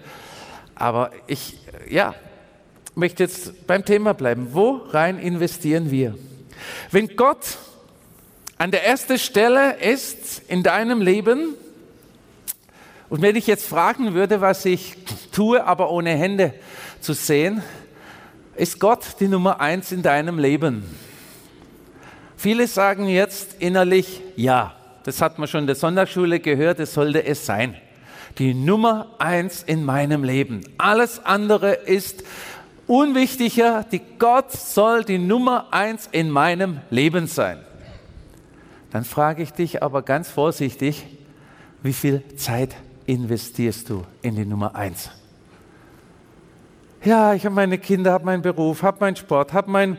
Aber 0.75 1.11
ich, 1.27 1.59
ja, 1.89 2.15
möchte 2.95 3.23
jetzt 3.23 3.67
beim 3.67 3.85
Thema 3.85 4.15
bleiben. 4.15 4.49
Wo 4.53 4.83
rein 4.91 5.19
investieren 5.19 5.91
wir? 5.91 6.17
Wenn 6.91 7.17
Gott 7.17 7.59
an 8.59 8.71
der 8.71 8.87
ersten 8.87 9.19
Stelle 9.19 9.77
ist 9.81 10.43
in 10.49 10.63
deinem 10.63 11.03
Leben, 11.03 11.55
und 13.09 13.23
wenn 13.23 13.37
ich 13.37 13.47
jetzt 13.47 13.67
fragen 13.67 14.15
würde, 14.15 14.41
was 14.41 14.65
ich 14.65 14.97
tue, 15.33 15.65
aber 15.65 15.91
ohne 15.91 16.11
Hände 16.11 16.55
zu 17.01 17.13
sehen, 17.13 17.63
ist 18.57 18.81
Gott 18.81 19.05
die 19.21 19.29
Nummer 19.29 19.61
eins 19.61 19.93
in 19.93 20.03
deinem 20.03 20.39
Leben? 20.39 20.85
Viele 22.37 22.67
sagen 22.67 23.07
jetzt 23.07 23.55
innerlich, 23.61 24.23
ja, 24.35 24.75
das 25.05 25.23
hat 25.23 25.39
man 25.39 25.47
schon 25.47 25.61
in 25.61 25.67
der 25.67 25.77
Sonntagsschule 25.77 26.41
gehört, 26.41 26.81
es 26.81 26.95
sollte 26.95 27.25
es 27.25 27.47
sein. 27.47 27.77
Die 28.39 28.55
Nummer 28.55 29.15
eins 29.19 29.63
in 29.63 29.85
meinem 29.85 30.25
Leben. 30.25 30.63
Alles 30.77 31.25
andere 31.25 31.73
ist 31.73 32.25
unwichtiger. 32.87 33.85
Die 33.91 34.03
Gott 34.19 34.53
soll 34.53 35.05
die 35.05 35.19
Nummer 35.19 35.69
eins 35.71 36.09
in 36.11 36.31
meinem 36.31 36.81
Leben 36.91 37.27
sein. 37.29 37.59
Dann 38.91 39.05
frage 39.05 39.43
ich 39.43 39.53
dich 39.53 39.83
aber 39.83 40.03
ganz 40.03 40.29
vorsichtig, 40.29 41.05
wie 41.83 41.93
viel 41.93 42.23
Zeit 42.37 42.77
investierst 43.07 43.89
du 43.89 44.05
in 44.23 44.37
die 44.37 44.45
Nummer 44.45 44.75
eins? 44.75 45.11
Ja, 47.05 47.35
ich 47.35 47.45
habe 47.45 47.55
meine 47.55 47.79
Kinder, 47.79 48.13
habe 48.13 48.25
meinen 48.25 48.43
Beruf, 48.43 48.83
habe 48.83 48.99
meinen 48.99 49.15
Sport, 49.15 49.53
habe 49.53 49.71
mein, 49.71 49.97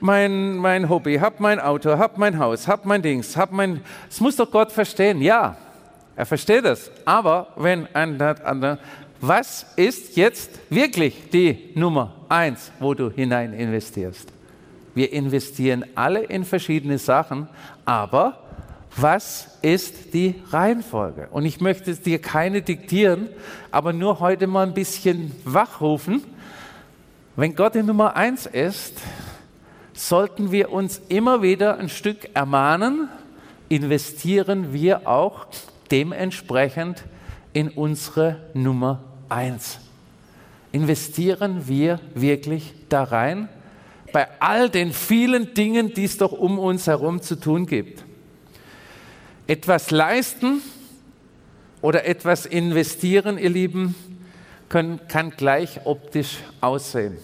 mein, 0.00 0.56
mein 0.56 0.88
Hobby, 0.88 1.16
habe 1.16 1.36
mein 1.38 1.60
Auto, 1.60 1.96
habe 1.96 2.14
mein 2.18 2.38
Haus, 2.38 2.66
habe 2.66 2.88
mein 2.88 3.00
Dings, 3.00 3.36
habe 3.36 3.54
mein. 3.54 3.80
Das 4.08 4.20
muss 4.20 4.34
doch 4.34 4.50
Gott 4.50 4.72
verstehen. 4.72 5.22
Ja, 5.22 5.56
er 6.16 6.26
versteht 6.26 6.64
es. 6.64 6.90
Aber 7.04 7.52
wenn 7.54 7.86
ein 7.94 8.20
anderer, 8.20 8.78
was 9.20 9.66
ist 9.76 10.16
jetzt 10.16 10.58
wirklich 10.68 11.30
die 11.30 11.70
Nummer 11.76 12.14
eins, 12.28 12.72
wo 12.80 12.92
du 12.92 13.08
hinein 13.08 13.52
investierst? 13.52 14.32
Wir 14.96 15.12
investieren 15.12 15.84
alle 15.94 16.24
in 16.24 16.44
verschiedene 16.44 16.98
Sachen, 16.98 17.48
aber 17.84 18.47
was 18.96 19.58
ist 19.62 20.14
die 20.14 20.34
Reihenfolge? 20.50 21.28
Und 21.30 21.44
ich 21.44 21.60
möchte 21.60 21.94
dir 21.94 22.20
keine 22.20 22.62
diktieren, 22.62 23.28
aber 23.70 23.92
nur 23.92 24.20
heute 24.20 24.46
mal 24.46 24.66
ein 24.66 24.74
bisschen 24.74 25.32
wachrufen. 25.44 26.24
Wenn 27.36 27.54
Gott 27.54 27.74
die 27.74 27.82
Nummer 27.82 28.16
eins 28.16 28.46
ist, 28.46 28.94
sollten 29.92 30.50
wir 30.52 30.72
uns 30.72 31.00
immer 31.08 31.42
wieder 31.42 31.78
ein 31.78 31.88
Stück 31.88 32.30
ermahnen, 32.34 33.08
investieren 33.68 34.72
wir 34.72 35.06
auch 35.08 35.46
dementsprechend 35.90 37.04
in 37.52 37.68
unsere 37.68 38.36
Nummer 38.54 39.04
eins. 39.28 39.78
Investieren 40.72 41.68
wir 41.68 42.00
wirklich 42.14 42.74
da 42.88 43.04
rein? 43.04 43.48
Bei 44.12 44.28
all 44.40 44.70
den 44.70 44.92
vielen 44.92 45.54
Dingen, 45.54 45.92
die 45.94 46.04
es 46.04 46.16
doch 46.16 46.32
um 46.32 46.58
uns 46.58 46.86
herum 46.86 47.20
zu 47.20 47.36
tun 47.36 47.66
gibt 47.66 48.07
etwas 49.48 49.90
leisten 49.90 50.62
oder 51.80 52.04
etwas 52.04 52.46
investieren, 52.46 53.38
ihr 53.38 53.50
Lieben, 53.50 53.94
können, 54.68 55.00
kann 55.08 55.30
gleich 55.30 55.80
optisch 55.84 56.38
aussehen. 56.60 57.16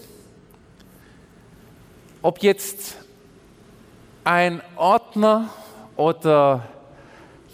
Ob 2.23 2.41
jetzt 2.41 2.97
ein 4.23 4.61
Ordner 4.75 5.49
oder 5.95 6.67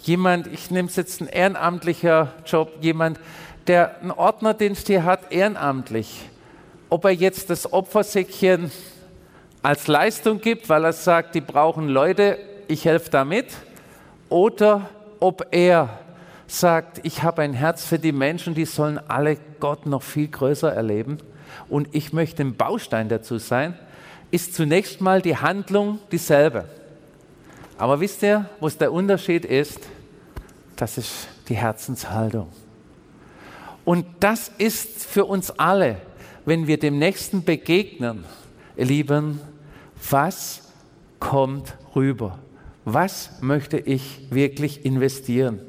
jemand, 0.02 0.46
ich 0.46 0.70
nehme 0.70 0.88
es 0.88 0.96
jetzt 0.96 1.20
ein 1.20 1.28
ehrenamtlicher 1.28 2.32
Job, 2.46 2.72
jemand, 2.80 3.20
der 3.66 4.00
einen 4.00 4.10
Ordnerdienst 4.10 4.86
hier 4.86 5.04
hat, 5.04 5.30
ehrenamtlich, 5.30 6.30
ob 6.88 7.04
er 7.04 7.10
jetzt 7.10 7.50
das 7.50 7.70
Opfersäckchen 7.70 8.72
als 9.60 9.86
Leistung 9.86 10.40
gibt, 10.40 10.70
weil 10.70 10.84
er 10.84 10.94
sagt, 10.94 11.34
die 11.34 11.42
brauchen 11.42 11.88
Leute, 11.88 12.38
ich 12.68 12.86
helfe 12.86 13.10
damit, 13.10 13.48
oder 14.32 14.88
ob 15.20 15.46
er 15.50 16.00
sagt, 16.46 17.00
ich 17.04 17.22
habe 17.22 17.42
ein 17.42 17.52
Herz 17.52 17.84
für 17.84 17.98
die 17.98 18.12
Menschen, 18.12 18.54
die 18.54 18.64
sollen 18.64 18.98
alle 18.98 19.36
Gott 19.60 19.86
noch 19.86 20.02
viel 20.02 20.28
größer 20.28 20.72
erleben 20.72 21.18
und 21.68 21.88
ich 21.92 22.12
möchte 22.12 22.42
ein 22.42 22.56
Baustein 22.56 23.08
dazu 23.08 23.38
sein, 23.38 23.78
ist 24.30 24.54
zunächst 24.54 25.02
mal 25.02 25.20
die 25.20 25.36
Handlung 25.36 25.98
dieselbe. 26.10 26.64
Aber 27.76 28.00
wisst 28.00 28.22
ihr, 28.22 28.46
was 28.58 28.78
der 28.78 28.92
Unterschied 28.92 29.44
ist? 29.44 29.80
Das 30.76 30.96
ist 30.96 31.28
die 31.48 31.56
Herzenshaltung. 31.56 32.48
Und 33.84 34.06
das 34.20 34.50
ist 34.56 35.04
für 35.04 35.26
uns 35.26 35.50
alle, 35.50 35.96
wenn 36.46 36.66
wir 36.66 36.78
dem 36.78 36.98
Nächsten 36.98 37.44
begegnen, 37.44 38.24
ihr 38.76 38.86
Lieben, 38.86 39.40
was 40.10 40.72
kommt 41.18 41.76
rüber? 41.94 42.38
Was 42.84 43.30
möchte 43.40 43.78
ich 43.78 44.26
wirklich 44.30 44.84
investieren? 44.84 45.60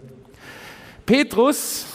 Petrus 1.06 1.86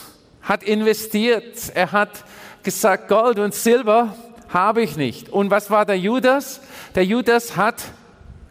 hat 0.42 0.62
investiert. 0.62 1.72
Er 1.74 1.92
hat 1.92 2.24
gesagt, 2.62 3.08
Gold 3.08 3.38
und 3.38 3.54
Silber 3.54 4.14
habe 4.48 4.82
ich 4.82 4.96
nicht. 4.96 5.28
Und 5.28 5.50
was 5.50 5.70
war 5.70 5.84
der 5.84 5.98
Judas? 5.98 6.60
Der 6.94 7.04
Judas 7.04 7.56
hat 7.56 7.82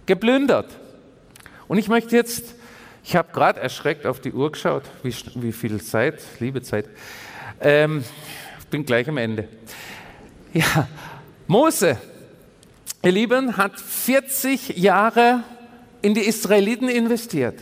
geplündert. 0.05 0.77
Und 1.67 1.77
ich 1.77 1.87
möchte 1.87 2.15
jetzt, 2.15 2.55
ich 3.03 3.15
habe 3.15 3.31
gerade 3.31 3.59
erschreckt 3.59 4.05
auf 4.05 4.19
die 4.19 4.31
Uhr 4.31 4.51
geschaut, 4.51 4.83
wie, 5.03 5.13
wie 5.35 5.51
viel 5.51 5.81
Zeit, 5.81 6.21
liebe 6.39 6.61
Zeit. 6.61 6.85
Ähm, 7.61 8.03
ich 8.59 8.67
bin 8.67 8.85
gleich 8.85 9.07
am 9.07 9.17
Ende. 9.17 9.47
Ja, 10.53 10.87
Mose, 11.47 11.97
ihr 13.03 13.11
Lieben, 13.11 13.57
hat 13.57 13.79
40 13.79 14.77
Jahre 14.77 15.43
in 16.07 16.13
die 16.13 16.21
Israeliten 16.21 16.87
investiert. 16.87 17.59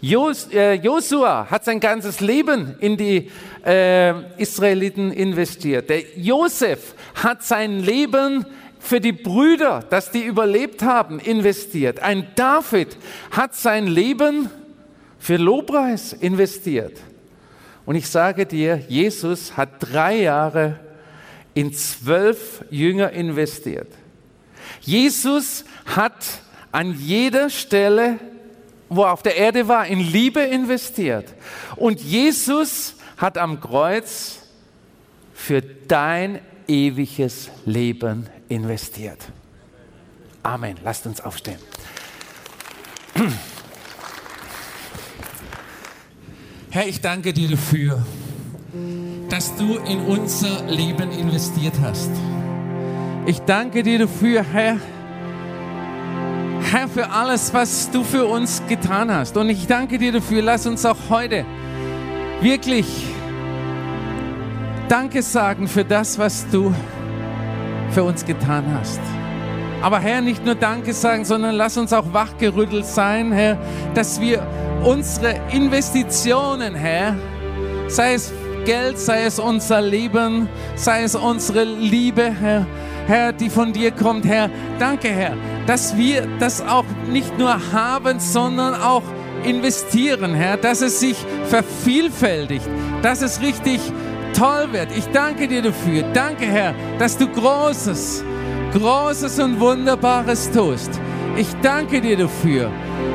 Äh, 0.00 0.74
Josua 0.74 1.48
hat 1.50 1.64
sein 1.64 1.80
ganzes 1.80 2.20
Leben 2.20 2.76
in 2.78 2.96
die 2.96 3.28
äh, 3.66 4.40
Israeliten 4.40 5.10
investiert. 5.10 5.90
Der 5.90 6.02
Josef 6.16 6.94
hat 7.16 7.42
sein 7.42 7.80
Leben 7.80 8.46
für 8.78 9.00
die 9.00 9.10
Brüder, 9.10 9.84
dass 9.90 10.12
die 10.12 10.22
überlebt 10.22 10.84
haben, 10.84 11.18
investiert. 11.18 11.98
Ein 11.98 12.28
David 12.36 12.96
hat 13.32 13.56
sein 13.56 13.88
Leben 13.88 14.48
für 15.18 15.36
Lobpreis 15.36 16.12
investiert. 16.12 16.98
Und 17.84 17.96
ich 17.96 18.08
sage 18.08 18.46
dir, 18.46 18.76
Jesus 18.86 19.56
hat 19.56 19.70
drei 19.80 20.20
Jahre 20.20 20.78
in 21.52 21.72
zwölf 21.72 22.64
Jünger 22.70 23.10
investiert. 23.10 23.88
Jesus 24.82 25.64
hat 25.84 26.14
an 26.72 26.94
jeder 26.98 27.50
Stelle, 27.50 28.18
wo 28.88 29.02
er 29.04 29.12
auf 29.12 29.22
der 29.22 29.36
Erde 29.36 29.68
war, 29.68 29.86
in 29.86 30.00
Liebe 30.00 30.40
investiert. 30.40 31.34
Und 31.76 32.00
Jesus 32.00 32.94
hat 33.16 33.38
am 33.38 33.60
Kreuz 33.60 34.40
für 35.34 35.60
dein 35.62 36.40
ewiges 36.66 37.50
Leben 37.64 38.26
investiert. 38.48 39.18
Amen. 40.42 40.76
Lasst 40.82 41.06
uns 41.06 41.20
aufstehen. 41.20 41.58
Herr, 46.70 46.86
ich 46.86 47.00
danke 47.00 47.32
dir 47.32 47.50
dafür, 47.50 48.04
dass 49.28 49.56
du 49.56 49.78
in 49.78 50.00
unser 50.00 50.64
Leben 50.66 51.10
investiert 51.10 51.74
hast. 51.82 52.10
Ich 53.26 53.40
danke 53.40 53.82
dir 53.82 53.98
dafür, 54.00 54.42
Herr, 54.42 54.78
Herr, 56.70 56.86
für 56.86 57.08
alles, 57.08 57.54
was 57.54 57.90
du 57.90 58.04
für 58.04 58.26
uns 58.26 58.62
getan 58.68 59.10
hast. 59.10 59.38
Und 59.38 59.48
ich 59.48 59.66
danke 59.66 59.96
dir 59.96 60.12
dafür, 60.12 60.42
lass 60.42 60.66
uns 60.66 60.84
auch 60.84 60.98
heute 61.08 61.46
wirklich 62.42 62.86
Danke 64.86 65.22
sagen 65.22 65.66
für 65.66 65.82
das, 65.82 66.18
was 66.18 66.46
du 66.50 66.74
für 67.90 68.04
uns 68.04 68.22
getan 68.22 68.64
hast. 68.78 69.00
Aber 69.80 69.98
Herr, 70.00 70.20
nicht 70.20 70.44
nur 70.44 70.56
Danke 70.56 70.92
sagen, 70.92 71.24
sondern 71.24 71.54
lass 71.54 71.78
uns 71.78 71.92
auch 71.94 72.12
wachgerüttelt 72.12 72.84
sein, 72.84 73.32
Herr, 73.32 73.56
dass 73.94 74.20
wir 74.20 74.46
unsere 74.84 75.40
Investitionen, 75.50 76.74
Herr, 76.74 77.16
sei 77.86 78.12
es 78.12 78.30
Geld, 78.66 78.98
sei 78.98 79.24
es 79.24 79.38
unser 79.38 79.80
Leben, 79.80 80.50
sei 80.74 81.02
es 81.02 81.14
unsere 81.14 81.64
Liebe, 81.64 82.30
Herr, 82.30 82.66
Herr, 83.08 83.32
die 83.32 83.48
von 83.48 83.72
dir 83.72 83.90
kommt, 83.90 84.26
Herr. 84.26 84.50
Danke, 84.78 85.08
Herr, 85.08 85.34
dass 85.66 85.96
wir 85.96 86.28
das 86.38 86.60
auch 86.60 86.84
nicht 87.10 87.38
nur 87.38 87.58
haben, 87.72 88.20
sondern 88.20 88.74
auch 88.74 89.02
investieren, 89.44 90.34
Herr, 90.34 90.58
dass 90.58 90.82
es 90.82 91.00
sich 91.00 91.16
vervielfältigt, 91.46 92.68
dass 93.00 93.22
es 93.22 93.40
richtig 93.40 93.80
toll 94.36 94.68
wird. 94.72 94.88
Ich 94.94 95.06
danke 95.06 95.48
dir 95.48 95.62
dafür. 95.62 96.02
Danke, 96.12 96.44
Herr, 96.44 96.74
dass 96.98 97.16
du 97.16 97.26
Großes, 97.26 98.22
Großes 98.74 99.38
und 99.38 99.58
Wunderbares 99.58 100.50
tust. 100.50 101.00
Ich 101.34 101.48
danke 101.62 102.02
dir 102.02 102.18
dafür. 102.18 102.70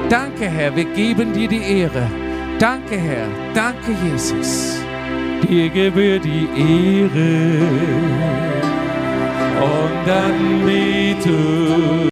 Danke, 0.10 0.50
Herr, 0.50 0.76
wir 0.76 0.86
geben 0.86 1.34
dir 1.34 1.48
die 1.48 1.62
Ehre. 1.62 2.10
Danke, 2.58 2.98
Herr. 2.98 3.28
Danke, 3.54 3.92
Jesus. 4.04 4.76
Dir 5.48 5.70
gebührt 5.70 6.26
die 6.26 6.50
Ehre 6.56 8.63
und 9.62 10.08
dann 10.08 10.44
Anbetung. 10.64 11.94